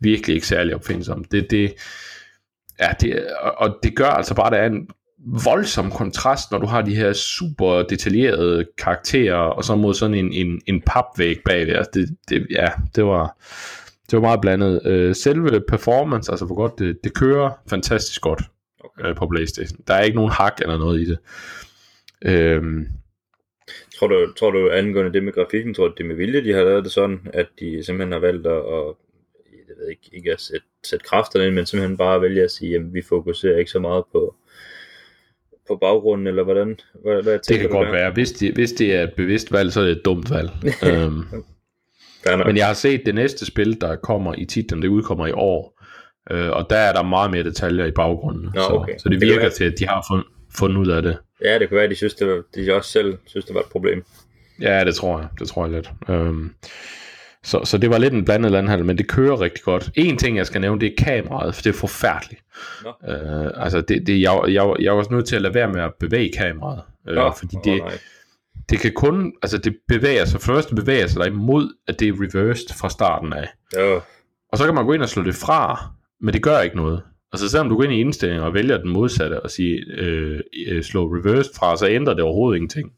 [0.00, 1.32] virkelig ikke særlig opfindsomt.
[1.32, 1.74] Det, det,
[2.80, 4.88] ja, det, og, det gør altså bare, at der er en
[5.44, 10.32] voldsom kontrast, når du har de her super detaljerede karakterer, og så mod sådan en,
[10.32, 11.76] en, en papvæg bag det.
[11.76, 13.36] Altså det, det, ja, det var,
[14.10, 14.86] det var meget blandet.
[14.86, 18.42] Øh, selve performance, altså hvor godt det, det kører fantastisk godt
[18.86, 19.08] Okay.
[19.08, 19.80] øh, på Playstation.
[19.86, 21.18] Der er ikke nogen hak eller noget i det.
[22.22, 22.88] Øhm,
[23.98, 26.64] Tror du, tror du angående det med grafikken, tror du det med vilje, de har
[26.64, 28.94] lavet det sådan, at de simpelthen har valgt at, at
[29.68, 32.76] jeg ved ikke, ikke at sætte, sætte kræfterne ind, men simpelthen bare vælge at sige,
[32.76, 34.34] at vi fokuserer ikke så meget på,
[35.68, 36.78] på baggrunden, eller hvordan?
[37.02, 37.92] Hvad, hvad det kan godt der?
[37.92, 38.10] være.
[38.12, 40.50] Hvis det, hvis det er et bevidst valg, så er det et dumt valg.
[40.88, 41.24] øhm.
[42.46, 45.82] Men jeg har set det næste spil, der kommer i titlen, det udkommer i år.
[46.30, 48.44] Øh, og der er der meget mere detaljer i baggrunden.
[48.54, 48.98] Nå, så, okay.
[48.98, 50.26] så det Det virker være- til, at de har fundet,
[50.58, 51.18] fundet ud af det.
[51.44, 53.66] Ja, det kunne være, de, synes, det var, de også selv synes, det var et
[53.72, 54.04] problem.
[54.60, 55.28] Ja, det tror jeg.
[55.38, 55.90] Det tror jeg lidt.
[56.08, 56.54] Øhm,
[57.42, 59.90] så, så det var lidt en blandet landhandel, men det kører rigtig godt.
[59.94, 62.42] En ting, jeg skal nævne, det er kameraet, for det er forfærdeligt.
[62.84, 63.12] Nå.
[63.12, 65.80] Øh, altså, det, det, jeg, jeg, jeg var også nødt til at lade være med
[65.80, 66.82] at bevæge kameraet.
[67.08, 67.98] Øh, Nå, fordi det, nej.
[68.70, 72.12] det kan kun, altså det bevæger sig, først bevæger sig der imod, at det er
[72.12, 73.48] reversed fra starten af.
[73.76, 74.00] Jo,
[74.52, 75.90] Og så kan man gå ind og slå det fra,
[76.20, 77.02] men det gør ikke noget.
[77.32, 80.82] Altså selvom du går ind i indstillinger og vælger den modsatte og siger, øh, øh,
[80.82, 82.92] slå reversed fra, så ændrer det overhovedet ingenting.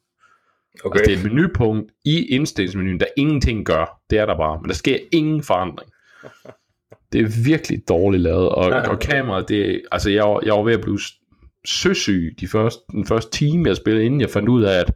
[0.85, 0.99] okay.
[0.99, 4.01] Altså, det er et menupunkt i indstillingsmenuen, der ingenting gør.
[4.11, 5.91] Det er der bare, men der sker ingen forandring.
[7.13, 10.63] Det er virkelig dårligt lavet, og, og kameraet, det er, altså jeg, var- jeg var
[10.63, 10.99] ved at blive
[11.67, 14.93] søsyg de første, den første time, jeg spillede, inden jeg fandt ud af, at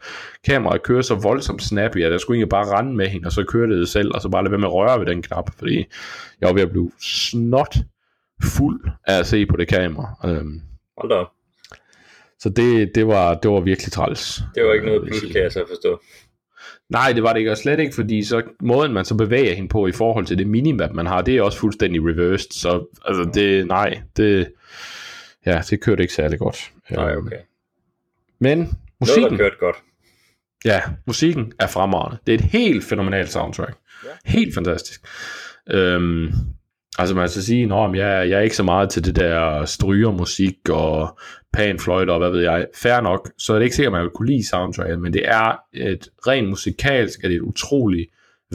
[0.46, 3.44] kameraet kører så voldsomt snappy, at jeg skulle egentlig bare rende med hende, og så
[3.44, 5.76] kørte det selv, og så bare lade være med at røre ved den knap, fordi
[6.40, 7.76] jeg var ved at blive snot
[8.42, 10.14] fuld af at se på det kamera.
[10.24, 10.60] Øhm,
[10.98, 11.28] Hold da op.
[12.40, 14.40] så det, det, var, det var virkelig træls.
[14.54, 16.00] Det var ikke noget Øh, plus, kan jeg så forstå.
[16.88, 19.68] Nej, det var det ikke, og slet ikke, fordi så måden man så bevæger hende
[19.68, 23.30] på i forhold til det minimap, man har, det er også fuldstændig reversed, så altså
[23.34, 24.52] det, nej, det,
[25.46, 26.72] ja, det kørte ikke særlig godt.
[26.90, 27.36] Nej, Øhm, okay.
[28.38, 29.76] Men Noget, musikken, der kørte godt.
[30.64, 32.18] Ja, musikken er fremragende.
[32.26, 33.76] Det er et helt fænomenalt soundtrack.
[34.04, 34.08] Ja.
[34.24, 35.06] Helt fantastisk.
[35.70, 36.32] Øhm,
[36.98, 40.68] altså man skal sige, at jeg, jeg er ikke så meget til det der strygermusik
[40.68, 41.18] og
[41.52, 42.66] panfløjte og hvad ved jeg.
[42.74, 45.22] Fair nok, så er det ikke sikkert, at man vil kunne lide soundtracket, men det
[45.24, 48.10] er et rent musikalsk, er det et utroligt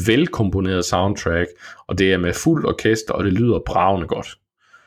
[0.05, 1.49] velkomponeret soundtrack,
[1.88, 4.27] og det er med fuld orkester, og det lyder bravende godt.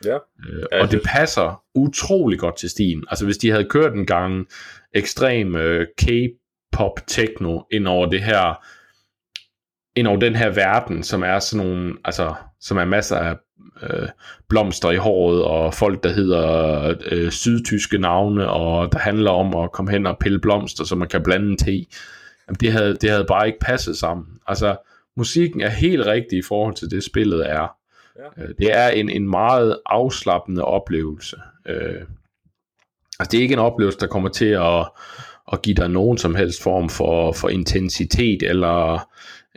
[0.05, 0.15] Ja.
[0.15, 3.05] Øh, og det passer utrolig godt til stilen.
[3.09, 4.47] Altså hvis de havde kørt en gang
[4.95, 8.65] ekstrem øh, K-pop techno ind over det her
[9.97, 13.37] ind over den her verden, som er sådan nogle, altså, som er masser af
[13.83, 14.09] øh,
[14.49, 19.73] blomster i håret, og folk, der hedder øh, sydtyske navne, og der handler om at
[19.73, 21.87] komme hen og pille blomster, så man kan blande te.
[22.49, 24.27] Jamen, det havde, det havde bare ikke passet sammen.
[24.47, 24.77] Altså,
[25.17, 27.77] musikken er helt rigtig i forhold til det, spillet er.
[28.19, 28.43] Ja.
[28.43, 31.37] Øh, Det er en, en meget afslappende oplevelse.
[31.67, 32.03] Øh,
[33.19, 34.89] altså, det er ikke en oplevelse, der kommer til at,
[35.53, 39.09] at give dig nogen som helst form for, for intensitet, eller,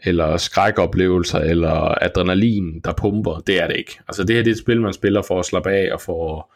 [0.06, 3.40] eller skrækoplevelser, eller adrenalin, der pumper.
[3.48, 4.00] Det er det ikke.
[4.08, 6.50] Altså, det her det er et spil, man spiller for at slappe af, og for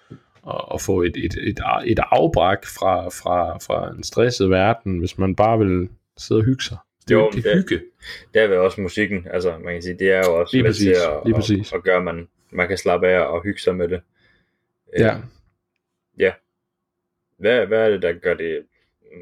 [0.50, 5.18] at, at få et, et, et, et afbræk fra, fra, fra en stresset verden, hvis
[5.18, 6.78] man bare vil sidde og hygge sig.
[7.08, 7.82] Det er Jo, det det- hygge.
[8.34, 10.84] Der er vel også musikken, altså man kan sige, det er jo også Lige præcis,
[10.84, 11.74] til at, lige at, præcis.
[11.74, 14.02] at, gøre, at man, man kan slappe af og hygge sig med det.
[14.96, 15.16] Øh, Ja.
[16.20, 16.32] ja.
[17.40, 18.60] Hvad, hvad er det, der gør det,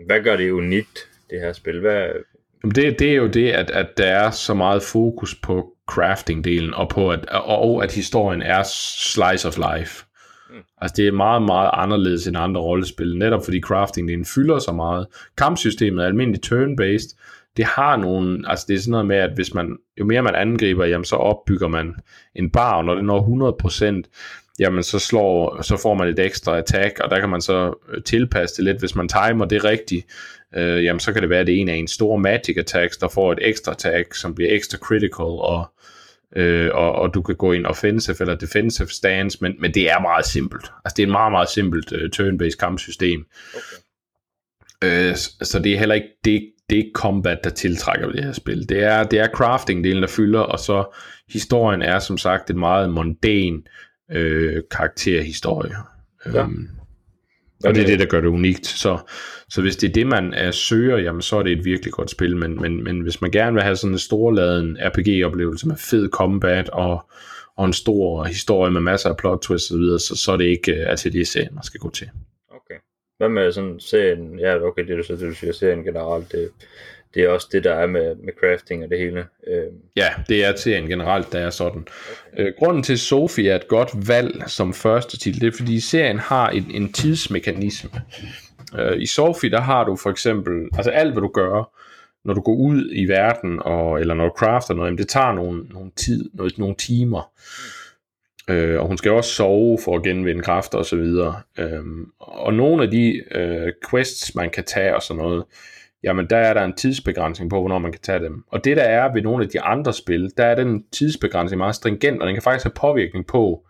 [0.05, 1.79] hvad gør det unikt, det her spil?
[1.79, 2.09] Hvad,
[2.65, 6.73] Jamen det, det er jo det, at, at der er så meget fokus på crafting-delen,
[6.73, 10.05] og på at, og, og at historien er slice of life.
[10.49, 10.55] Mm.
[10.81, 15.07] Altså det er meget, meget anderledes end andre rollespil, netop fordi crafting-delen fylder så meget.
[15.37, 17.15] Kampsystemet er almindeligt turn-based,
[17.57, 20.35] det har nogle, altså det er sådan noget med, at hvis man, jo mere man
[20.35, 21.95] angriber, jamen så opbygger man
[22.35, 26.57] en bar, og når det når 100%, jamen så, slår, så får man et ekstra
[26.57, 27.73] attack, og der kan man så
[28.05, 30.05] tilpasse det lidt, hvis man timer det rigtigt,
[30.55, 32.97] øh, jamen så kan det være, at det er en af en store magic attacks,
[32.97, 35.73] der får et ekstra attack, som bliver ekstra critical, og,
[36.35, 39.99] øh, og, og du kan gå ind offensive eller defensive stance, men, men det er
[39.99, 40.71] meget simpelt.
[40.85, 43.25] Altså det er et meget, meget simpelt uh, turn-based kampsystem.
[43.53, 43.85] okay.
[44.83, 48.31] Øh, så det er heller ikke det, det er ikke combat, der tiltrækker det her
[48.31, 48.69] spil.
[48.69, 50.97] Det er, det er crafting-delen, der fylder, og så
[51.29, 53.67] historien er som sagt en meget mondæn
[54.11, 55.75] øh, karakterhistorie.
[56.25, 56.41] Ja.
[56.41, 56.69] Øhm,
[57.63, 58.67] og det er det, der gør det unikt.
[58.67, 58.97] Så,
[59.49, 62.09] så hvis det er det, man er søger, jamen så er det et virkelig godt
[62.09, 62.37] spil.
[62.37, 66.69] Men, men, men hvis man gerne vil have sådan en storladen RPG-oplevelse med fed combat
[66.69, 66.99] og,
[67.57, 70.71] og en stor historie med masser af plot twists osv., så, så er det ikke
[70.71, 72.09] uh, ATD-serien, man skal gå til.
[72.49, 72.75] okay.
[73.17, 76.49] Hvad med sådan serien, ja okay, det er så det, du siger, serien generelt, det,
[77.13, 79.25] det er også det, der er med, med crafting og det hele.
[79.47, 79.63] Øh,
[79.95, 81.87] Ja, det er serien generelt, der er sådan.
[82.37, 86.19] Øh, grunden til Sophie er et godt valg som første titel, det er fordi serien
[86.19, 87.89] har en, en tidsmekanisme.
[88.79, 91.71] Øh, I Sophie, der har du for eksempel, altså alt hvad du gør,
[92.25, 95.33] når du går ud i verden, og, eller når du crafter noget, jamen det tager
[95.33, 97.31] nogle, nogle tid, noget, nogle timer.
[98.49, 101.41] Øh, og hun skal også sove for at genvinde kræfter og så videre.
[101.59, 105.43] Øhm, og nogle af de øh, quests, man kan tage og sådan noget,
[106.03, 108.43] jamen der er der en tidsbegrænsning på, hvornår man kan tage dem.
[108.47, 111.75] Og det der er ved nogle af de andre spil, der er den tidsbegrænsning meget
[111.75, 113.64] stringent, og den kan faktisk have påvirkning på,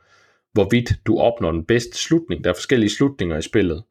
[0.55, 2.43] hvorvidt du opnår den bedste slutning.
[2.43, 3.83] Der er forskellige slutninger i spillet.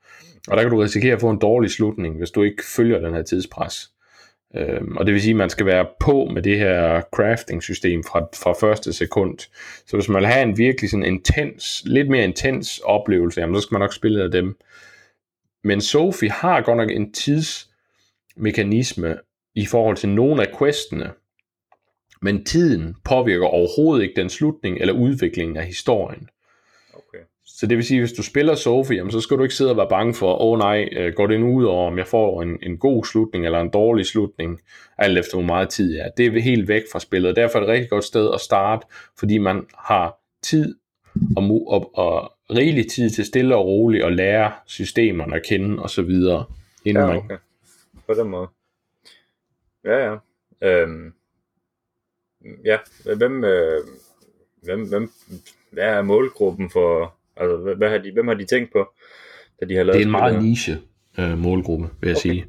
[0.48, 3.14] Og der kan du risikere at få en dårlig slutning, hvis du ikke følger den
[3.14, 3.90] her tidspres.
[4.56, 8.20] Øhm, og det vil sige, at man skal være på med det her crafting-system fra,
[8.20, 9.38] fra første sekund.
[9.86, 13.60] Så hvis man vil have en virkelig sådan intens, lidt mere intens oplevelse, jamen, så
[13.60, 14.56] skal man nok spille af dem.
[15.64, 19.16] Men Sophie har godt nok en tidsmekanisme
[19.54, 21.10] i forhold til nogle af questene,
[22.22, 26.28] men tiden påvirker overhovedet ikke den slutning eller udviklingen af historien.
[27.46, 29.76] Så det vil sige, hvis du spiller Sophie, jamen, så skal du ikke sidde og
[29.76, 32.42] være bange for, åh oh, nej, øh, går det nu ud over, om jeg får
[32.42, 34.60] en, en god slutning eller en dårlig slutning,
[34.98, 36.08] alt efter hvor meget tid er.
[36.16, 38.86] Det er helt væk fra spillet, derfor er det et rigtig godt sted at starte,
[39.18, 40.74] fordi man har tid
[41.36, 45.90] og, og, og rigelig tid til stille og roligt at lære systemerne at kende og
[45.90, 46.44] så videre,
[46.84, 47.36] inden Ja, man okay.
[48.06, 48.48] På den måde.
[49.84, 50.16] Ja, ja.
[50.62, 51.12] Øhm,
[52.64, 52.78] ja,
[53.16, 53.80] hvem, øh,
[54.62, 55.12] hvem, hvem,
[55.70, 58.88] hvad er målgruppen for, altså hvad, hvad har de, hvem har de tænkt på,
[59.60, 60.78] da de har lavet Det er en meget niche
[61.18, 62.20] øh, målgruppe, vil jeg Okay.
[62.20, 62.46] sige.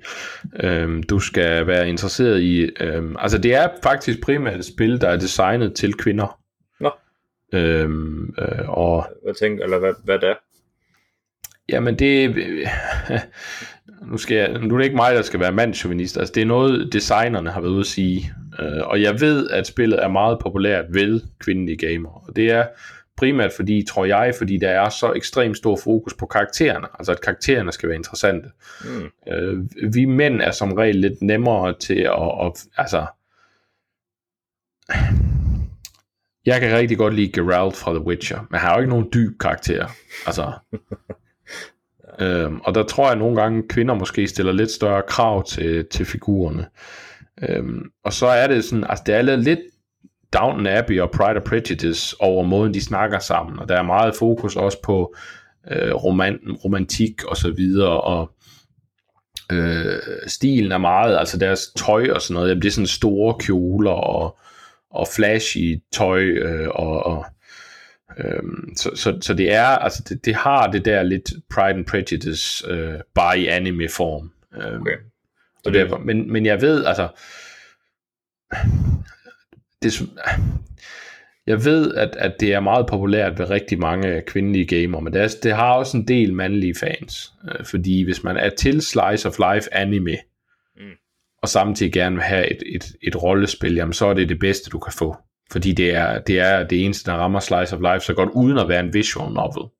[0.63, 2.69] Øhm, du skal være interesseret i...
[2.79, 6.39] Øhm, altså, det er faktisk primært et spil, der er designet til kvinder.
[6.79, 6.91] Nå.
[7.53, 10.35] Øhm, øh, og Hvad tænker, eller hvad, hvad det er?
[11.69, 12.35] jamen, det...
[14.11, 16.17] nu, skal jeg, nu er det ikke mig, der skal være mandchauvinist.
[16.17, 18.31] Altså, det er noget, designerne har været ude at sige.
[18.59, 22.13] Øh, og jeg ved, at spillet er meget populært ved kvindelige gamere.
[22.27, 22.65] Og det er
[23.17, 27.21] primært fordi, tror jeg, fordi der er så ekstremt stor fokus på karaktererne, altså at
[27.21, 28.49] karaktererne skal være interessante.
[28.83, 29.33] Mm.
[29.33, 29.63] Øh,
[29.93, 33.05] vi mænd er som regel lidt nemmere til at, at altså,
[36.45, 39.09] jeg kan rigtig godt lide Geralt fra The Witcher, men han har jo ikke nogen
[39.13, 39.87] dyb karakter.
[40.25, 40.51] Altså,
[42.21, 46.05] øhm, og der tror jeg nogle gange, kvinder måske stiller lidt større krav til, til
[46.05, 46.67] figurerne.
[47.49, 49.59] Øhm, og så er det sådan, altså det er lidt
[50.33, 54.15] Downton Abbey og Pride and Prejudice over måden, de snakker sammen, og der er meget
[54.15, 55.15] fokus også på
[55.71, 58.31] øh, roman, romantik og så videre, og
[59.51, 63.35] øh, stilen er meget, altså deres tøj og sådan noget, jamen det er sådan store
[63.39, 64.37] kjoler og,
[64.91, 67.25] og flashy tøj, øh, og, og
[68.17, 68.43] øh,
[68.75, 72.67] så, så, så det er, altså det, det har det der lidt Pride and Prejudice,
[72.67, 74.31] øh, bare i anime-form.
[74.57, 74.97] Øh, Okay.
[75.65, 77.09] og derfor, men, men jeg ved, altså,
[79.83, 80.01] det,
[81.47, 85.21] jeg ved, at, at det er meget populært ved rigtig mange kvindelige gamer, men det,
[85.21, 87.33] er, det har også en del mandlige fans.
[87.49, 90.17] Øh, fordi hvis man er til Slice of Life anime,
[90.77, 90.91] Mm.
[91.41, 94.69] og samtidig gerne vil have et, et, et rollespil, jamen så er det det bedste,
[94.69, 95.15] du kan få.
[95.51, 98.57] Fordi det er det, er det eneste, der rammer Slice of Life så godt, uden
[98.57, 99.71] at være en visual novel.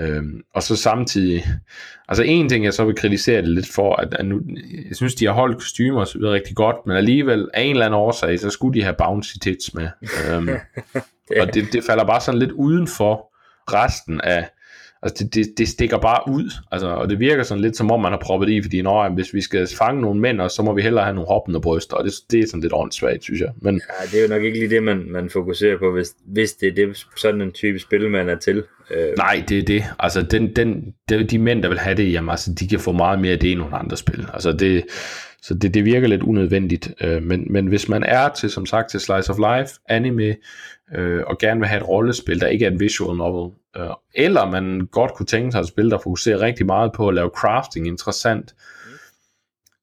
[0.00, 1.44] Øhm, og så samtidig,
[2.08, 4.40] altså en ting, jeg så vil kritisere det lidt for, at, at nu,
[4.88, 7.70] jeg synes, de har holdt kostymer og så videre rigtig godt, men alligevel af en
[7.70, 9.88] eller anden årsag, så skulle de have bouncy tits med.
[10.30, 10.48] Øhm,
[11.40, 13.32] og det, det falder bare sådan lidt uden for
[13.72, 14.48] resten af,
[15.02, 18.00] altså det, det, det stikker bare ud, altså, og det virker sådan lidt som om
[18.00, 20.82] man har proppet i, fordi når, hvis vi skal fange nogle mænd, så må vi
[20.82, 23.48] hellere have nogle hoppende bryster, og det, det er sådan lidt åndssvagt, synes jeg.
[23.56, 26.52] Men Ja, det er jo nok ikke lige det, man, man fokuserer på, hvis, hvis
[26.52, 28.64] det er det, sådan en type spil, man er til.
[28.90, 29.84] Øh, nej, det er det.
[29.98, 30.94] Altså, den, den,
[31.30, 33.52] de, mænd, der vil have det, jamen, altså, de kan få meget mere af det
[33.52, 34.26] end nogle andre spil.
[34.34, 34.84] Altså, det,
[35.42, 36.90] så det, det virker lidt unødvendigt.
[37.00, 40.36] Øh, men, men hvis man er til, som sagt, til Slice of Life, anime,
[40.96, 44.50] øh, og gerne vil have et rollespil, der ikke er et visual novel, Øh, eller
[44.50, 47.86] man godt kunne tænke sig et spil, der fokuserer rigtig meget på at lave crafting
[47.86, 48.54] interessant,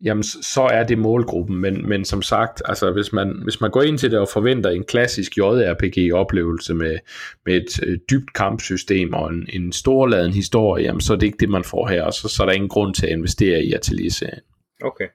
[0.03, 3.81] jamen så er det målgruppen, men, men som sagt, altså hvis man, hvis man går
[3.81, 6.97] ind til det og forventer en klassisk JRPG-oplevelse med,
[7.45, 11.37] med et øh, dybt kampsystem og en, en storladen historie, jamen så er det ikke
[11.37, 13.73] det, man får her, og så, så er der ingen grund til at investere i
[13.73, 14.43] Atelier-serien.
[14.81, 15.07] Okay.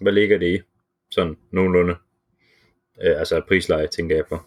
[0.00, 0.60] Hvad ligger det i?
[1.10, 1.94] Sådan nogenlunde.
[3.02, 4.38] Øh, altså et prisleje, tænker jeg på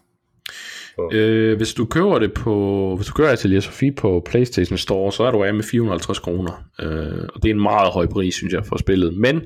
[1.00, 1.16] på.
[1.16, 5.24] Øh, hvis du køber det på, hvis du køber Atelier Sofie på PlayStation Store, så
[5.24, 6.66] er du af med 450 kroner.
[6.82, 9.18] Øh, og det er en meget høj pris, synes jeg, for spillet.
[9.18, 9.46] Men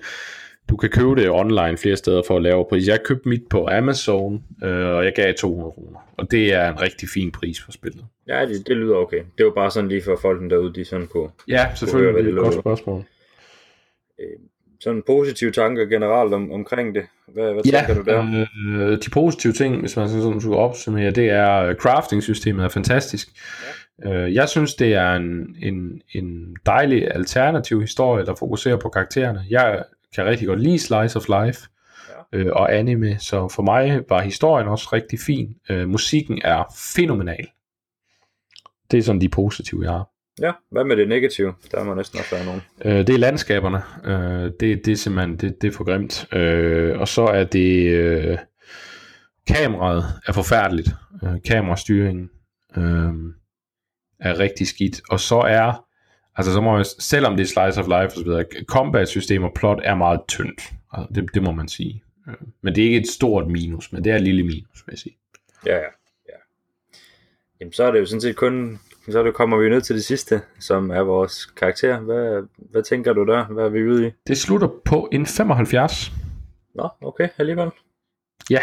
[0.70, 2.88] du kan købe det online flere steder for at lave pris.
[2.88, 6.00] Jeg købte mit på Amazon, øh, og jeg gav 200 kroner.
[6.18, 8.06] Og det er en rigtig fin pris for spillet.
[8.28, 9.22] Ja, det, det lyder okay.
[9.38, 11.30] Det var bare sådan lige for folkene derude, de sådan kunne.
[11.48, 12.12] Ja, selvfølgelig.
[12.12, 13.04] hvad Det er det et godt spørgsmål.
[14.84, 17.04] Sådan positive tanker generelt om, omkring det.
[17.28, 18.46] Hvad, hvad tænker du der?
[18.68, 23.28] øh, de positive ting, hvis man sådan skulle opsummere, det er, crafting-systemet er fantastisk.
[24.06, 24.14] Ja.
[24.14, 29.46] Øh, jeg synes, det er en, en, en dejlig alternativ historie, der fokuserer på karaktererne.
[29.50, 29.84] Jeg
[30.16, 31.60] kan rigtig godt lide Slice of Life
[32.34, 32.38] Ja.
[32.38, 35.56] øh, og anime, så for mig var historien også rigtig fin.
[35.70, 36.64] Øh, musikken er
[36.96, 37.48] fænomenal.
[38.92, 40.10] Det er sådan de positive, jeg har.
[40.42, 41.54] Ja, hvad med det negative?
[41.72, 42.62] Der må næsten også være nogen.
[42.86, 43.82] Øh, det er landskaberne.
[44.06, 46.34] Øh, det, det er simpelthen det, det er for grimt.
[46.34, 48.38] Øh, og så er det øh,
[49.48, 50.90] kameraet er forfærdeligt.
[51.24, 52.30] Øh, kamerastyringen
[52.78, 53.14] øh,
[54.20, 55.02] er rigtig skidt.
[55.10, 55.86] Og så er
[56.36, 59.44] altså så må jeg, selvom det er slice of life og så videre, combat system
[59.44, 60.62] og plot er meget tyndt.
[60.94, 62.04] Altså, det, det må man sige.
[62.28, 64.92] Øh, Men det er ikke et stort minus, men det er et lille minus, vil
[64.92, 65.18] jeg sige.
[65.66, 65.90] Ja, ja.
[66.30, 66.38] ja.
[67.60, 68.80] Jamen, så er det jo sådan set kun...
[69.10, 72.00] Så det, kommer vi ned til det sidste, som er vores karakter.
[72.00, 73.46] Hvad, hvad tænker du der?
[73.46, 74.12] Hvad er vi ude i?
[74.28, 76.12] Det slutter på en 75.
[76.76, 77.70] Nå, okay, alligevel.
[78.50, 78.60] Ja,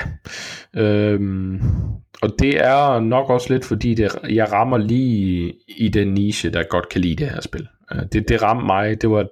[0.76, 1.60] øhm,
[2.22, 6.62] og det er nok også lidt fordi, det, jeg rammer lige i den niche, der
[6.62, 7.68] godt kan lide det her spil.
[7.92, 9.26] Øh, Det, det ramte mig, det var,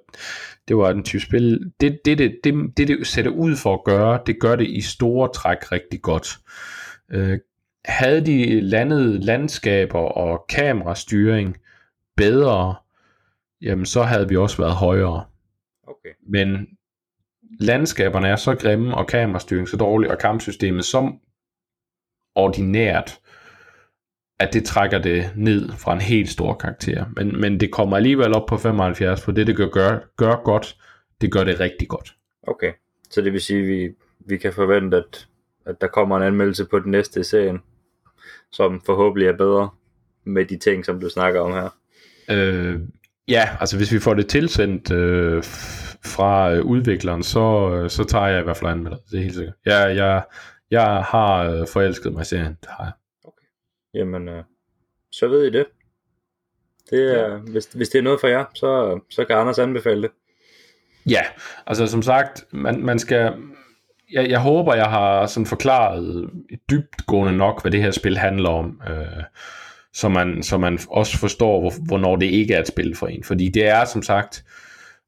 [0.67, 3.83] det var en type spil, det det, det, det, det det sætter ud for at
[3.83, 6.37] gøre, det gør det i store træk rigtig godt.
[7.11, 7.39] Øh,
[7.85, 11.57] havde de landet landskaber og kamerastyring
[12.17, 12.75] bedre,
[13.61, 15.25] jamen så havde vi også været højere
[15.89, 16.09] Okay.
[16.27, 16.67] men
[17.59, 21.11] landskaberne er så grimme, og kamerastyring så dårligt, og kampsystemet så
[22.35, 23.19] ordinært,
[24.39, 27.05] at det trækker det ned fra en helt stor karakter.
[27.15, 30.77] Men, men det kommer alligevel op på 75, for det, det gør, gør, gør godt,
[31.21, 32.15] det gør det rigtig godt.
[32.43, 32.73] Okay.
[33.09, 33.89] Så det vil sige, at vi,
[34.19, 35.27] vi kan forvente, at,
[35.65, 37.59] at der kommer en anmeldelse på den næste i serien,
[38.51, 39.69] som forhåbentlig er bedre
[40.23, 41.69] med de ting, som du snakker om her.
[42.31, 42.79] Øh,
[43.27, 45.43] ja, altså hvis vi får det tilsendt øh,
[46.05, 48.99] fra øh, udvikleren, så, øh, så tager jeg i hvert fald an med det.
[49.11, 49.55] Det er helt sikkert.
[49.65, 50.23] Jeg, jeg,
[50.71, 52.57] jeg har øh, forelsket mig i serien.
[52.61, 52.93] Det har jeg.
[53.93, 54.43] jamen, øh,
[55.11, 55.65] så ved I det.
[56.89, 57.37] Det er, ja.
[57.37, 60.11] hvis, hvis det er noget for jer, så, så kan Anders anbefale det.
[61.09, 61.21] Ja,
[61.67, 63.33] altså som sagt, man, man skal...
[64.11, 66.29] Jeg, jeg håber, jeg har sådan forklaret
[66.69, 69.23] dybtgående nok, hvad det her spil handler om, øh,
[69.93, 73.23] så, man, så man også forstår, hvor, hvornår det ikke er et spil for en.
[73.23, 74.45] Fordi det er som sagt,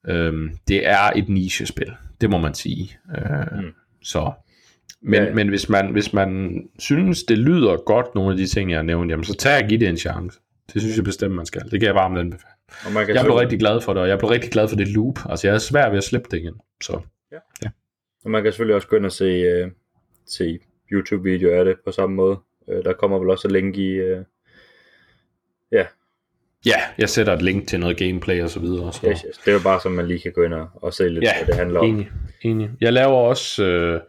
[0.07, 0.33] øh,
[0.67, 1.91] det er et nichespil,
[2.21, 2.97] det må man sige.
[3.17, 3.71] Øh, mm.
[4.03, 4.31] Så,
[5.01, 8.71] men, ja, men hvis, man, hvis man synes, det lyder godt, nogle af de ting,
[8.71, 10.39] jeg har nævnt, jamen, så tag og giv det en chance.
[10.73, 11.61] Det synes jeg bestemt, man skal.
[11.61, 12.53] Det kan jeg varmt anbefale.
[12.85, 14.75] Og man kan jeg blev rigtig glad for det, og jeg blev rigtig glad for
[14.75, 15.19] det loop.
[15.29, 16.53] Altså, jeg er svært ved at slippe det igen.
[16.81, 16.99] Så,
[17.31, 17.37] ja.
[17.63, 17.69] ja.
[18.25, 19.71] Og man kan selvfølgelig også gå ind og se, uh,
[20.25, 20.59] se
[20.91, 22.37] YouTube-videoer af det på samme måde.
[22.67, 24.01] Uh, der kommer vel også et link i...
[24.01, 24.23] Uh,
[25.71, 25.85] ja.
[26.65, 28.93] Ja, jeg sætter et link til noget gameplay og så videre.
[28.93, 29.09] Så.
[29.09, 29.37] Yes, yes.
[29.37, 31.31] Det er jo bare, så man lige kan gå ind og, og se lidt, ja,
[31.37, 31.85] hvad det handler om.
[31.85, 32.09] Enig,
[32.41, 32.69] enig.
[32.81, 34.01] Jeg laver også, øh,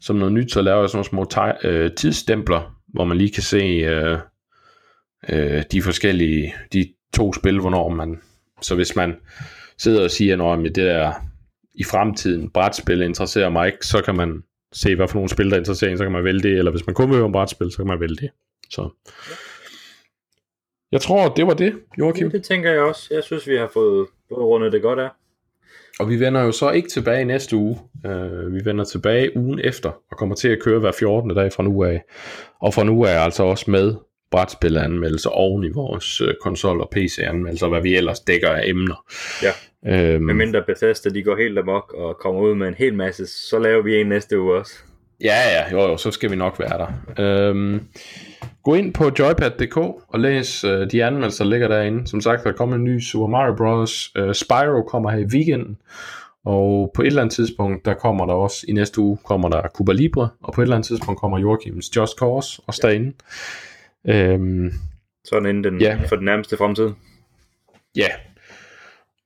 [0.00, 3.42] som noget nyt, så laver jeg sådan nogle små øh, tidsstempler, hvor man lige kan
[3.42, 4.18] se øh,
[5.28, 8.20] øh, de forskellige, de to spil, hvornår man,
[8.62, 9.16] så hvis man
[9.78, 11.12] sidder og siger, at det der
[11.78, 14.42] i fremtiden brætspil interesserer mig ikke, så kan man
[14.72, 16.86] se, hvad for nogle spil, der interesserer en, så kan man vælge det, eller hvis
[16.86, 18.30] man kun vil høre om brætspil, så kan man vælge det.
[18.70, 18.88] Så.
[20.92, 22.26] Jeg tror, det var det, Joachim.
[22.26, 23.14] Ja, det tænker jeg også.
[23.14, 25.08] Jeg synes, vi har fået rundet det godt af.
[26.00, 27.78] Og vi vender jo så ikke tilbage næste uge.
[28.04, 31.34] Uh, vi vender tilbage ugen efter, og kommer til at køre hver 14.
[31.34, 32.02] dag fra nu af.
[32.60, 33.94] Og fra nu af altså også med
[34.30, 39.04] brætspilanmeldelser oven i vores øh, konsol- og PC-anmeldelser, hvad vi ellers dækker af emner.
[39.42, 39.52] Ja,
[39.86, 43.26] øhm, med mindre Bethesda, de går helt amok og kommer ud med en hel masse,
[43.26, 44.72] så laver vi en næste uge også.
[45.24, 47.50] Ja, ja, jo, jo, så skal vi nok være der.
[47.50, 47.80] Øhm,
[48.62, 49.76] gå ind på joypad.dk
[50.08, 52.08] og læs øh, de anmeldelser, der ligger derinde.
[52.08, 54.10] Som sagt, der kommer en ny Super Mario Bros.
[54.16, 55.78] Øh, Spyro kommer her i weekenden,
[56.44, 59.62] og på et eller andet tidspunkt, der kommer der også, i næste uge kommer der
[59.68, 62.88] Cuba Libre, og på et eller andet tidspunkt kommer Joachims Just Cause også ja.
[62.88, 63.12] derinde.
[64.08, 64.72] Øhm,
[65.24, 65.98] Sådan inden den, ja.
[66.08, 66.90] for den nærmeste fremtid.
[67.96, 68.08] Ja.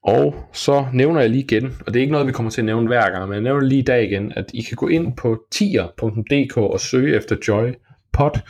[0.04, 2.64] Og så nævner jeg lige igen, og det er ikke noget, vi kommer til at
[2.64, 5.16] nævne hver gang, men jeg nævner lige i dag igen, at I kan gå ind
[5.16, 7.72] på tier.dk og søge efter Joy
[8.12, 8.40] Pod,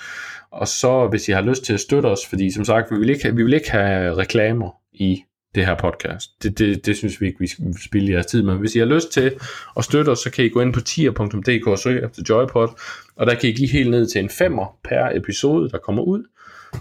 [0.51, 3.11] og så hvis I har lyst til at støtte os, fordi som sagt, vi vil
[3.11, 5.23] ikke, vi vil ikke have reklamer i
[5.55, 6.31] det her podcast.
[6.43, 8.55] Det, det, det synes vi ikke, vi skal spille jeres tid med.
[8.55, 9.33] Hvis I har lyst til
[9.77, 12.69] at støtte os, så kan I gå ind på tier.dk og søge efter Joypod,
[13.17, 16.25] og der kan I give helt ned til en femmer per episode, der kommer ud.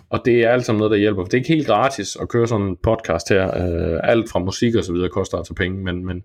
[0.10, 1.24] Og det er alt sammen noget, der hjælper.
[1.24, 3.46] Det er ikke helt gratis at køre sådan en podcast her.
[3.46, 6.24] Øh, alt fra musik og så videre koster altså penge, men, men,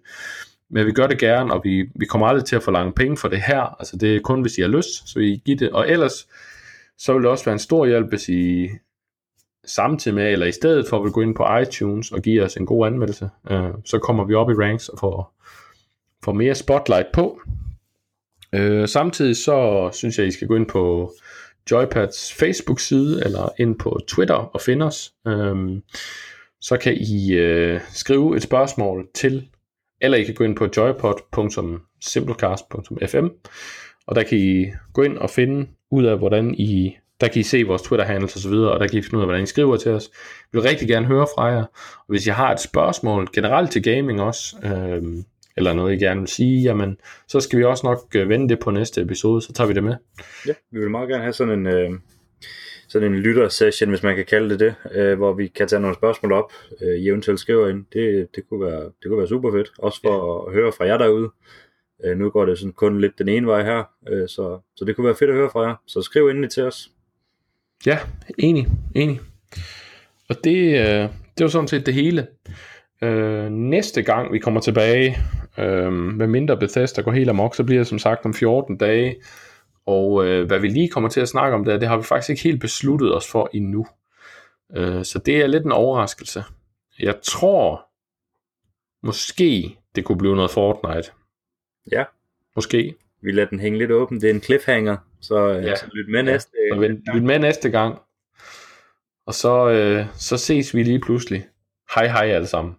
[0.71, 3.29] men vi gør det gerne, og vi, vi kommer aldrig til at forlange penge for
[3.29, 3.77] det her.
[3.79, 5.71] Altså det er kun, hvis I har lyst, så I giver det.
[5.71, 6.29] Og ellers,
[6.99, 8.69] så vil det også være en stor hjælp, hvis I
[9.67, 12.57] samtidig med, eller i stedet for at vi gå ind på iTunes og give os
[12.57, 15.35] en god anmeldelse, øh, så kommer vi op i ranks og får,
[16.25, 17.41] får mere spotlight på.
[18.53, 21.13] Øh, samtidig så synes jeg, I skal gå ind på
[21.71, 25.13] Joypads Facebook-side, eller ind på Twitter og finde os.
[25.27, 25.83] Øhm,
[26.61, 29.49] så kan I øh, skrive et spørgsmål til,
[30.01, 33.27] eller I kan gå ind på joypod.simplecast.fm,
[34.07, 37.43] og der kan I gå ind og finde ud af, hvordan I der kan I
[37.43, 39.47] se vores Twitter-handles og så videre, og der kan I finde ud af, hvordan I
[39.47, 40.11] skriver til os.
[40.53, 41.65] Vi vil rigtig gerne høre fra jer,
[41.99, 45.03] og hvis I har et spørgsmål generelt til gaming også, øh,
[45.57, 46.97] eller noget I gerne vil sige, jamen,
[47.29, 49.85] så skal vi også nok øh, vende det på næste episode, så tager vi det
[49.85, 49.95] med.
[50.47, 51.91] Ja, vi vil meget gerne have sådan en, øh,
[52.89, 55.97] sådan en lytter-session, hvis man kan kalde det det, øh, hvor vi kan tage nogle
[55.97, 56.53] spørgsmål op,
[56.83, 57.85] øh, I eventuelt skriver ind.
[57.93, 60.49] Det, det, kunne være, det kunne være super fedt, også for ja.
[60.49, 61.31] at høre fra jer derude.
[62.05, 64.97] Øh, nu går det sådan kun lidt den ene vej her, øh, så, så det
[64.97, 65.75] kunne være fedt at høre fra jer.
[65.87, 66.91] Så skriv endelig til os.
[67.87, 67.99] Ja,
[68.39, 69.21] enig, enig.
[70.29, 71.09] Og det, øh,
[71.39, 72.27] det var sådan set det hele.
[73.03, 75.17] Øh, næste gang vi kommer tilbage,
[75.59, 79.17] øh, med mindre Bethesda går helt amok, så bliver det som sagt om 14 dage.
[79.87, 82.31] Og øh, hvad vi lige kommer til at snakke om der, det har vi faktisk
[82.31, 83.87] ikke helt besluttet os for endnu.
[84.77, 86.45] Øh, så det er lidt en overraskelse.
[86.99, 87.87] Jeg tror,
[89.07, 91.11] måske det kunne blive noget Fortnite.
[91.93, 92.05] Ja.
[92.57, 92.95] Måske.
[93.23, 94.21] Vi lader den hænge lidt åben.
[94.21, 94.97] Det er en cliffhanger.
[95.21, 95.77] Så, øh, ja.
[95.77, 96.77] så lyt med næste ja.
[96.77, 97.01] gang.
[97.15, 97.99] Lyt med næste gang.
[99.27, 101.47] Og så, øh, så ses vi lige pludselig.
[101.95, 102.77] Hej hej alle sammen.